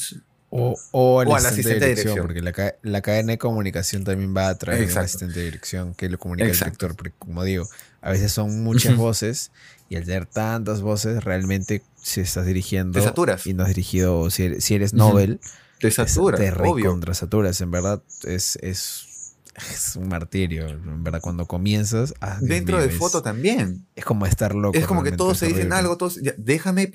o, 0.50 1.20
al, 1.20 1.46
asistente, 1.46 1.80
de 1.80 1.96
dirección, 1.96 2.26
porque 2.26 2.42
la, 2.42 3.02
cadena 3.02 3.32
de 3.34 3.38
comunicación 3.38 4.04
también 4.04 4.36
va 4.36 4.48
a 4.48 4.58
traer 4.58 4.90
un 4.90 4.98
asistente 4.98 5.40
de 5.40 5.46
dirección 5.46 5.94
que 5.94 6.10
lo 6.10 6.18
comunica 6.18 6.48
al 6.48 6.54
director, 6.54 6.96
porque 6.96 7.14
como 7.18 7.44
digo, 7.44 7.68
a 8.02 8.12
veces 8.12 8.32
son 8.32 8.64
muchas 8.64 8.96
voces 8.96 9.52
y 9.90 9.96
al 9.96 10.06
tener 10.06 10.26
tantas 10.26 10.82
voces 10.82 11.24
realmente 11.24 11.84
si 11.96 12.22
estás 12.22 12.46
dirigiendo 12.46 13.00
y 13.46 13.54
no 13.54 13.64
has 13.64 13.70
dirigido, 13.70 14.30
si 14.30 14.44
eres, 14.44 14.64
si 14.64 14.76
eres 14.76 14.94
Nobel, 14.94 15.40
te 15.80 15.92
saturas, 15.92 16.40
te 16.40 17.14
saturas, 17.14 17.62
en 17.62 17.72
verdad 17.72 18.02
es, 18.24 18.58
es, 18.62 19.36
es 19.72 19.96
un 19.96 20.08
martirio, 20.08 20.68
en 20.68 21.04
verdad, 21.04 21.22
cuando 21.22 21.46
comienzas... 21.46 22.14
Ah, 22.20 22.40
Dentro 22.42 22.82
de 22.82 22.90
foto 22.90 23.22
también. 23.22 23.86
Es 23.96 24.04
como 24.06 24.26
estar 24.26 24.56
loco. 24.56 24.78
Es 24.78 24.88
como 24.88 25.04
que 25.04 25.12
todos 25.12 25.38
se 25.38 25.48
dicen 25.48 25.74
algo, 25.74 25.98
todos... 25.98 26.20
déjame 26.38 26.92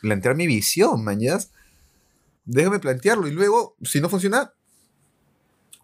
plantear 0.00 0.36
mi 0.36 0.46
visión, 0.46 1.04
mañas. 1.04 1.50
Déjame 2.44 2.78
plantearlo 2.78 3.28
y 3.28 3.32
luego, 3.32 3.76
si 3.82 4.00
no 4.00 4.08
funciona, 4.08 4.52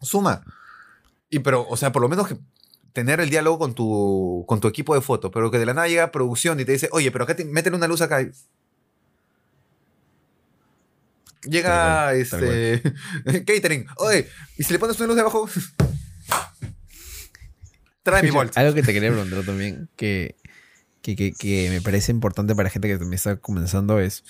suma. 0.01 0.43
Y 1.29 1.41
pero, 1.41 1.67
o 1.69 1.77
sea, 1.77 1.93
por 1.93 2.03
lo 2.03 2.09
menos 2.09 2.29
que 2.29 2.39
tener 2.97 3.21
el 3.21 3.29
diálogo 3.29 3.59
con 3.59 3.75
tu, 3.75 4.43
con 4.49 4.59
tu 4.59 4.69
equipo 4.69 4.95
de 4.95 5.03
foto, 5.03 5.31
pero 5.31 5.51
que 5.51 5.59
de 5.59 5.67
la 5.67 5.75
nada 5.75 5.87
llega 5.87 6.05
a 6.05 6.11
producción 6.11 6.59
y 6.61 6.65
te 6.65 6.73
dice, 6.73 6.89
oye, 6.93 7.11
pero 7.11 7.25
acá 7.25 7.37
te, 7.37 7.45
métele 7.45 7.77
una 7.77 7.87
luz 7.87 8.01
acá. 8.01 8.27
Llega 11.43 12.15
este 12.15 12.83
catering, 13.47 13.87
oye, 13.99 14.31
y 14.57 14.63
si 14.63 14.73
le 14.73 14.79
pones 14.79 14.97
una 14.97 15.09
luz 15.09 15.17
debajo, 15.17 15.47
trae 18.03 18.23
mi 18.23 18.31
bolt. 18.31 18.57
Algo 18.57 18.73
que 18.73 18.83
te 18.83 18.95
quería 18.95 19.11
preguntar 19.11 19.45
también, 19.45 19.91
que, 19.95 20.35
que, 21.03 21.35
que, 21.35 21.69
me 21.69 21.83
parece 21.83 22.13
importante 22.13 22.55
para 22.55 22.71
gente 22.71 22.89
que 22.89 22.97
también 22.97 23.17
está 23.17 23.37
comenzando 23.37 24.01
es, 24.01 24.25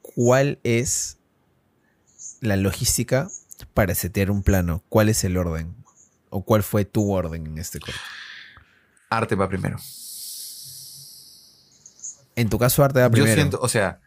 ¿cuál 0.00 0.60
es 0.62 1.18
la 2.40 2.56
logística 2.56 3.26
para 3.74 3.96
setear 3.96 4.30
un 4.30 4.44
plano? 4.44 4.84
¿Cuál 4.88 5.08
es 5.08 5.24
el 5.24 5.36
orden? 5.36 5.74
¿O 6.30 6.44
cuál 6.44 6.62
fue 6.62 6.84
tu 6.84 7.12
orden 7.12 7.46
en 7.46 7.58
este 7.58 7.80
corte? 7.80 7.98
Arte 9.10 9.34
va 9.34 9.48
primero. 9.48 9.78
En 12.34 12.50
tu 12.50 12.58
caso, 12.58 12.84
arte 12.84 13.00
va 13.00 13.10
primero. 13.10 13.30
Yo 13.30 13.34
siento, 13.34 13.58
o 13.60 13.68
sea, 13.68 14.00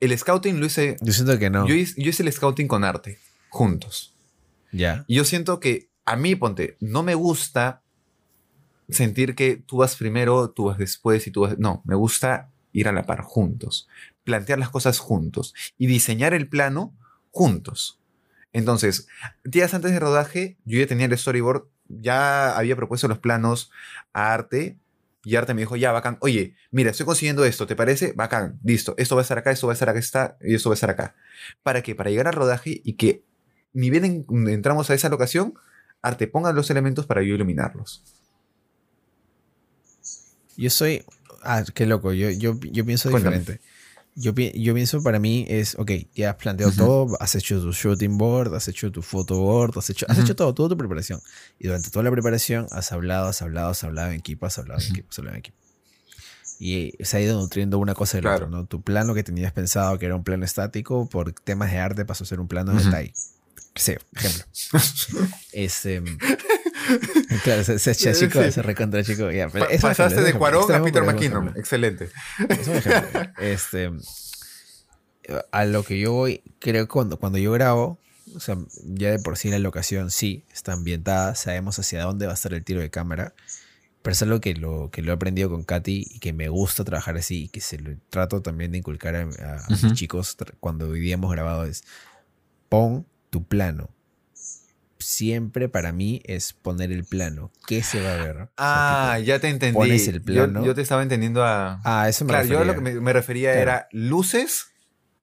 el 0.00 0.18
scouting 0.18 0.58
lo 0.58 0.66
hice. 0.66 0.96
Yo 1.00 1.12
siento 1.12 1.38
que 1.38 1.50
no. 1.50 1.66
Yo 1.66 1.74
hice, 1.74 2.22
el 2.22 2.32
scouting 2.32 2.66
con 2.66 2.82
arte, 2.82 3.20
juntos. 3.50 4.14
Ya. 4.72 5.04
Y 5.06 5.16
yo 5.16 5.24
siento 5.24 5.60
que 5.60 5.90
a 6.04 6.16
mí, 6.16 6.34
ponte, 6.34 6.76
no 6.80 7.02
me 7.02 7.14
gusta 7.14 7.82
sentir 8.88 9.34
que 9.34 9.56
tú 9.56 9.78
vas 9.78 9.96
primero, 9.96 10.50
tú 10.50 10.64
vas 10.64 10.78
después 10.78 11.26
y 11.26 11.30
tú 11.30 11.42
vas. 11.42 11.58
No, 11.58 11.82
me 11.84 11.94
gusta 11.94 12.50
ir 12.72 12.88
a 12.88 12.92
la 12.92 13.04
par, 13.04 13.20
juntos. 13.20 13.88
Plantear 14.24 14.58
las 14.58 14.70
cosas 14.70 14.98
juntos. 14.98 15.54
Y 15.78 15.86
diseñar 15.86 16.34
el 16.34 16.48
plano 16.48 16.94
juntos. 17.30 18.00
Entonces, 18.52 19.08
días 19.44 19.72
antes 19.74 19.92
de 19.92 20.00
rodaje, 20.00 20.58
yo 20.64 20.78
ya 20.78 20.86
tenía 20.86 21.06
el 21.06 21.16
storyboard, 21.16 21.64
ya 21.88 22.56
había 22.56 22.76
propuesto 22.76 23.08
los 23.08 23.18
planos 23.18 23.70
a 24.12 24.34
Arte, 24.34 24.78
y 25.24 25.36
Arte 25.36 25.54
me 25.54 25.62
dijo, 25.62 25.76
ya, 25.76 25.92
bacán, 25.92 26.18
oye, 26.20 26.56
mira, 26.70 26.90
estoy 26.90 27.06
consiguiendo 27.06 27.44
esto, 27.44 27.66
¿te 27.66 27.76
parece? 27.76 28.12
Bacán, 28.12 28.58
listo, 28.64 28.94
esto 28.98 29.14
va 29.14 29.20
a 29.20 29.22
estar 29.22 29.38
acá, 29.38 29.52
esto 29.52 29.68
va 29.68 29.72
a 29.72 29.74
estar 29.74 29.88
acá, 29.88 29.98
está, 29.98 30.36
y 30.42 30.54
esto 30.54 30.68
va 30.68 30.74
a 30.74 30.74
estar 30.74 30.90
acá. 30.90 31.14
¿Para 31.62 31.82
qué? 31.82 31.94
Para 31.94 32.10
llegar 32.10 32.26
al 32.26 32.34
rodaje 32.34 32.80
y 32.84 32.94
que 32.94 33.22
ni 33.72 33.88
bien 33.88 34.26
entramos 34.48 34.90
a 34.90 34.94
esa 34.94 35.08
locación, 35.08 35.54
Arte 36.02 36.26
ponga 36.26 36.52
los 36.52 36.70
elementos 36.70 37.06
para 37.06 37.22
yo 37.22 37.34
iluminarlos. 37.34 38.02
Yo 40.56 40.68
soy... 40.70 41.04
Ah, 41.44 41.64
qué 41.74 41.86
loco, 41.86 42.12
yo, 42.12 42.30
yo, 42.30 42.58
yo 42.60 42.84
pienso 42.84 43.08
diferente. 43.08 43.60
Yo, 44.14 44.32
yo 44.34 44.74
pienso 44.74 45.02
para 45.02 45.18
mí 45.18 45.46
es, 45.48 45.74
ok, 45.78 45.90
ya 46.14 46.30
has 46.30 46.36
planteado 46.36 46.72
todo, 46.72 47.16
has 47.18 47.34
hecho 47.34 47.60
tu 47.62 47.72
shooting 47.72 48.18
board, 48.18 48.54
has 48.54 48.68
hecho 48.68 48.92
tu 48.92 49.00
photo 49.00 49.38
board, 49.38 49.76
has 49.78 49.88
hecho, 49.88 50.04
has 50.08 50.18
hecho 50.18 50.36
todo, 50.36 50.52
toda 50.52 50.68
tu 50.68 50.76
preparación. 50.76 51.20
Y 51.58 51.68
durante 51.68 51.90
toda 51.90 52.02
la 52.02 52.10
preparación 52.10 52.66
has 52.72 52.92
hablado, 52.92 53.28
has 53.28 53.40
hablado, 53.40 53.70
has 53.70 53.82
hablado 53.84 54.10
en 54.10 54.18
equipo, 54.18 54.44
has 54.44 54.58
hablado 54.58 54.80
en 54.80 54.90
equipo, 54.90 55.08
has 55.10 55.18
hablado 55.18 55.36
en 55.36 55.38
equipo. 55.40 55.56
Y 56.58 56.92
se 57.00 57.16
ha 57.16 57.20
ido 57.20 57.40
nutriendo 57.40 57.78
una 57.78 57.94
cosa 57.94 58.18
del 58.18 58.26
otro, 58.26 58.48
¿no? 58.48 58.66
Tu 58.66 58.82
plano 58.82 59.14
que 59.14 59.24
tenías 59.24 59.52
pensado 59.52 59.98
que 59.98 60.06
era 60.06 60.14
un 60.14 60.24
plano 60.24 60.44
estático, 60.44 61.08
por 61.08 61.32
temas 61.32 61.72
de 61.72 61.78
arte 61.78 62.04
pasó 62.04 62.24
a 62.24 62.26
ser 62.26 62.38
un 62.38 62.48
plano 62.48 62.72
de 62.72 62.84
detalle. 62.84 63.14
Sí, 63.74 63.94
ejemplo. 64.14 64.44
este, 65.52 66.02
Claro, 67.44 67.62
ese, 67.62 67.94
chico, 67.94 68.40
ese 68.40 68.62
recontra 68.62 69.02
chico. 69.02 69.28
pasaste 69.80 70.20
de 70.22 70.34
Cuarón 70.34 70.70
a 70.72 70.82
Peter 70.82 71.02
McKinnon. 71.02 71.52
Excelente. 71.56 72.10
Este, 73.38 73.90
a 75.50 75.64
lo 75.64 75.82
que 75.84 75.98
yo 75.98 76.12
voy, 76.12 76.42
creo 76.58 76.84
que 76.84 76.88
cuando, 76.88 77.18
cuando 77.18 77.38
yo 77.38 77.52
grabo, 77.52 77.98
o 78.34 78.40
sea, 78.40 78.56
ya 78.84 79.10
de 79.10 79.18
por 79.18 79.36
sí 79.36 79.50
la 79.50 79.58
locación 79.58 80.10
sí 80.10 80.44
está 80.52 80.72
ambientada, 80.72 81.34
sabemos 81.34 81.78
hacia 81.78 82.02
dónde 82.02 82.26
va 82.26 82.32
a 82.32 82.34
estar 82.34 82.52
el 82.54 82.64
tiro 82.64 82.80
de 82.80 82.90
cámara. 82.90 83.34
Pero 84.02 84.12
es 84.12 84.22
algo 84.22 84.40
que 84.40 84.54
lo, 84.54 84.90
que 84.90 85.00
lo 85.00 85.12
he 85.12 85.14
aprendido 85.14 85.48
con 85.48 85.62
Katy 85.62 86.06
y 86.10 86.18
que 86.18 86.32
me 86.32 86.48
gusta 86.48 86.82
trabajar 86.82 87.16
así 87.16 87.44
y 87.44 87.48
que 87.48 87.60
se 87.60 87.78
lo 87.78 87.96
trato 88.10 88.42
también 88.42 88.72
de 88.72 88.78
inculcar 88.78 89.14
a, 89.14 89.26
mis 89.68 89.92
chicos 89.94 90.36
cuando 90.58 90.88
hoy 90.88 90.98
día 90.98 91.14
hemos 91.14 91.30
grabado 91.30 91.64
es 91.64 91.84
pon 92.68 93.06
tu 93.30 93.44
plano 93.44 93.90
siempre 95.02 95.68
para 95.68 95.92
mí 95.92 96.22
es 96.24 96.52
poner 96.52 96.92
el 96.92 97.04
plano. 97.04 97.50
¿Qué 97.66 97.82
se 97.82 98.00
va 98.00 98.14
a 98.14 98.16
ver? 98.16 98.48
Ah, 98.56 99.18
ya 99.24 99.38
te 99.38 99.48
entendí. 99.48 99.74
Pones 99.74 100.08
el 100.08 100.22
plano. 100.22 100.64
Yo, 100.64 100.74
te 100.74 100.82
estaba 100.82 101.02
entendiendo 101.02 101.44
a. 101.44 101.80
Ah, 101.84 102.08
eso 102.08 102.24
me 102.24 102.30
Claro, 102.30 102.46
yo 102.46 102.64
lo 102.64 102.74
que 102.74 102.80
me, 102.80 103.12
refería 103.12 103.54
era 103.54 103.88
luces 103.92 104.68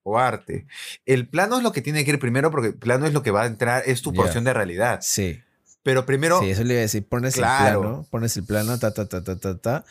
o 0.04 0.20
arte. 0.20 0.68
El 1.06 1.28
plano 1.28 1.58
es 1.58 1.64
lo 1.64 1.72
que 1.72 1.82
tiene 1.82 2.06
que 2.06 2.12
ir 2.12 2.20
primero 2.20 2.52
porque 2.52 2.68
el 2.70 2.76
plano 2.76 3.06
es 3.06 3.14
lo 3.14 3.24
que 3.24 3.32
va 3.32 3.44
a 3.44 3.48
entrar, 3.48 3.84
es 3.86 4.02
tu 4.02 4.14
porción 4.14 4.44
de 4.44 4.54
realidad. 4.54 5.00
Sí. 5.02 5.42
Pero 5.84 6.06
primero. 6.06 6.40
Sí, 6.42 6.50
eso 6.52 6.64
le 6.64 6.74
iba 6.74 6.80
a 6.80 6.82
decir. 6.82 7.08
Pones 7.08 7.36
el 7.36 7.42
plano, 7.42 8.06
pones 8.10 8.38
el 8.38 8.46
plano, 8.46 8.78
ta, 8.78 8.94
ta, 8.94 9.08
ta, 9.08 9.24
ta, 9.24 9.40
ta, 9.40 9.58
ta. 9.58 9.86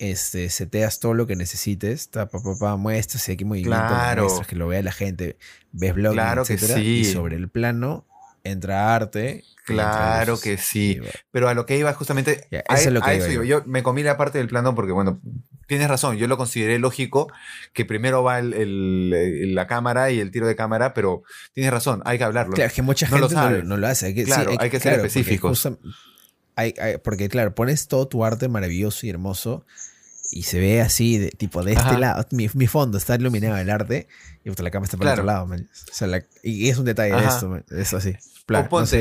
Este, 0.00 0.48
seteas 0.48 0.98
todo 0.98 1.12
lo 1.12 1.26
que 1.26 1.36
necesites, 1.36 2.08
ta, 2.08 2.30
pa, 2.30 2.42
pa, 2.42 2.56
pa, 2.58 2.76
muestras 2.76 3.22
si 3.22 3.32
hay 3.32 3.44
movimiento, 3.44 3.76
claro. 3.76 4.22
muestras 4.22 4.46
que 4.46 4.56
lo 4.56 4.66
vea 4.66 4.82
la 4.82 4.92
gente, 4.92 5.36
ves 5.72 5.94
blogs, 5.94 6.14
claro 6.14 6.40
etcétera, 6.40 6.76
que 6.76 6.80
sí. 6.80 7.00
y 7.00 7.04
sobre 7.04 7.36
el 7.36 7.50
plano 7.50 8.06
entra 8.44 8.94
arte. 8.94 9.44
Claro 9.64 10.40
que 10.40 10.56
sí. 10.56 11.00
Pero 11.30 11.48
a 11.48 11.54
lo 11.54 11.66
que 11.66 11.78
iba 11.78 11.92
justamente. 11.92 12.48
a, 12.68 12.74
eso 12.74 12.88
es 12.88 12.94
lo 12.94 13.00
que 13.00 13.16
iba, 13.16 13.44
Yo 13.44 13.62
me 13.66 13.82
comí 13.82 14.02
la 14.02 14.16
parte 14.16 14.38
del 14.38 14.48
plano 14.48 14.74
porque, 14.74 14.92
bueno, 14.92 15.20
tienes 15.66 15.88
razón. 15.88 16.16
Yo 16.16 16.26
lo 16.26 16.36
consideré 16.36 16.78
lógico 16.78 17.32
que 17.72 17.84
primero 17.84 18.22
va 18.22 18.40
el, 18.40 19.54
la 19.54 19.66
cámara 19.66 20.10
y 20.10 20.20
el 20.20 20.30
tiro 20.30 20.46
de 20.46 20.56
cámara, 20.56 20.94
pero 20.94 21.22
tienes 21.52 21.72
razón, 21.72 22.02
hay 22.04 22.18
que 22.18 22.24
hablarlo. 22.24 22.54
Claro, 22.54 22.72
que 22.74 22.82
mucha 22.82 23.06
gente 23.06 23.20
no 23.64 23.76
lo, 23.76 23.86
hace. 23.86 24.14
claro, 24.24 24.52
hay 24.58 24.70
que, 24.70 24.80
ser 24.80 24.94
específicos. 24.94 25.68
porque, 27.04 27.28
claro, 27.28 27.54
pones 27.54 27.86
todo 27.86 28.08
tu 28.08 28.24
arte 28.24 28.48
maravilloso 28.48 29.06
y 29.06 29.10
hermoso 29.10 29.64
y 30.30 30.44
se 30.44 30.60
ve 30.60 30.80
así, 30.80 31.18
de, 31.18 31.30
tipo 31.30 31.62
de 31.62 31.72
este 31.72 31.98
lado. 31.98 32.24
Mi, 32.30 32.48
fondo 32.66 32.98
está 32.98 33.16
iluminado 33.16 33.56
el 33.56 33.70
arte 33.70 34.06
y 34.44 34.50
la 34.50 34.70
cámara 34.70 34.84
está 34.84 34.96
por 34.96 35.06
el 35.06 35.12
otro 35.12 35.24
lado. 35.24 35.48
y 36.42 36.68
es 36.68 36.78
un 36.78 36.84
detalle 36.84 37.14
de 37.14 37.24
esto, 37.24 37.60
es 37.70 37.94
así. 37.94 38.16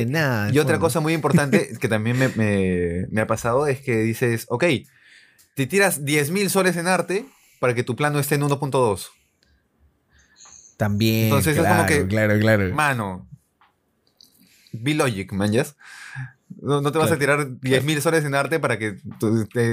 nada, 0.08 0.52
y 0.52 0.60
otra 0.60 0.80
cosa 0.80 1.00
muy 1.00 1.14
importante 1.14 1.78
que 1.80 1.88
también 1.88 2.18
me, 2.18 3.22
ha 3.22 3.28
pasado 3.28 3.68
es 3.68 3.80
que 3.82 3.98
dices, 3.98 4.46
ok, 4.50 4.66
te 5.56 5.68
tiras 5.68 6.04
10.000 6.04 6.50
soles 6.50 6.78
en 6.78 6.88
arte 6.88 7.26
para 7.60 7.74
que 7.74 7.84
tu 7.84 7.96
plano 7.96 8.20
esté 8.20 8.36
en 8.36 8.42
1.2. 8.42 9.08
También. 10.78 11.26
Entonces 11.26 11.58
es 11.58 11.66
como 11.66 11.86
que, 11.86 12.08
claro, 12.08 12.40
claro. 12.40 12.74
Mano, 12.74 13.28
be 14.72 14.94
logic, 14.94 15.34
man, 15.34 15.52
no, 16.62 16.92
te 16.92 16.98
vas 16.98 17.12
a 17.12 17.18
tirar 17.18 17.48
10.000 17.48 18.00
soles 18.02 18.26
en 18.26 18.36
arte 18.36 18.60
para 18.60 18.78
que 18.78 18.98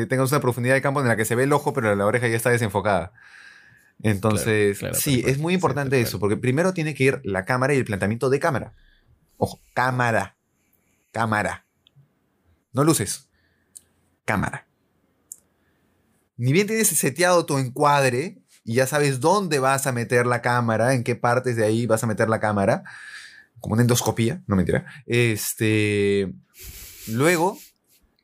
tengas 0.08 0.30
una 0.30 0.40
profundidad 0.40 0.74
de 0.74 0.82
campo 0.82 1.00
en 1.00 1.08
la 1.08 1.16
que 1.16 1.24
se 1.24 1.34
ve 1.34 1.44
el 1.44 1.52
ojo, 1.52 1.72
pero 1.72 1.94
la 1.94 2.06
oreja 2.06 2.28
ya 2.28 2.36
está 2.36 2.50
desenfocada. 2.50 3.12
Entonces, 4.02 4.78
sí, 4.92 5.22
es 5.26 5.38
muy 5.38 5.54
importante 5.54 6.00
eso, 6.00 6.20
porque 6.20 6.36
primero 6.36 6.74
tiene 6.74 6.94
que 6.94 7.04
ir 7.04 7.20
la 7.24 7.44
cámara 7.44 7.74
y 7.74 7.78
el 7.78 7.84
planteamiento 7.84 8.30
de 8.30 8.38
cámara. 8.38 8.74
Ojo, 9.38 9.60
cámara. 9.74 10.36
Cámara. 11.12 11.66
No 12.72 12.84
luces. 12.84 13.28
Cámara. 14.24 14.66
Ni 16.36 16.52
bien 16.52 16.66
tienes 16.66 16.88
seteado 16.88 17.46
tu 17.46 17.56
encuadre 17.56 18.38
y 18.64 18.74
ya 18.74 18.86
sabes 18.86 19.20
dónde 19.20 19.58
vas 19.58 19.86
a 19.86 19.92
meter 19.92 20.26
la 20.26 20.42
cámara, 20.42 20.92
en 20.92 21.04
qué 21.04 21.14
partes 21.14 21.56
de 21.56 21.64
ahí 21.64 21.86
vas 21.86 22.02
a 22.02 22.06
meter 22.06 22.28
la 22.28 22.40
cámara, 22.40 22.82
como 23.60 23.74
una 23.74 23.82
endoscopía, 23.82 24.42
no 24.46 24.56
mentira. 24.56 24.84
Este, 25.06 26.34
Luego 27.08 27.58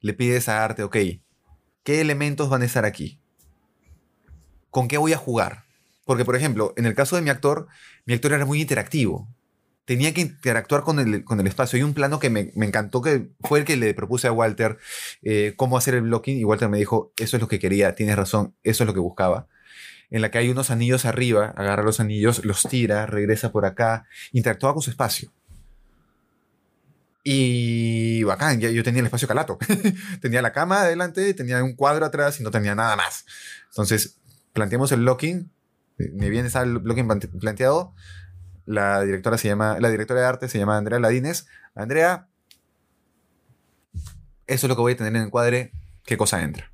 le 0.01 0.13
pides 0.13 0.49
a 0.49 0.65
Arte, 0.65 0.83
ok, 0.83 0.97
¿qué 1.85 2.01
elementos 2.01 2.49
van 2.49 2.63
a 2.63 2.65
estar 2.65 2.85
aquí? 2.85 3.21
¿Con 4.71 4.89
qué 4.89 4.99
voy 4.99 5.13
a 5.13 5.19
jugar? 5.19 5.65
Porque, 6.05 6.25
por 6.25 6.35
ejemplo, 6.35 6.75
en 6.77 6.87
el 6.87 6.95
caso 6.95 7.15
de 7.15 7.23
mi 7.23 7.31
actor, 7.31 7.69
mi 8.07 8.15
actor 8.15 8.33
era 8.33 8.45
muy 8.45 8.61
interactivo. 8.61 9.29
Tenía 9.85 10.13
que 10.13 10.23
interactuar 10.23 10.83
con 10.83 10.99
el, 10.99 11.25
con 11.25 11.39
el 11.39 11.47
espacio. 11.47 11.77
Hay 11.77 11.83
un 11.85 11.95
plano 11.95 12.19
que 12.19 12.31
me, 12.31 12.51
encantó, 12.57 13.03
que 13.03 13.29
fue 13.41 13.61
el 13.61 13.65
que 13.65 13.77
le 13.77 13.95
propuse 13.95 14.27
a 14.27 14.33
Walter 14.33 14.79
eh, 15.23 15.55
cómo 15.57 15.77
hacer 15.77 15.95
el 15.95 16.03
blocking. 16.03 16.39
Y 16.39 16.45
Walter 16.45 16.69
me 16.69 16.79
dijo, 16.79 17.13
eso 17.19 17.37
es 17.37 17.41
lo 17.41 17.49
que 17.49 17.61
quería, 17.61 17.95
tienes 17.95 18.17
razón, 18.17 18.57
eso 18.65 18.83
es 18.83 18.87
lo 18.87 18.95
que 18.95 19.01
buscaba. 19.01 19.47
En 20.11 20.23
la 20.23 20.31
que 20.31 20.39
hay 20.39 20.49
unos 20.49 20.71
anillos 20.71 21.05
arriba, 21.05 21.55
agarra 21.57 21.83
los 21.85 22.01
anillos, 22.01 22.45
los 22.45 22.65
tira, 22.65 23.07
regresa 23.07 23.53
por 23.53 23.65
acá, 23.65 24.07
interactúa 24.33 24.73
con 24.73 24.83
su 24.83 24.91
espacio. 24.91 25.33
Y 27.25 28.25
bacán, 28.25 28.61
yo 28.61 28.83
tenía 28.83 29.01
el 29.01 29.07
espacio 29.07 29.29
calato. 29.29 29.59
tenía 30.21 30.43
la 30.43 30.53
cama 30.53 30.83
adelante, 30.83 31.35
tenía 31.35 31.63
un 31.63 31.77
cuadro 31.77 32.05
atrás 32.05 32.41
y 32.41 32.43
no 32.43 32.51
tenía 32.51 32.75
nada 32.75 32.97
más. 32.97 33.25
Entonces, 33.69 34.19
planteamos 34.53 34.91
el 34.93 35.01
blocking. 35.01 35.53
Ni 35.99 36.31
bien 36.31 36.47
está 36.47 36.63
el 36.63 36.79
blocking 36.79 37.09
planteado. 37.09 37.95
La 38.65 39.03
directora 39.03 39.39
se 39.39 39.49
llama, 39.49 39.79
la 39.81 39.91
directora 39.91 40.21
de 40.21 40.27
arte 40.27 40.49
se 40.49 40.59
llama 40.59 40.77
Andrea 40.77 40.99
Ladines. 40.99 41.47
Andrea, 41.75 42.29
eso 44.47 44.67
es 44.67 44.69
lo 44.69 44.77
que 44.77 44.83
voy 44.83 44.93
a 44.93 44.97
tener 44.97 45.15
en 45.17 45.23
el 45.23 45.31
cuadre, 45.31 45.73
qué 46.05 46.17
cosa 46.17 46.43
entra. 46.43 46.73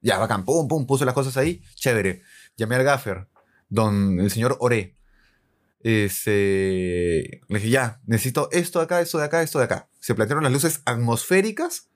Ya, 0.00 0.18
bacán, 0.18 0.44
pum, 0.44 0.68
pum, 0.68 0.86
puso 0.86 1.04
las 1.04 1.14
cosas 1.14 1.36
ahí, 1.36 1.62
chévere. 1.74 2.22
Llamé 2.56 2.76
al 2.76 2.84
gaffer, 2.84 3.28
don 3.68 4.20
el 4.20 4.30
señor 4.30 4.56
Oré. 4.60 4.96
Este, 5.88 7.42
le 7.46 7.58
dije, 7.60 7.70
ya, 7.70 8.00
necesito 8.06 8.48
esto 8.50 8.80
de 8.80 8.86
acá, 8.86 9.00
esto 9.00 9.18
de 9.18 9.24
acá, 9.24 9.42
esto 9.42 9.60
de 9.60 9.66
acá. 9.66 9.88
Se 10.00 10.16
plantearon 10.16 10.42
las 10.42 10.52
luces 10.52 10.82
atmosféricas 10.84 11.90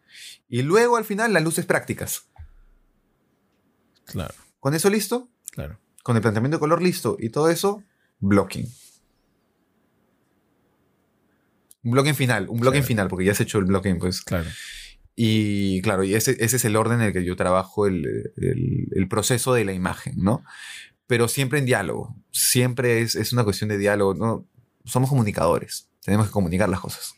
y 0.48 0.62
luego 0.62 0.96
al 0.96 1.04
final 1.04 1.32
las 1.32 1.42
luces 1.42 1.66
prácticas. 1.66 2.28
Claro. 4.04 4.32
¿Con 4.60 4.74
eso 4.74 4.90
listo? 4.90 5.28
Claro. 5.50 5.80
Con 6.04 6.14
el 6.14 6.22
planteamiento 6.22 6.58
de 6.58 6.60
color 6.60 6.80
listo 6.80 7.16
y 7.18 7.30
todo 7.30 7.50
eso, 7.50 7.82
blocking. 8.20 8.68
Un 11.82 11.90
blocking 11.90 12.14
final, 12.14 12.48
un 12.48 12.60
blocking 12.60 12.84
final, 12.84 13.08
porque 13.08 13.24
ya 13.24 13.32
has 13.32 13.40
hecho 13.40 13.58
el 13.58 13.64
blocking, 13.64 13.98
pues. 13.98 14.22
Claro. 14.22 14.48
Y 15.16 15.82
claro, 15.82 16.04
y 16.04 16.14
ese, 16.14 16.36
ese, 16.38 16.58
es 16.58 16.64
el 16.64 16.76
orden 16.76 17.00
en 17.00 17.08
el 17.08 17.12
que 17.12 17.24
yo 17.24 17.34
trabajo 17.34 17.88
el, 17.88 18.32
el, 18.36 19.08
proceso 19.08 19.52
de 19.52 19.64
la 19.64 19.72
imagen, 19.72 20.14
¿no? 20.16 20.44
Pero 21.10 21.26
siempre 21.26 21.58
en 21.58 21.66
diálogo. 21.66 22.14
Siempre 22.30 23.00
es, 23.00 23.16
es, 23.16 23.32
una 23.32 23.42
cuestión 23.42 23.68
de 23.68 23.78
diálogo. 23.78 24.14
¿no? 24.14 24.46
Somos 24.84 25.10
comunicadores. 25.10 25.88
Tenemos 26.04 26.28
que 26.28 26.32
comunicar 26.32 26.68
las 26.68 26.78
cosas. 26.78 27.14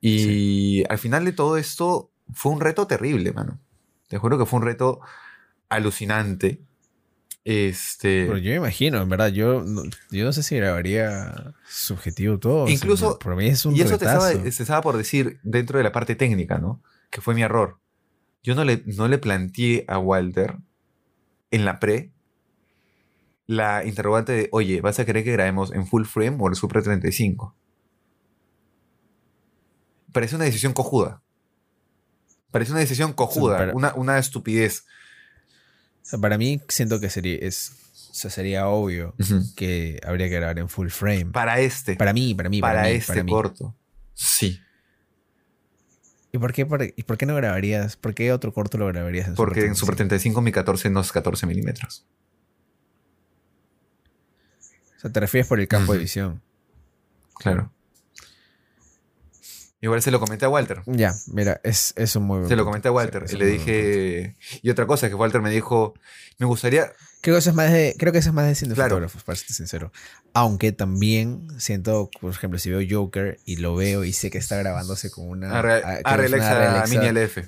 Y 0.00 0.82
al 0.88 0.98
final 0.98 1.24
de 1.24 1.30
todo 1.30 1.56
esto 1.56 2.10
fue 2.32 2.50
un 2.50 2.60
reto 2.60 2.88
terrible, 2.88 3.32
mano. 3.32 3.60
Te 4.08 4.18
juro 4.18 4.38
que 4.38 4.44
fue 4.44 4.58
un 4.58 4.64
reto 4.66 4.98
alucinante. 5.68 6.62
Este. 7.44 8.24
Pero 8.26 8.38
yo 8.38 8.50
me 8.50 8.56
imagino, 8.56 9.00
en 9.00 9.08
verdad, 9.08 9.28
yo 9.28 9.64
yo 10.10 10.24
no 10.24 10.32
sé 10.32 10.42
si 10.42 10.56
grabaría 10.56 11.54
subjetivo 11.68 12.40
todo. 12.40 12.66
Incluso. 12.68 13.20
por 13.20 13.36
mí 13.36 13.46
es 13.46 13.64
un 13.66 13.76
Y 13.76 13.82
eso 13.82 13.98
te 13.98 14.06
estaba, 14.48 14.82
por 14.82 14.96
decir 14.96 15.38
dentro 15.44 15.78
de 15.78 15.84
la 15.84 15.92
parte 15.92 16.16
técnica, 16.16 16.58
¿no? 16.58 16.82
Que 17.10 17.20
fue 17.20 17.36
mi 17.36 17.42
error. 17.42 17.78
Yo 18.42 18.56
no 18.56 18.64
le, 18.64 18.82
no 18.86 19.06
le 19.06 19.18
planteé 19.18 19.84
a 19.86 20.00
Walter 20.00 20.56
en 21.52 21.64
la 21.64 21.78
pre 21.78 22.13
la 23.46 23.84
interrogante 23.84 24.32
de, 24.32 24.48
oye, 24.52 24.80
¿vas 24.80 24.98
a 24.98 25.04
querer 25.04 25.24
que 25.24 25.32
grabemos 25.32 25.72
en 25.72 25.86
full 25.86 26.04
frame 26.04 26.36
o 26.40 26.48
el 26.48 26.54
Super 26.54 26.82
35? 26.82 27.54
Parece 30.12 30.36
una 30.36 30.44
decisión 30.44 30.72
cojuda. 30.72 31.22
Parece 32.50 32.70
una 32.70 32.80
decisión 32.80 33.12
cojuda, 33.12 33.72
una, 33.74 33.94
una 33.94 34.18
estupidez 34.18 34.84
para 36.20 36.38
mí 36.38 36.60
siento 36.68 37.00
que 37.00 37.10
sería, 37.10 37.36
es, 37.36 37.72
sería 38.12 38.68
obvio 38.68 39.14
que 39.56 40.00
habría 40.06 40.28
que 40.28 40.34
grabar 40.34 40.58
en 40.58 40.68
full 40.68 40.88
frame. 40.88 41.26
Para 41.26 41.60
este. 41.60 41.96
Para 41.96 42.12
mí, 42.12 42.34
para 42.34 42.48
mí. 42.48 42.60
Para, 42.60 42.88
este 42.90 43.24
corto. 43.24 43.74
Sí. 44.14 44.60
¿Y 46.32 46.38
por, 46.38 46.52
qué, 46.52 46.66
por, 46.66 46.82
¿Y 46.82 47.02
por 47.04 47.16
qué 47.16 47.26
no 47.26 47.36
grabarías? 47.36 47.96
¿Por 47.96 48.14
qué 48.14 48.32
otro 48.32 48.52
corto 48.52 48.76
lo 48.76 48.86
grabarías 48.86 49.28
en 49.28 49.34
Porque 49.36 49.66
en 49.66 49.76
Super 49.76 49.94
35 49.94 50.40
mi 50.40 50.50
14 50.50 50.90
no 50.90 51.00
es 51.00 51.12
14 51.12 51.46
milímetros. 51.46 52.06
Sea, 55.04 55.12
te 55.12 55.20
refieres 55.20 55.46
por 55.46 55.60
el 55.60 55.68
campo 55.68 55.92
de 55.92 55.98
visión. 55.98 56.40
Claro. 57.38 57.70
Igual 59.82 60.00
se 60.00 60.10
lo 60.10 60.18
comenté 60.18 60.46
a 60.46 60.48
Walter. 60.48 60.80
Ya, 60.86 61.14
mira, 61.26 61.60
es, 61.62 61.92
es 61.96 62.16
un 62.16 62.22
muy 62.22 62.38
buen 62.38 62.48
Se 62.48 62.56
lo 62.56 62.64
comenté 62.64 62.88
a 62.88 62.92
Walter 62.92 63.26
y 63.30 63.36
le 63.36 63.44
dije. 63.44 64.36
Y 64.62 64.70
otra 64.70 64.86
cosa 64.86 65.10
que 65.10 65.14
Walter 65.14 65.42
me 65.42 65.50
dijo, 65.50 65.92
me 66.38 66.46
gustaría. 66.46 66.90
Creo 67.20 67.34
que 67.34 67.40
eso 67.40 67.50
es 67.50 67.56
más 67.56 67.70
de, 67.70 67.94
creo 67.98 68.10
que 68.10 68.20
eso 68.20 68.30
es 68.30 68.34
más 68.34 68.46
de 68.46 68.54
cine 68.54 68.74
fotógrafos, 68.74 69.22
para 69.24 69.36
ser 69.36 69.50
sincero. 69.50 69.92
Aunque 70.32 70.72
también 70.72 71.48
siento, 71.58 72.08
por 72.18 72.30
ejemplo, 72.30 72.58
si 72.58 72.70
veo 72.70 72.80
Joker 72.88 73.40
y 73.44 73.56
lo 73.56 73.76
veo 73.76 74.04
y 74.04 74.14
sé 74.14 74.30
que 74.30 74.38
está 74.38 74.56
grabándose 74.56 75.10
con 75.10 75.28
una. 75.28 75.58
A, 75.58 76.86
Mini 76.88 77.12
LF. 77.12 77.38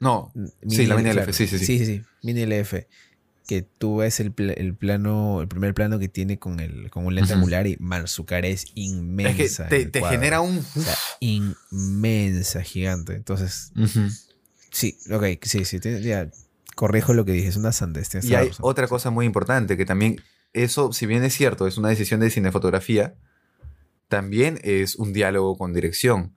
no, 0.00 0.32
sí, 0.66 0.86
la 0.86 0.96
Mini 0.96 1.12
LF, 1.12 1.32
sí, 1.34 1.46
sí, 1.46 1.58
sí. 1.58 1.66
Sí, 1.66 1.78
sí, 1.80 1.84
sí, 1.84 2.02
Mini 2.22 2.46
LF 2.46 2.86
que 3.46 3.62
tú 3.62 3.98
ves 3.98 4.18
el, 4.20 4.32
plano, 4.32 5.40
el 5.40 5.48
primer 5.48 5.72
plano 5.72 5.98
que 5.98 6.08
tiene 6.08 6.38
con, 6.38 6.58
el, 6.58 6.90
con 6.90 7.06
un 7.06 7.14
lente 7.14 7.32
angular 7.32 7.66
y 7.66 7.76
man, 7.78 8.08
su 8.08 8.24
cara 8.24 8.48
es 8.48 8.66
inmensa. 8.74 9.68
te, 9.68 9.90
genera 10.02 10.40
un... 10.40 10.64
inmensa, 11.20 12.62
gigante. 12.62 13.14
Entonces, 13.14 13.72
sí, 14.70 14.98
ok, 15.10 15.24
sí, 15.42 15.64
sí, 15.64 15.78
ya, 16.02 16.28
corrijo 16.74 17.14
lo 17.14 17.24
que 17.24 17.32
dije, 17.32 17.48
es 17.48 17.56
una 17.56 17.72
sandez. 17.72 18.10
Y 18.24 18.34
hay 18.34 18.50
otra 18.60 18.88
cosa 18.88 19.10
muy 19.10 19.26
importante, 19.26 19.76
que 19.76 19.86
también 19.86 20.20
eso, 20.52 20.92
si 20.92 21.06
bien 21.06 21.22
es 21.22 21.34
cierto, 21.34 21.66
es 21.66 21.78
una 21.78 21.88
decisión 21.88 22.20
de 22.20 22.30
cinefotografía, 22.30 23.14
también 24.08 24.58
es 24.62 24.96
un 24.96 25.12
diálogo 25.12 25.56
con 25.56 25.72
dirección. 25.72 26.36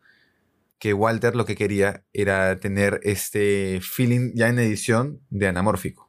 Que 0.78 0.94
Walter 0.94 1.36
lo 1.36 1.46
que 1.46 1.56
quería 1.56 2.06
era 2.14 2.58
tener 2.60 3.02
este 3.04 3.82
feeling 3.82 4.32
ya 4.34 4.48
en 4.48 4.60
edición 4.60 5.20
de 5.30 5.48
anamórfico. 5.48 6.09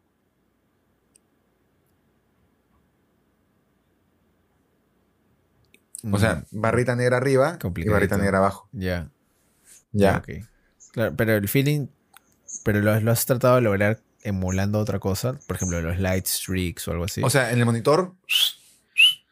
O 6.11 6.18
sea, 6.18 6.44
barrita 6.51 6.96
negra 6.96 7.16
arriba 7.16 7.59
y 7.76 7.88
barrita 7.88 8.16
negra 8.16 8.38
abajo. 8.38 8.68
Ya. 8.72 9.11
Ya. 9.92 10.22
Claro, 10.92 11.14
pero 11.16 11.36
el 11.36 11.48
feeling. 11.48 11.88
Pero 12.64 12.80
lo, 12.80 13.11
has 13.11 13.26
tratado 13.26 13.57
de 13.57 13.62
lograr 13.62 14.01
emulando 14.22 14.78
otra 14.78 14.98
cosa. 14.98 15.38
Por 15.46 15.57
ejemplo, 15.57 15.80
los 15.80 15.98
light 15.98 16.26
streaks 16.26 16.88
o 16.88 16.92
algo 16.92 17.05
así. 17.05 17.22
O 17.22 17.30
sea, 17.30 17.53
en 17.53 17.59
el 17.59 17.64
monitor 17.64 18.14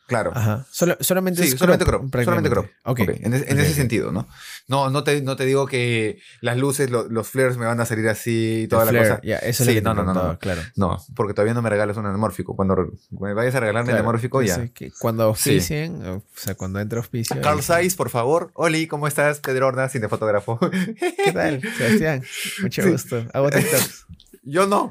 Claro. 0.08 0.32
Ajá. 0.34 0.66
solamente 0.70 1.44
sí, 1.44 1.58
solamente 1.58 1.84
crop. 1.84 2.10
Solamente 2.10 2.48
crop. 2.48 2.66
Okay. 2.82 3.06
En, 3.20 3.34
ese 3.34 3.74
sentido, 3.74 4.10
¿no? 4.10 4.26
No, 4.66 4.88
no 4.88 5.04
te, 5.04 5.20
no 5.20 5.36
te 5.36 5.44
digo 5.44 5.66
que 5.66 6.18
las 6.40 6.56
luces, 6.56 6.90
los 6.90 7.28
flares 7.28 7.58
me 7.58 7.66
van 7.66 7.78
a 7.78 7.84
salir 7.84 8.08
así 8.08 8.62
y 8.62 8.68
toda 8.68 8.90
la 8.90 8.98
cosa. 8.98 9.20
Ya, 9.22 9.36
eso 9.36 9.66
sí, 9.66 9.82
no, 9.82 9.92
no, 9.92 10.02
no, 10.02 10.38
claro. 10.38 10.62
No, 10.76 10.96
porque 11.14 11.34
todavía 11.34 11.52
no 11.52 11.60
me 11.60 11.68
regalas 11.68 11.98
un 11.98 12.06
anamórfico. 12.06 12.56
Cuando 12.56 12.90
me 13.10 13.34
vayas 13.34 13.54
a 13.56 13.60
regalarme 13.60 13.90
el 13.92 13.98
anamórfico, 13.98 14.40
ya. 14.40 14.70
cuando 14.98 15.24
auspicien, 15.24 16.02
o 16.06 16.22
sea, 16.34 16.54
cuando 16.54 16.80
entre 16.80 16.98
auspicio. 16.98 17.38
Carl 17.42 17.62
Zeiss, 17.62 17.94
por 17.94 18.08
favor. 18.08 18.50
Oli, 18.54 18.86
¿cómo 18.86 19.08
estás? 19.08 19.40
Pedro 19.40 19.66
Horna, 19.66 19.90
cinefotógrafo. 19.90 20.58
¿Qué 21.24 21.32
tal, 21.32 21.60
Sebastián? 21.76 22.22
Mucho 22.62 22.90
gusto. 22.90 23.26
Hago 23.34 23.50
TikToks. 23.50 24.06
Yo 24.42 24.66
no. 24.66 24.90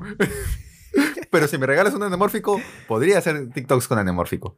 Pero 1.32 1.48
si 1.48 1.58
me 1.58 1.66
regalas 1.66 1.94
un 1.94 2.04
anamórfico, 2.04 2.62
podría 2.88 3.18
hacer 3.18 3.50
TikToks 3.50 3.88
con 3.88 3.98
anamórfico. 3.98 4.58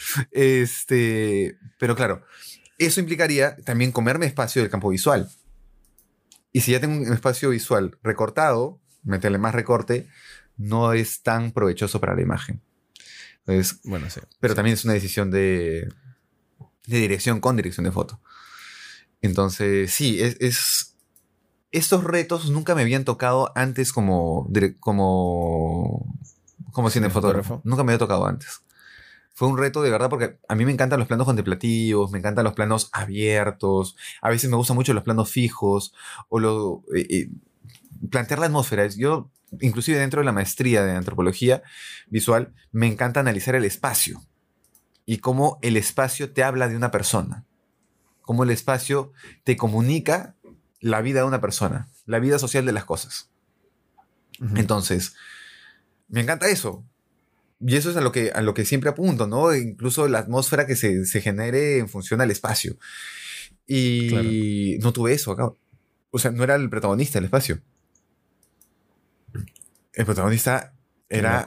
Este, 0.30 1.58
pero 1.78 1.96
claro, 1.96 2.24
eso 2.78 3.00
implicaría 3.00 3.56
también 3.56 3.92
comerme 3.92 4.26
espacio 4.26 4.62
del 4.62 4.70
campo 4.70 4.88
visual. 4.88 5.28
Y 6.52 6.62
si 6.62 6.72
ya 6.72 6.80
tengo 6.80 6.96
un 6.96 7.12
espacio 7.12 7.50
visual 7.50 7.98
recortado, 8.02 8.80
meterle 9.02 9.38
más 9.38 9.54
recorte, 9.54 10.08
no 10.56 10.92
es 10.92 11.22
tan 11.22 11.52
provechoso 11.52 12.00
para 12.00 12.14
la 12.14 12.22
imagen. 12.22 12.60
Entonces, 13.46 13.80
bueno, 13.84 14.10
sí. 14.10 14.20
Pero 14.40 14.54
también 14.54 14.74
es 14.74 14.84
una 14.84 14.94
decisión 14.94 15.30
de, 15.30 15.88
de 16.86 16.98
dirección 16.98 17.40
con 17.40 17.56
dirección 17.56 17.84
de 17.84 17.92
foto. 17.92 18.20
Entonces, 19.22 19.92
sí, 19.92 20.18
es, 20.20 20.96
estos 21.70 22.04
retos 22.04 22.50
nunca 22.50 22.74
me 22.74 22.82
habían 22.82 23.04
tocado 23.04 23.52
antes 23.54 23.92
como, 23.92 24.50
como, 24.80 26.18
como 26.72 26.90
cinefotógrafo. 26.90 27.60
Nunca 27.64 27.84
me 27.84 27.92
había 27.92 27.98
tocado 27.98 28.26
antes 28.26 28.62
fue 29.32 29.48
un 29.48 29.58
reto 29.58 29.82
de 29.82 29.90
verdad 29.90 30.10
porque 30.10 30.38
a 30.48 30.54
mí 30.54 30.64
me 30.64 30.72
encantan 30.72 30.98
los 30.98 31.08
planos 31.08 31.24
contemplativos, 31.24 32.10
me 32.10 32.18
encantan 32.18 32.44
los 32.44 32.54
planos 32.54 32.90
abiertos, 32.92 33.96
a 34.20 34.28
veces 34.28 34.50
me 34.50 34.56
gustan 34.56 34.76
mucho 34.76 34.92
los 34.92 35.04
planos 35.04 35.30
fijos 35.30 35.94
o 36.28 36.38
lo, 36.38 36.82
eh, 36.94 37.06
eh, 37.08 37.30
plantear 38.10 38.40
la 38.40 38.46
atmósfera. 38.46 38.86
Yo, 38.88 39.30
inclusive 39.60 39.98
dentro 39.98 40.20
de 40.20 40.24
la 40.24 40.32
maestría 40.32 40.84
de 40.84 40.92
antropología 40.92 41.62
visual, 42.08 42.54
me 42.72 42.86
encanta 42.86 43.20
analizar 43.20 43.54
el 43.54 43.64
espacio 43.64 44.20
y 45.06 45.18
cómo 45.18 45.58
el 45.62 45.76
espacio 45.76 46.32
te 46.32 46.44
habla 46.44 46.68
de 46.68 46.76
una 46.76 46.90
persona, 46.90 47.44
cómo 48.22 48.44
el 48.44 48.50
espacio 48.50 49.12
te 49.44 49.56
comunica 49.56 50.36
la 50.80 51.00
vida 51.02 51.20
de 51.20 51.26
una 51.26 51.40
persona, 51.40 51.88
la 52.06 52.18
vida 52.18 52.38
social 52.38 52.64
de 52.64 52.72
las 52.72 52.84
cosas. 52.84 53.30
Entonces, 54.54 55.14
me 56.08 56.20
encanta 56.20 56.48
eso. 56.48 56.84
Y 57.60 57.76
eso 57.76 57.90
es 57.90 57.96
a 57.96 58.00
lo 58.00 58.10
que, 58.10 58.30
a 58.30 58.40
lo 58.40 58.54
que 58.54 58.64
siempre 58.64 58.90
apunto, 58.90 59.26
¿no? 59.26 59.54
Incluso 59.54 60.08
la 60.08 60.20
atmósfera 60.20 60.66
que 60.66 60.76
se, 60.76 61.04
genere 61.20 61.78
en 61.78 61.88
función 61.88 62.20
al 62.20 62.30
espacio. 62.30 62.76
Y 63.66 64.78
no 64.80 64.92
tuve 64.92 65.12
eso 65.12 65.32
acá. 65.32 65.52
O 66.10 66.18
sea, 66.18 66.30
no 66.30 66.42
era 66.42 66.56
el 66.56 66.70
protagonista 66.70 67.18
del 67.18 67.26
espacio. 67.26 67.60
El 69.92 70.06
protagonista 70.06 70.74
era 71.08 71.46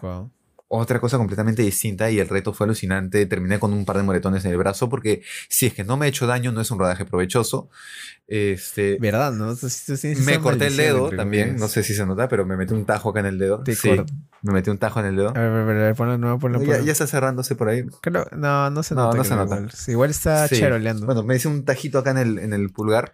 otra 0.76 1.00
cosa 1.00 1.18
completamente 1.18 1.62
distinta 1.62 2.10
y 2.10 2.20
el 2.20 2.28
reto 2.28 2.52
fue 2.52 2.66
alucinante. 2.66 3.26
Terminé 3.28 3.60
con 3.60 3.74
un 3.74 3.86
par 3.86 3.98
de 3.98 4.04
moretones 4.04 4.44
en 4.46 4.52
el 4.52 4.58
brazo 4.58 4.90
porque 4.90 5.22
si 5.48 5.68
es 5.68 5.74
que 5.74 5.84
no 5.84 5.98
me 5.98 6.08
he 6.08 6.10
hecho 6.10 6.26
daño, 6.26 6.52
no 6.52 6.62
es 6.62 6.72
un 6.72 6.80
rodaje 6.80 7.06
provechoso. 7.06 7.70
Este, 8.28 8.98
¿Verdad? 9.00 9.34
¿no? 9.34 9.56
me 10.26 10.40
corté 10.40 10.68
el 10.68 10.78
dedo 10.78 11.12
también, 11.12 11.58
no 11.58 11.68
sé 11.68 11.84
si 11.84 11.94
se 11.94 12.06
nota, 12.06 12.28
pero 12.28 12.46
me 12.46 12.58
metí 12.58 12.74
un 12.74 12.86
tajo 12.86 13.10
acá 13.10 13.20
en 13.20 13.28
el 13.28 13.38
dedo. 13.38 13.64
sí, 13.68 13.92
me 14.42 14.54
metí 14.54 14.72
un 14.72 14.80
tajo 14.80 15.00
en 15.00 15.06
el 15.06 15.16
dedo. 15.16 15.30
A 15.30 15.34
ver, 15.34 15.52
a 15.52 15.64
ver, 15.64 15.78
a 15.78 15.84
ver 15.84 15.96
ponlo 15.96 16.18
nuevo, 16.18 16.40
ponlo, 16.40 16.62
Ya, 16.64 16.82
ya, 16.82 16.92
está 16.92 17.06
cerrándose 17.06 17.56
por 17.56 17.70
ahí. 17.70 17.86
no, 18.36 18.70
no 18.72 18.84
se 18.84 18.96
nota. 18.96 19.12
No, 19.12 19.18
no 19.18 19.24
se 19.24 19.36
nota. 19.36 19.68
Igual, 19.88 20.10
está 20.10 20.48
sí. 20.48 20.60
charoleando. 20.60 21.06
Bueno, 21.06 21.22
me 21.22 21.36
hice 21.36 21.48
un 21.48 21.66
tajito 21.66 22.00
acá 22.00 22.12
en 22.12 22.18
el, 22.18 22.40
en 22.40 22.54
el 22.54 22.72
pulgar 22.72 23.14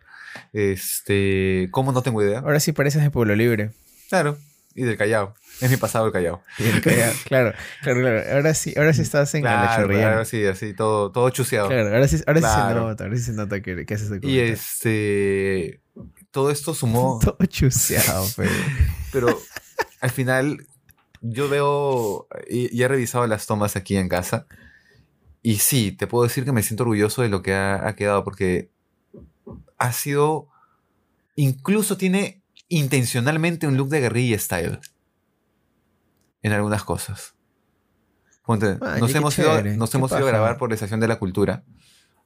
Este, 0.54 1.68
¿cómo 1.72 1.92
no 1.92 2.02
tengo 2.04 2.24
idea? 2.24 2.40
Ahora 2.40 2.62
sí 2.62 2.72
pareces 2.72 3.04
de 3.04 3.12
Pueblo 3.12 3.36
Libre. 3.36 3.72
Claro, 4.08 4.38
y 4.76 4.84
del 4.84 4.96
Callao. 4.96 5.34
Es 5.62 5.70
mi 5.70 5.78
pasado 5.78 6.06
el 6.08 6.12
Callao. 6.12 6.44
claro, 7.26 7.54
claro, 7.82 8.02
claro. 8.02 8.36
Ahora 8.36 8.54
sí, 8.54 8.74
ahora 8.78 8.94
sí 8.94 9.02
estás 9.02 9.34
en 9.36 9.42
claro, 9.42 9.88
la 9.88 10.12
Ahora 10.12 10.26
sí, 10.26 10.46
así, 10.46 10.74
todo, 10.74 11.12
todo 11.12 11.30
chuseado. 11.30 11.68
Claro, 11.68 11.90
ahora 11.90 12.08
sí, 12.08 12.18
ahora 12.26 12.42
sí 12.42 12.48
se 12.48 12.76
nota, 12.76 13.04
ahora 13.04 13.16
sí 13.18 13.24
se 13.24 13.34
nota 13.34 13.62
que, 13.62 13.86
que 13.86 13.94
haces 13.94 14.12
Y 14.22 14.40
este, 14.40 15.82
todo 16.32 16.52
esto 16.52 16.74
sumó... 16.74 17.20
todo 17.24 17.38
chuseado, 17.48 18.26
pero... 18.36 18.52
pero 19.12 19.40
al 20.02 20.12
final 20.12 20.66
yo 21.22 21.50
veo 21.50 22.28
y, 22.50 22.82
he 22.82 22.88
revisado 22.88 23.28
las 23.28 23.46
tomas 23.46 23.76
aquí 23.76 23.98
en 23.98 24.10
casa. 24.10 24.48
Y 25.42 25.58
sí, 25.58 25.92
te 25.92 26.08
puedo 26.08 26.24
decir 26.24 26.46
que 26.46 26.52
me 26.52 26.64
siento 26.64 26.84
orgulloso 26.84 27.22
de 27.22 27.30
lo 27.30 27.42
que 27.42 27.54
ha, 27.54 27.94
quedado 27.96 28.24
porque 28.24 28.72
ha 29.78 29.92
sido. 29.94 30.48
Incluso 31.36 31.98
tiene 31.98 32.42
intencionalmente 32.68 33.66
un 33.68 33.78
look 33.78 33.90
de 33.90 34.02
guerrilla 34.02 34.38
style. 34.38 34.80
En 36.42 36.54
algunas 36.54 36.84
cosas. 36.84 37.36
nos 38.48 39.16
hemos, 39.16 39.38
ido, 39.38 39.62
nos 39.64 39.94
hemos 39.94 40.12
ido 40.12 40.26
a 40.26 40.32
grabar 40.32 40.58
por 40.58 40.70
la 40.70 40.76
Estación 40.76 41.00
de 41.00 41.08
la 41.08 41.20
Cultura. 41.20 41.64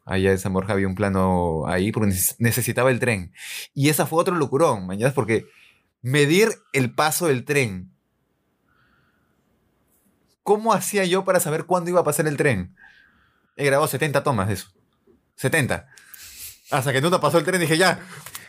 Allá 0.05 0.31
en 0.31 0.39
San 0.39 0.53
Borja 0.53 0.73
había 0.73 0.87
un 0.87 0.95
plano 0.95 1.65
ahí 1.67 1.91
porque 1.91 2.13
necesitaba 2.37 2.91
el 2.91 2.99
tren. 2.99 3.33
Y 3.73 3.89
esa 3.89 4.05
fue 4.05 4.19
otro 4.19 4.35
locurón, 4.35 4.85
mañana, 4.85 5.13
porque 5.13 5.45
medir 6.01 6.49
el 6.73 6.93
paso 6.93 7.27
del 7.27 7.45
tren 7.45 7.93
¿Cómo 10.43 10.73
hacía 10.73 11.05
yo 11.05 11.23
para 11.23 11.39
saber 11.39 11.65
cuándo 11.65 11.89
iba 11.89 12.01
a 12.01 12.03
pasar 12.03 12.27
el 12.27 12.37
tren? 12.37 12.75
He 13.55 13.65
grabado 13.65 13.87
70 13.87 14.23
tomas 14.23 14.49
de 14.49 14.55
eso. 14.55 14.67
70. 15.37 15.87
Hasta 16.69 16.91
que 16.91 17.01
nunca 17.01 17.21
pasó 17.21 17.37
el 17.37 17.45
tren 17.45 17.61
dije, 17.61 17.77
ya, 17.77 18.01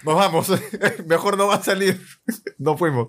nos 0.02 0.16
vamos. 0.16 0.52
Mejor 1.06 1.38
no 1.38 1.46
va 1.46 1.56
a 1.56 1.62
salir. 1.62 2.04
no 2.58 2.76
fuimos. 2.76 3.08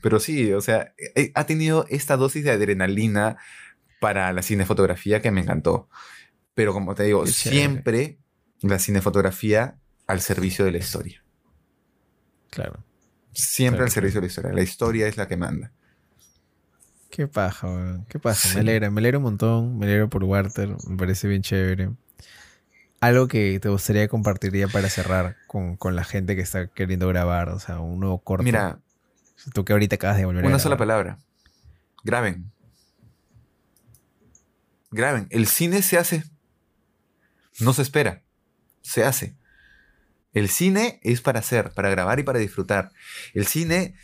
Pero 0.00 0.20
sí, 0.20 0.52
o 0.52 0.60
sea, 0.60 0.94
eh, 1.14 1.32
ha 1.34 1.44
tenido 1.44 1.86
esta 1.88 2.16
dosis 2.16 2.44
de 2.44 2.50
adrenalina 2.50 3.36
para 4.00 4.32
la 4.32 4.42
cinefotografía 4.42 5.20
que 5.20 5.30
me 5.30 5.40
encantó. 5.42 5.88
Pero 6.54 6.72
como 6.72 6.94
te 6.94 7.04
digo, 7.04 7.26
siempre 7.26 8.18
la 8.60 8.78
cinefotografía 8.78 9.76
al 10.06 10.20
servicio 10.20 10.64
de 10.64 10.72
la 10.72 10.78
historia. 10.78 11.22
Claro. 12.50 12.82
Siempre 13.32 13.84
al 13.84 13.90
servicio 13.90 14.20
de 14.20 14.26
la 14.26 14.30
historia. 14.30 14.52
La 14.52 14.62
historia 14.62 15.06
es 15.06 15.16
la 15.16 15.28
que 15.28 15.36
manda. 15.36 15.72
Qué 17.10 17.28
paja, 17.28 17.68
weón. 17.68 18.06
Qué 18.08 18.18
paja. 18.18 18.54
Me 18.54 18.60
alegra, 18.60 18.90
me 18.90 19.00
alegra 19.00 19.18
un 19.18 19.24
montón. 19.24 19.78
Me 19.78 19.86
alegra 19.86 20.08
por 20.08 20.24
Walter. 20.24 20.76
Me 20.88 20.96
parece 20.96 21.28
bien 21.28 21.42
chévere. 21.42 21.90
Algo 23.00 23.28
que 23.28 23.58
te 23.60 23.68
gustaría 23.68 24.08
compartir 24.08 24.52
ya 24.52 24.68
para 24.68 24.88
cerrar 24.88 25.36
con, 25.46 25.78
la 25.94 26.04
gente 26.04 26.36
que 26.36 26.42
está 26.42 26.66
queriendo 26.66 27.08
grabar, 27.08 27.48
o 27.48 27.58
sea, 27.58 27.80
un 27.80 28.00
nuevo 28.00 28.18
corto. 28.18 28.44
Mira. 28.44 28.78
Tú 29.52 29.64
que 29.64 29.72
ahorita 29.72 29.96
acabas 29.96 30.18
de 30.18 30.24
volver 30.24 30.44
Una 30.44 30.58
sola 30.58 30.76
palabra. 30.76 31.18
Graben. 32.04 32.50
Graben. 34.90 35.26
El 35.30 35.46
cine 35.46 35.82
se 35.82 35.98
hace. 35.98 36.24
No 37.58 37.72
se 37.72 37.82
espera. 37.82 38.22
Se 38.82 39.04
hace. 39.04 39.36
El 40.32 40.48
cine 40.48 41.00
es 41.02 41.20
para 41.20 41.40
hacer, 41.40 41.72
para 41.72 41.90
grabar 41.90 42.20
y 42.20 42.22
para 42.22 42.38
disfrutar. 42.38 42.92
El 43.34 43.46
cine 43.46 43.94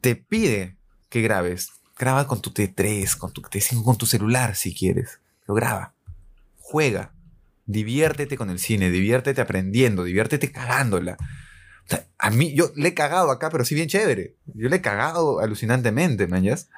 te 0.00 0.14
pide 0.16 0.76
que 1.08 1.22
grabes 1.22 1.70
Graba 1.98 2.26
con 2.26 2.42
tu 2.42 2.50
T3, 2.50 3.16
con 3.16 3.32
tu 3.32 3.40
T5, 3.40 3.82
con 3.82 3.96
tu 3.96 4.04
celular 4.04 4.54
si 4.54 4.74
quieres. 4.74 5.20
Lo 5.46 5.54
graba. 5.54 5.94
Juega. 6.58 7.14
Diviértete 7.64 8.36
con 8.36 8.50
el 8.50 8.58
cine, 8.58 8.90
diviértete 8.90 9.40
aprendiendo, 9.40 10.04
diviértete 10.04 10.52
cagándola. 10.52 11.16
A 12.18 12.30
mí, 12.30 12.54
yo 12.54 12.72
le 12.74 12.88
he 12.88 12.94
cagado 12.94 13.30
acá, 13.30 13.50
pero 13.50 13.64
sí 13.64 13.74
bien 13.74 13.88
chévere. 13.88 14.36
Yo 14.54 14.68
le 14.68 14.76
he 14.76 14.80
cagado 14.80 15.40
alucinantemente, 15.40 16.26
mañas. 16.26 16.68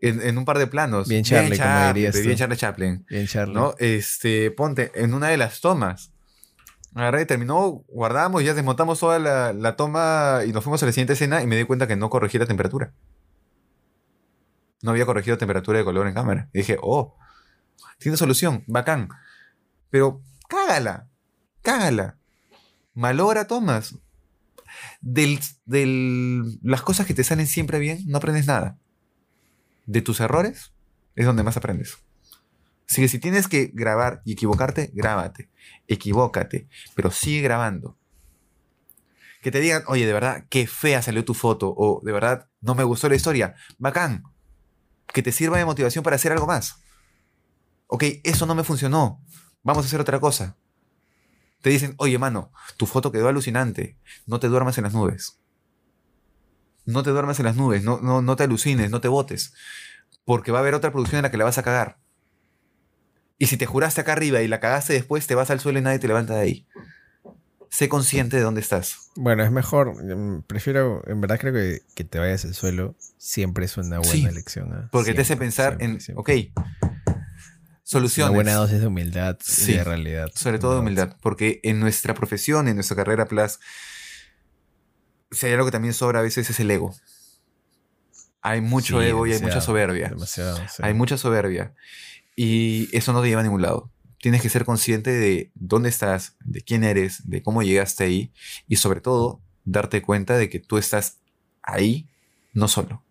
En, 0.00 0.20
en, 0.20 0.36
un 0.36 0.44
par 0.44 0.58
de 0.58 0.66
planos. 0.66 1.08
Bien 1.08 1.24
Charlie, 1.24 1.58
como 1.58 1.86
dirías 1.94 2.20
Bien 2.20 2.36
Charlie 2.36 2.56
Chaplin. 2.56 3.06
Bien 3.08 3.26
Charlie. 3.26 3.54
¿no? 3.54 3.74
Este, 3.78 4.50
ponte, 4.50 4.92
en 4.94 5.14
una 5.14 5.28
de 5.28 5.38
las 5.38 5.60
tomas. 5.60 6.12
Agarré, 6.94 7.24
terminó, 7.26 7.84
guardamos, 7.88 8.44
ya 8.44 8.54
desmontamos 8.54 9.00
toda 9.00 9.18
la, 9.18 9.52
la, 9.52 9.76
toma 9.76 10.42
y 10.46 10.52
nos 10.52 10.62
fuimos 10.62 10.82
a 10.82 10.86
la 10.86 10.92
siguiente 10.92 11.14
escena 11.14 11.42
y 11.42 11.46
me 11.46 11.56
di 11.56 11.64
cuenta 11.64 11.88
que 11.88 11.96
no 11.96 12.10
corregí 12.10 12.38
la 12.38 12.46
temperatura 12.46 12.92
no 14.84 14.90
había 14.90 15.06
corregido 15.06 15.38
temperatura 15.38 15.78
de 15.78 15.84
color 15.84 16.06
en 16.06 16.12
cámara. 16.12 16.50
Y 16.52 16.58
dije, 16.58 16.76
oh, 16.82 17.16
tiene 17.98 18.18
solución, 18.18 18.64
bacán. 18.66 19.08
Pero 19.88 20.20
cágala, 20.46 21.08
cágala. 21.62 22.18
Malora 22.92 23.46
tomas. 23.46 23.96
De 25.00 26.58
las 26.62 26.82
cosas 26.82 27.06
que 27.06 27.14
te 27.14 27.24
salen 27.24 27.46
siempre 27.46 27.78
bien, 27.78 28.02
no 28.06 28.18
aprendes 28.18 28.46
nada. 28.46 28.78
De 29.86 30.02
tus 30.02 30.20
errores 30.20 30.72
es 31.14 31.26
donde 31.26 31.42
más 31.42 31.56
aprendes. 31.56 31.98
Así 32.88 33.02
que 33.02 33.08
si 33.08 33.18
tienes 33.18 33.48
que 33.48 33.70
grabar 33.72 34.20
y 34.24 34.32
equivocarte, 34.32 34.90
grábate. 34.94 35.48
Equivócate, 35.88 36.68
pero 36.94 37.10
sigue 37.10 37.42
grabando. 37.42 37.96
Que 39.42 39.50
te 39.50 39.60
digan, 39.60 39.82
oye, 39.86 40.06
de 40.06 40.12
verdad, 40.12 40.46
qué 40.48 40.66
fea 40.66 41.02
salió 41.02 41.24
tu 41.24 41.34
foto, 41.34 41.74
o 41.76 42.00
de 42.02 42.12
verdad, 42.12 42.48
no 42.60 42.74
me 42.74 42.84
gustó 42.84 43.08
la 43.08 43.16
historia. 43.16 43.54
Bacán, 43.78 44.24
que 45.12 45.22
te 45.22 45.32
sirva 45.32 45.58
de 45.58 45.64
motivación 45.64 46.02
para 46.02 46.16
hacer 46.16 46.32
algo 46.32 46.46
más. 46.46 46.82
Ok, 47.86 48.04
eso 48.24 48.46
no 48.46 48.54
me 48.54 48.64
funcionó. 48.64 49.22
Vamos 49.62 49.84
a 49.84 49.86
hacer 49.86 50.00
otra 50.00 50.18
cosa. 50.20 50.56
Te 51.64 51.70
dicen, 51.70 51.94
oye, 51.96 52.18
mano, 52.18 52.52
tu 52.76 52.84
foto 52.84 53.10
quedó 53.10 53.26
alucinante. 53.26 53.96
No 54.26 54.38
te 54.38 54.48
duermas 54.48 54.76
en 54.76 54.84
las 54.84 54.92
nubes. 54.92 55.38
No 56.84 57.02
te 57.02 57.08
duermas 57.08 57.38
en 57.38 57.46
las 57.46 57.56
nubes. 57.56 57.82
No, 57.82 58.00
no, 58.02 58.20
no 58.20 58.36
te 58.36 58.42
alucines, 58.42 58.90
no 58.90 59.00
te 59.00 59.08
botes. 59.08 59.54
Porque 60.26 60.52
va 60.52 60.58
a 60.58 60.60
haber 60.60 60.74
otra 60.74 60.92
producción 60.92 61.20
en 61.20 61.22
la 61.22 61.30
que 61.30 61.38
la 61.38 61.44
vas 61.44 61.56
a 61.56 61.62
cagar. 61.62 61.96
Y 63.38 63.46
si 63.46 63.56
te 63.56 63.64
juraste 63.64 64.02
acá 64.02 64.12
arriba 64.12 64.42
y 64.42 64.48
la 64.48 64.60
cagaste 64.60 64.92
después, 64.92 65.26
te 65.26 65.34
vas 65.34 65.48
al 65.48 65.58
suelo 65.58 65.78
y 65.78 65.82
nadie 65.82 65.98
te 65.98 66.06
levanta 66.06 66.34
de 66.34 66.40
ahí 66.42 66.66
sé 67.74 67.88
consciente 67.88 68.36
de 68.36 68.42
dónde 68.44 68.60
estás. 68.60 69.10
Bueno, 69.16 69.42
es 69.42 69.50
mejor, 69.50 70.00
mm, 70.00 70.42
prefiero, 70.42 71.02
en 71.08 71.20
verdad 71.20 71.40
creo 71.40 71.52
que, 71.52 71.80
que 71.96 72.04
te 72.04 72.20
vayas 72.20 72.44
al 72.44 72.54
suelo 72.54 72.94
siempre 73.18 73.64
es 73.64 73.76
una 73.76 73.98
buena 73.98 74.28
elección. 74.28 74.72
¿ah? 74.72 74.88
Porque 74.92 75.12
te 75.12 75.22
hace 75.22 75.36
pensar 75.36 75.78
en, 75.80 75.98
ok, 76.14 76.30
soluciones. 77.84 78.30
Una 78.30 78.36
buena 78.36 78.54
dosis 78.54 78.80
de 78.80 78.86
humildad 78.88 79.38
y 79.58 79.72
de 79.72 79.84
realidad. 79.84 80.30
Sobre 80.34 80.58
todo 80.58 80.74
de 80.74 80.80
humildad, 80.80 81.16
porque 81.22 81.60
en 81.62 81.78
nuestra 81.78 82.14
profesión, 82.14 82.66
en 82.66 82.74
nuestra 82.74 82.96
carrera 82.96 83.26
Plus, 83.26 83.60
si 85.30 85.46
hay 85.46 85.52
algo 85.52 85.66
que 85.66 85.72
también 85.72 85.94
sobra 85.94 86.18
a 86.18 86.22
veces 86.22 86.50
es 86.50 86.58
el 86.58 86.70
ego. 86.70 86.94
Hay 88.42 88.60
mucho 88.60 89.00
ego 89.00 89.26
y 89.26 89.32
hay 89.32 89.40
mucha 89.40 89.60
soberbia. 89.60 90.08
Demasiado, 90.08 90.60
hay 90.80 90.94
mucha 90.94 91.16
soberbia. 91.16 91.74
Y 92.36 92.88
eso 92.96 93.12
no 93.12 93.22
te 93.22 93.28
lleva 93.28 93.40
a 93.40 93.44
ningún 93.44 93.62
lado 93.62 93.94
tienes 94.24 94.40
que 94.40 94.48
ser 94.48 94.64
consciente 94.64 95.10
de 95.10 95.52
dónde 95.54 95.90
estás, 95.90 96.34
de 96.40 96.62
quién 96.62 96.82
eres, 96.82 97.28
de 97.28 97.42
cómo 97.42 97.62
llegaste 97.62 98.04
ahí 98.04 98.32
y 98.66 98.76
sobre 98.76 99.02
todo 99.02 99.42
darte 99.66 100.00
cuenta 100.00 100.38
de 100.38 100.48
que 100.48 100.60
tú 100.60 100.78
estás 100.78 101.18
ahí 101.62 102.08
no 102.54 102.66
solo. 102.66 103.04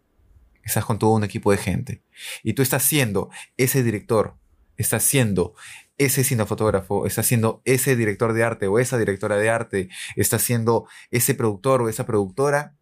Estás 0.63 0.85
con 0.85 0.97
todo 0.97 1.11
un 1.11 1.23
equipo 1.23 1.51
de 1.51 1.57
gente. 1.57 2.01
Y 2.41 2.53
tú 2.53 2.63
estás 2.63 2.81
siendo 2.81 3.29
ese 3.57 3.83
director, 3.83 4.39
estás 4.77 5.03
siendo 5.03 5.55
ese 5.97 6.23
cinefotógrafo, 6.23 7.05
estás 7.05 7.27
siendo 7.27 7.61
ese 7.65 7.95
director 7.95 8.33
de 8.33 8.43
arte 8.43 8.67
o 8.67 8.79
esa 8.79 8.97
directora 8.97 9.37
de 9.37 9.49
arte, 9.49 9.89
estás 10.15 10.41
siendo 10.41 10.87
ese 11.11 11.35
productor 11.35 11.81
o 11.81 11.89
esa 11.89 12.05
productora 12.05 12.75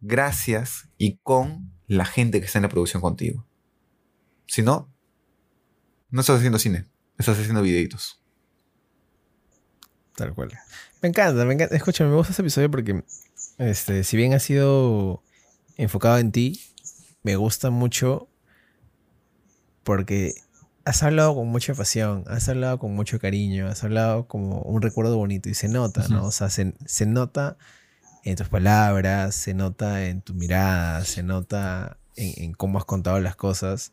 gracias 0.00 0.88
y 0.96 1.18
con 1.18 1.72
la 1.86 2.04
gente 2.04 2.40
que 2.40 2.46
está 2.46 2.58
en 2.58 2.62
la 2.62 2.68
producción 2.68 3.02
contigo. 3.02 3.46
Si 4.46 4.62
no, 4.62 4.92
no 6.10 6.20
estás 6.20 6.38
haciendo 6.38 6.58
cine. 6.58 6.86
Estás 7.18 7.38
haciendo 7.38 7.62
videitos. 7.62 8.22
Tal 10.16 10.34
cual. 10.34 10.58
Me 11.02 11.08
encanta, 11.08 11.44
me 11.44 11.54
encanta. 11.54 11.76
Escúchame, 11.76 12.10
me 12.10 12.16
gusta 12.16 12.32
este 12.32 12.42
episodio 12.42 12.70
porque, 12.70 13.04
este, 13.58 14.04
si 14.04 14.16
bien 14.16 14.32
ha 14.34 14.40
sido 14.40 15.22
enfocado 15.76 16.18
en 16.18 16.32
ti, 16.32 16.60
me 17.22 17.36
gusta 17.36 17.70
mucho 17.70 18.28
porque 19.82 20.34
has 20.90 21.04
hablado 21.04 21.36
con 21.36 21.46
mucha 21.46 21.72
pasión, 21.74 22.24
has 22.26 22.48
hablado 22.48 22.80
con 22.80 22.92
mucho 22.94 23.20
cariño, 23.20 23.68
has 23.68 23.84
hablado 23.84 24.26
como 24.26 24.60
un 24.62 24.82
recuerdo 24.82 25.16
bonito 25.16 25.48
y 25.48 25.54
se 25.54 25.68
nota, 25.68 26.06
¿no? 26.08 26.26
O 26.26 26.32
sea, 26.32 26.50
se, 26.50 26.74
se, 26.84 27.06
nota 27.06 27.56
en 28.24 28.36
tus 28.36 28.48
palabras, 28.48 29.36
se 29.36 29.54
nota 29.54 30.06
en 30.06 30.20
tu 30.20 30.34
mirada, 30.34 31.04
se 31.04 31.22
nota 31.22 31.96
en, 32.16 32.44
en 32.44 32.52
cómo 32.54 32.78
has 32.78 32.84
contado 32.84 33.20
las 33.20 33.36
cosas, 33.36 33.92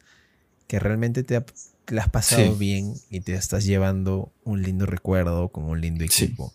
que 0.68 0.80
realmente 0.80 1.22
te 1.24 1.36
ha, 1.36 1.46
la 1.88 2.02
has 2.02 2.10
pasado 2.10 2.56
bien 2.56 2.96
y 3.12 3.22
te 3.22 3.36
estás 3.36 3.64
llevando 3.64 4.32
un 4.44 4.64
lindo 4.64 4.88
recuerdo 4.88 5.50
con 5.50 5.66
un 5.66 5.80
lindo 5.80 6.04
equipo. 6.04 6.52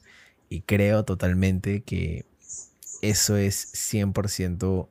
Y 0.48 0.62
creo 0.62 1.04
totalmente 1.04 1.82
que 1.82 2.26
eso 3.00 3.36
es 3.36 3.72
100% 3.74 4.88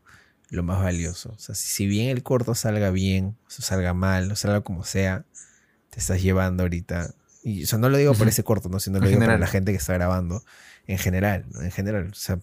lo 0.51 0.63
más 0.63 0.81
valioso. 0.81 1.33
O 1.35 1.39
sea, 1.39 1.55
si 1.55 1.87
bien 1.87 2.09
el 2.09 2.23
corto 2.23 2.55
salga 2.55 2.91
bien, 2.91 3.37
o 3.47 3.49
salga 3.49 3.93
mal, 3.93 4.31
o 4.31 4.35
salga 4.35 4.61
como 4.61 4.83
sea, 4.83 5.25
te 5.91 5.99
estás 5.99 6.21
llevando 6.21 6.63
ahorita 6.63 7.13
Y 7.43 7.71
o 7.71 7.77
no 7.77 7.89
lo 7.89 7.97
digo 7.97 8.15
por 8.15 8.27
ese 8.27 8.43
corto, 8.43 8.69
¿no? 8.69 8.79
sino 8.79 8.99
lo 8.99 9.07
digo 9.07 9.19
para 9.19 9.37
la 9.37 9.47
gente 9.47 9.71
que 9.71 9.77
está 9.77 9.93
grabando 9.93 10.43
en 10.87 10.97
general, 10.97 11.45
en 11.61 11.71
general. 11.71 12.09
O 12.11 12.15
sea, 12.15 12.39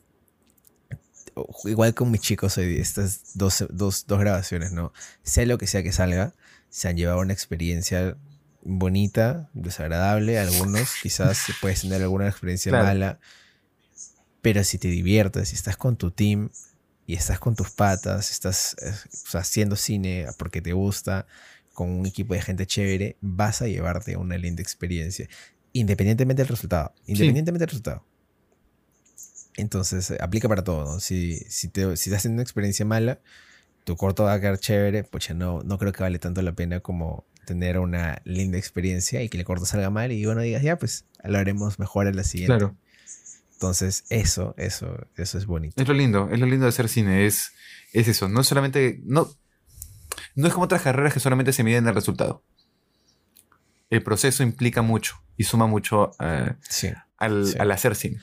igual 1.65 1.95
con 1.95 2.11
mis 2.11 2.21
chicos 2.21 2.57
hoy 2.59 2.79
estas 2.79 3.35
dos, 3.35 3.65
dos, 3.71 4.07
dos 4.07 4.21
grabaciones, 4.21 4.73
¿no? 4.73 4.93
Sea 5.23 5.47
lo 5.47 5.59
que 5.59 5.67
sea 5.67 5.83
que 5.83 5.93
salga, 5.93 6.35
se 6.69 6.89
han 6.89 6.97
llevado 6.97 7.21
una 7.21 7.33
experiencia 7.33 8.17
bonita, 8.63 9.49
desagradable, 9.55 10.39
algunos 10.39 10.95
quizás 11.03 11.47
puedes 11.61 11.81
tener 11.81 12.03
alguna 12.03 12.29
experiencia 12.29 12.73
mala, 12.73 13.19
pero 14.43 14.63
si 14.65 14.79
te 14.79 14.89
diviertes, 14.89 15.49
si 15.49 15.55
estás 15.55 15.77
con 15.77 15.97
tu 15.97 16.11
team 16.11 16.51
y 17.07 17.15
estás 17.15 17.39
con 17.39 17.57
tus 17.57 17.71
patas, 17.71 18.31
estás 18.31 18.77
eh, 18.83 18.93
haciendo 19.35 19.77
cine 19.77 20.27
porque 20.37 20.61
te 20.61 20.73
gusta, 20.73 21.27
con 21.79 21.91
un 21.91 22.07
equipo 22.07 22.35
de 22.35 22.43
gente 22.43 22.67
chévere, 22.67 23.17
vas 23.21 23.63
a 23.63 23.69
llevarte 23.69 24.17
una 24.17 24.37
linda 24.37 24.61
experiencia, 24.61 25.29
independientemente 25.73 26.43
del 26.43 26.49
resultado, 26.49 26.93
independientemente 27.07 27.61
del 27.63 27.69
resultado. 27.69 28.05
Entonces, 29.57 30.11
aplica 30.21 30.49
para 30.49 30.65
todo, 30.65 30.85
¿no? 30.85 30.99
Si, 30.99 31.37
si, 31.49 31.69
te, 31.69 31.97
si 31.97 32.11
estás 32.11 32.19
haciendo 32.19 32.35
una 32.35 32.43
experiencia 32.43 32.85
mala, 32.85 33.21
tu 33.85 33.97
corto 33.97 34.25
va 34.25 34.33
a 34.33 34.41
quedar 34.41 34.59
chévere, 34.59 35.05
pues 35.05 35.33
no, 35.37 35.63
no 35.63 35.79
creo 35.79 35.93
que 35.93 36.03
vale 36.03 36.19
tanto 36.19 36.43
la 36.43 36.51
pena 36.51 36.81
como 36.81 37.25
tener 37.45 37.79
una 37.79 38.23
linda 38.25 38.59
experiencia 38.59 39.23
y 39.23 39.29
que 39.29 39.39
el 39.39 39.45
corto 39.45 39.65
salga 39.65 39.89
mal 39.89 40.11
y 40.11 40.25
bueno, 40.25 40.41
digas, 40.41 40.65
ya, 40.65 40.77
pues 40.79 41.05
lo 41.23 41.39
haremos 41.39 41.79
mejor 41.79 42.09
en 42.09 42.17
la 42.17 42.25
siguiente. 42.25 42.59
Claro. 42.59 42.77
Entonces, 43.53 44.03
eso, 44.09 44.53
eso, 44.59 45.07
eso 45.17 45.39
es 45.39 45.47
bonito. 45.47 45.81
Es 45.81 45.87
lo 45.87 45.95
lindo, 45.95 46.29
es 46.33 46.41
lo 46.41 46.47
lindo 46.47 46.65
de 46.65 46.71
hacer 46.71 46.89
cine, 46.89 47.25
es, 47.27 47.53
es 47.93 48.09
eso. 48.09 48.29
No 48.29 48.43
solamente, 48.43 49.01
no, 49.05 49.29
no 50.35 50.47
es 50.47 50.53
como 50.53 50.65
otras 50.65 50.83
carreras 50.83 51.13
que 51.13 51.21
solamente 51.21 51.53
se 51.53 51.65
miden 51.65 51.87
el 51.87 51.95
resultado. 51.95 52.43
El 53.91 54.03
proceso 54.03 54.43
implica 54.43 54.83
mucho 54.83 55.17
y 55.37 55.45
suma 55.45 55.67
mucho 55.67 56.11
eh, 56.21 56.55
al, 57.17 57.55
al 57.59 57.71
hacer 57.71 57.95
cine. 57.95 58.21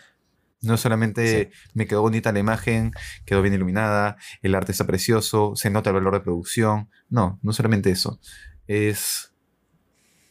No 0.61 0.77
solamente 0.77 1.51
me 1.73 1.85
quedó 1.85 2.01
bonita 2.01 2.31
la 2.31 2.39
imagen, 2.39 2.91
quedó 3.25 3.41
bien 3.43 3.53
iluminada, 3.53 4.17
el 4.41 4.55
arte 4.55 4.71
está 4.71 4.85
precioso, 4.85 5.53
se 5.55 5.69
nota 5.69 5.91
el 5.91 5.95
valor 5.95 6.13
de 6.15 6.21
producción. 6.21 6.89
No, 7.07 7.39
no 7.43 7.53
solamente 7.53 7.91
eso. 7.91 8.19
Es. 8.67 9.31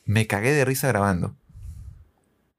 Me 0.04 0.26
cagué 0.26 0.50
de 0.50 0.64
risa 0.64 0.88
grabando. 0.88 1.36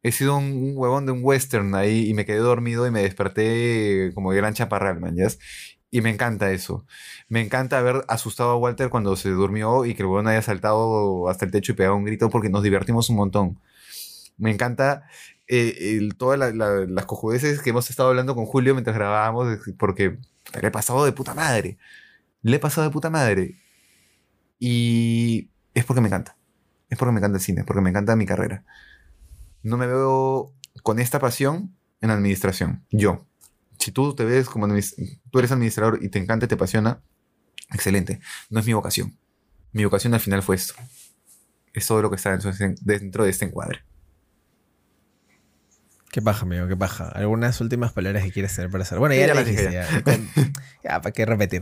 He 0.04 0.12
sido 0.12 0.38
un, 0.38 0.74
huevón 0.76 1.06
de 1.06 1.12
un 1.12 1.20
western 1.22 1.76
ahí 1.76 2.08
y 2.10 2.14
me 2.14 2.26
quedé 2.26 2.38
dormido 2.38 2.88
y 2.88 2.92
me 2.92 3.02
desperté 3.02 4.12
como 4.14 4.30
gran 4.30 4.54
chaparral, 4.54 5.00
man, 5.00 5.16
Y 5.92 6.02
me 6.02 6.10
encanta 6.10 6.52
eso. 6.52 6.86
Me 7.30 7.42
encanta 7.42 7.78
haber 7.78 8.04
asustado 8.08 8.52
a 8.52 8.58
Walter 8.58 8.90
cuando 8.90 9.16
se 9.16 9.30
durmió 9.30 9.86
y 9.86 9.94
que 9.96 10.02
el 10.04 10.08
huevón 10.08 10.28
haya 10.28 10.42
saltado 10.42 11.30
hasta 11.30 11.46
el 11.46 11.52
techo 11.52 11.72
y 11.72 11.76
pegado 11.76 11.96
un 11.96 12.06
grito 12.06 12.30
porque 12.30 12.50
nos 12.50 12.64
divertimos 12.64 13.10
un 13.10 13.16
montón. 13.18 13.60
Me 14.38 14.52
encanta 14.52 15.08
eh, 15.48 16.10
todas 16.18 16.54
las 16.54 17.06
cojudeces 17.06 17.62
que 17.62 17.70
hemos 17.70 17.90
estado 17.90 18.10
hablando 18.10 18.36
con 18.36 18.46
Julio 18.46 18.74
mientras 18.74 18.96
grabábamos, 18.96 19.60
porque 19.78 20.18
le 20.60 20.68
he 20.68 20.72
pasado 20.72 21.06
de 21.06 21.12
puta 21.12 21.34
madre. 21.34 21.78
Le 22.42 22.58
he 22.58 22.60
pasado 22.60 22.88
de 22.88 22.92
puta 22.92 23.10
madre. 23.10 23.56
Y 24.60 25.50
es 25.74 25.86
porque 25.86 26.02
me 26.02 26.08
encanta. 26.08 26.38
Es 26.90 26.98
porque 26.98 27.12
me 27.12 27.20
encanta 27.20 27.38
el 27.38 27.44
cine, 27.44 27.64
porque 27.64 27.82
me 27.82 27.90
encanta 27.90 28.16
mi 28.16 28.26
carrera. 28.26 28.64
No 29.64 29.78
me 29.78 29.88
veo 29.88 30.54
con 30.84 31.00
esta 31.00 31.20
pasión 31.20 31.76
en 32.02 32.12
administración. 32.12 32.86
Yo. 32.92 33.26
Si 33.80 33.92
tú 33.92 34.16
te 34.16 34.26
ves 34.26 34.48
como 34.48 34.68
tú 34.68 35.40
eres 35.40 35.52
administrador 35.52 36.00
y 36.02 36.10
te 36.10 36.20
encanta 36.20 36.46
y 36.46 36.48
te 36.48 36.56
apasiona, 36.56 37.02
excelente. 37.74 38.20
No 38.50 38.60
es 38.60 38.66
mi 38.66 38.74
vocación. 38.74 39.18
Mi 39.72 39.84
vocación 39.86 40.14
al 40.14 40.20
final 40.20 40.42
fue 40.42 40.56
esto. 40.56 40.74
Es 41.74 41.86
todo 41.88 42.02
lo 42.02 42.10
que 42.10 42.16
está 42.16 42.38
dentro 42.82 43.24
de 43.24 43.30
este 43.30 43.46
encuadre. 43.46 43.84
Qué 46.16 46.22
paja, 46.22 46.46
amigo, 46.46 46.66
qué 46.70 46.78
paja. 46.78 47.10
¿Algunas 47.10 47.60
últimas 47.60 47.92
palabras 47.92 48.24
que 48.24 48.32
quieres 48.32 48.56
tener 48.56 48.72
para 48.72 48.84
hacer? 48.84 49.00
Bueno, 49.00 49.16
ya, 49.16 49.28
ya 49.28 49.44
dijiste, 49.44 49.70
ya. 50.84 51.02
¿para 51.02 51.12
qué 51.12 51.26
repetir? 51.26 51.62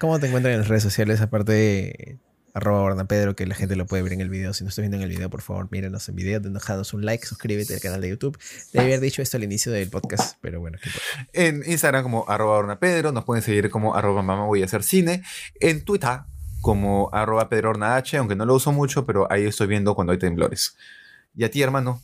¿Cómo 0.00 0.18
te 0.18 0.26
encuentran 0.26 0.54
en 0.54 0.58
las 0.58 0.68
redes 0.68 0.82
sociales? 0.82 1.20
Aparte 1.20 1.52
de 1.52 2.18
arroba 2.54 3.04
Pedro, 3.04 3.34
que 3.34 3.46
la 3.46 3.54
gente 3.54 3.76
lo 3.76 3.86
puede 3.86 4.02
ver 4.02 4.12
en 4.12 4.20
el 4.20 4.28
video. 4.28 4.52
Si 4.52 4.64
no 4.64 4.68
estás 4.68 4.82
viendo 4.82 4.96
en 4.96 5.02
el 5.02 5.08
video, 5.08 5.30
por 5.30 5.42
favor, 5.42 5.68
mírenos 5.70 6.08
en 6.08 6.16
video, 6.16 6.40
dejanos 6.40 6.92
un 6.94 7.04
like, 7.04 7.26
suscríbete 7.26 7.74
al 7.74 7.80
canal 7.80 8.00
de 8.00 8.10
YouTube. 8.10 8.38
Debe 8.72 8.86
haber 8.86 9.00
dicho 9.00 9.22
esto 9.22 9.36
al 9.36 9.44
inicio 9.44 9.72
del 9.72 9.88
podcast, 9.88 10.36
pero 10.40 10.60
bueno. 10.60 10.78
En 11.32 11.62
Instagram 11.66 12.02
como 12.02 12.24
arroba 12.28 12.78
Pedro, 12.78 13.12
nos 13.12 13.24
pueden 13.24 13.42
seguir 13.42 13.70
como 13.70 13.94
arroba 13.94 14.22
mamá 14.22 14.44
voy 14.44 14.62
a 14.62 14.66
hacer 14.66 14.82
cine. 14.82 15.22
En 15.60 15.84
Twitter 15.84 16.20
como 16.60 17.10
arroba 17.12 17.48
Pedro 17.48 17.72
H, 17.82 18.16
aunque 18.16 18.36
no 18.36 18.46
lo 18.46 18.54
uso 18.54 18.72
mucho, 18.72 19.04
pero 19.04 19.30
ahí 19.30 19.44
estoy 19.44 19.66
viendo 19.66 19.94
cuando 19.94 20.12
hay 20.12 20.18
temblores. 20.18 20.76
¿Y 21.34 21.44
a 21.44 21.50
ti, 21.50 21.62
hermano? 21.62 22.00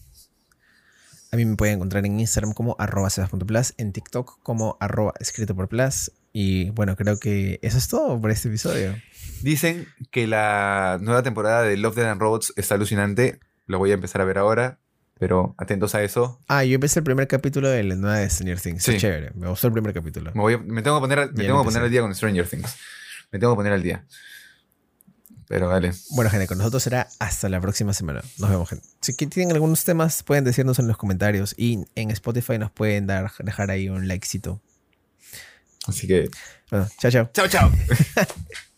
A 1.31 1.37
mí 1.37 1.45
me 1.45 1.57
pueden 1.57 1.77
encontrar 1.77 2.07
en 2.07 2.19
Instagram 2.19 2.55
como 2.55 2.75
arroba 2.79 3.11
sebas.plus, 3.11 3.75
en 3.77 3.93
TikTok 3.93 4.43
como 4.43 4.79
arroba 4.81 5.13
escrito 5.21 5.55
por 5.55 5.69
plus. 5.69 6.11
Y 6.33 6.71
bueno, 6.71 6.97
creo 6.97 7.19
que 7.19 7.59
eso 7.63 7.77
es 7.77 7.89
todo 7.89 8.21
por 8.21 8.31
este 8.31 8.49
episodio. 8.49 8.95
Dicen 9.43 9.87
que 10.11 10.27
la 10.27 10.99
nueva 11.01 11.23
temporada 11.23 11.63
de 11.63 11.77
Love, 11.77 11.97
Dead 11.97 12.11
and 12.11 12.21
Robots 12.21 12.53
está 12.57 12.75
alucinante. 12.75 13.41
Lo 13.67 13.79
voy 13.79 13.91
a 13.91 13.95
empezar 13.95 14.21
a 14.21 14.25
ver 14.25 14.39
ahora, 14.39 14.79
pero 15.19 15.55
atentos 15.59 15.95
a 15.95 16.03
eso. 16.03 16.41
Ah, 16.49 16.65
yo 16.65 16.75
empecé 16.75 17.01
el 17.01 17.05
primer 17.05 17.29
capítulo 17.29 17.69
de 17.69 17.83
la 17.85 17.95
nueva 17.97 18.19
de 18.19 18.31
Stranger 18.31 18.61
Things. 18.61 18.83
Sí. 18.83 18.97
chévere. 18.97 19.31
Me 19.35 19.49
gustó 19.49 19.67
el 19.67 19.73
primer 19.73 19.93
capítulo. 19.93 20.33
Me, 20.35 20.83
tengo 20.83 20.99
que 20.99 21.01
poner, 21.01 21.33
me 21.33 21.45
tengo 21.45 21.61
que 21.61 21.65
poner 21.65 21.83
al 21.83 21.91
día 21.91 22.01
con 22.01 22.15
Stranger 22.15 22.49
Things. 22.49 22.77
Me 23.31 23.39
tengo 23.39 23.53
que 23.53 23.57
poner 23.57 23.73
al 23.73 23.83
día. 23.83 24.05
Pero 25.49 25.69
vale. 25.69 25.93
Bueno, 26.11 26.31
gente, 26.31 26.47
con 26.47 26.59
nosotros 26.59 26.83
será 26.83 27.09
hasta 27.19 27.49
la 27.49 27.61
próxima 27.61 27.95
semana. 27.95 28.23
Nos 28.39 28.51
vemos, 28.51 28.69
gente. 28.69 28.87
Si 29.01 29.15
tienen 29.15 29.53
algunos 29.53 29.85
temas, 29.85 30.23
pueden 30.23 30.45
decirnos 30.45 30.79
en 30.79 30.87
los 30.87 30.99
comentarios. 30.99 31.55
Y 31.57 31.85
en 31.95 32.11
Spotify 32.11 32.59
nos 32.59 32.71
pueden 32.71 33.07
dar, 33.07 33.33
dejar 33.39 33.71
ahí 33.71 33.89
un 33.89 34.07
likecito. 34.07 34.61
Así 35.87 36.07
que. 36.07 36.29
Bueno, 36.71 36.87
chao, 36.99 37.11
chao. 37.11 37.31
Chao, 37.33 37.49
chao. 37.49 37.73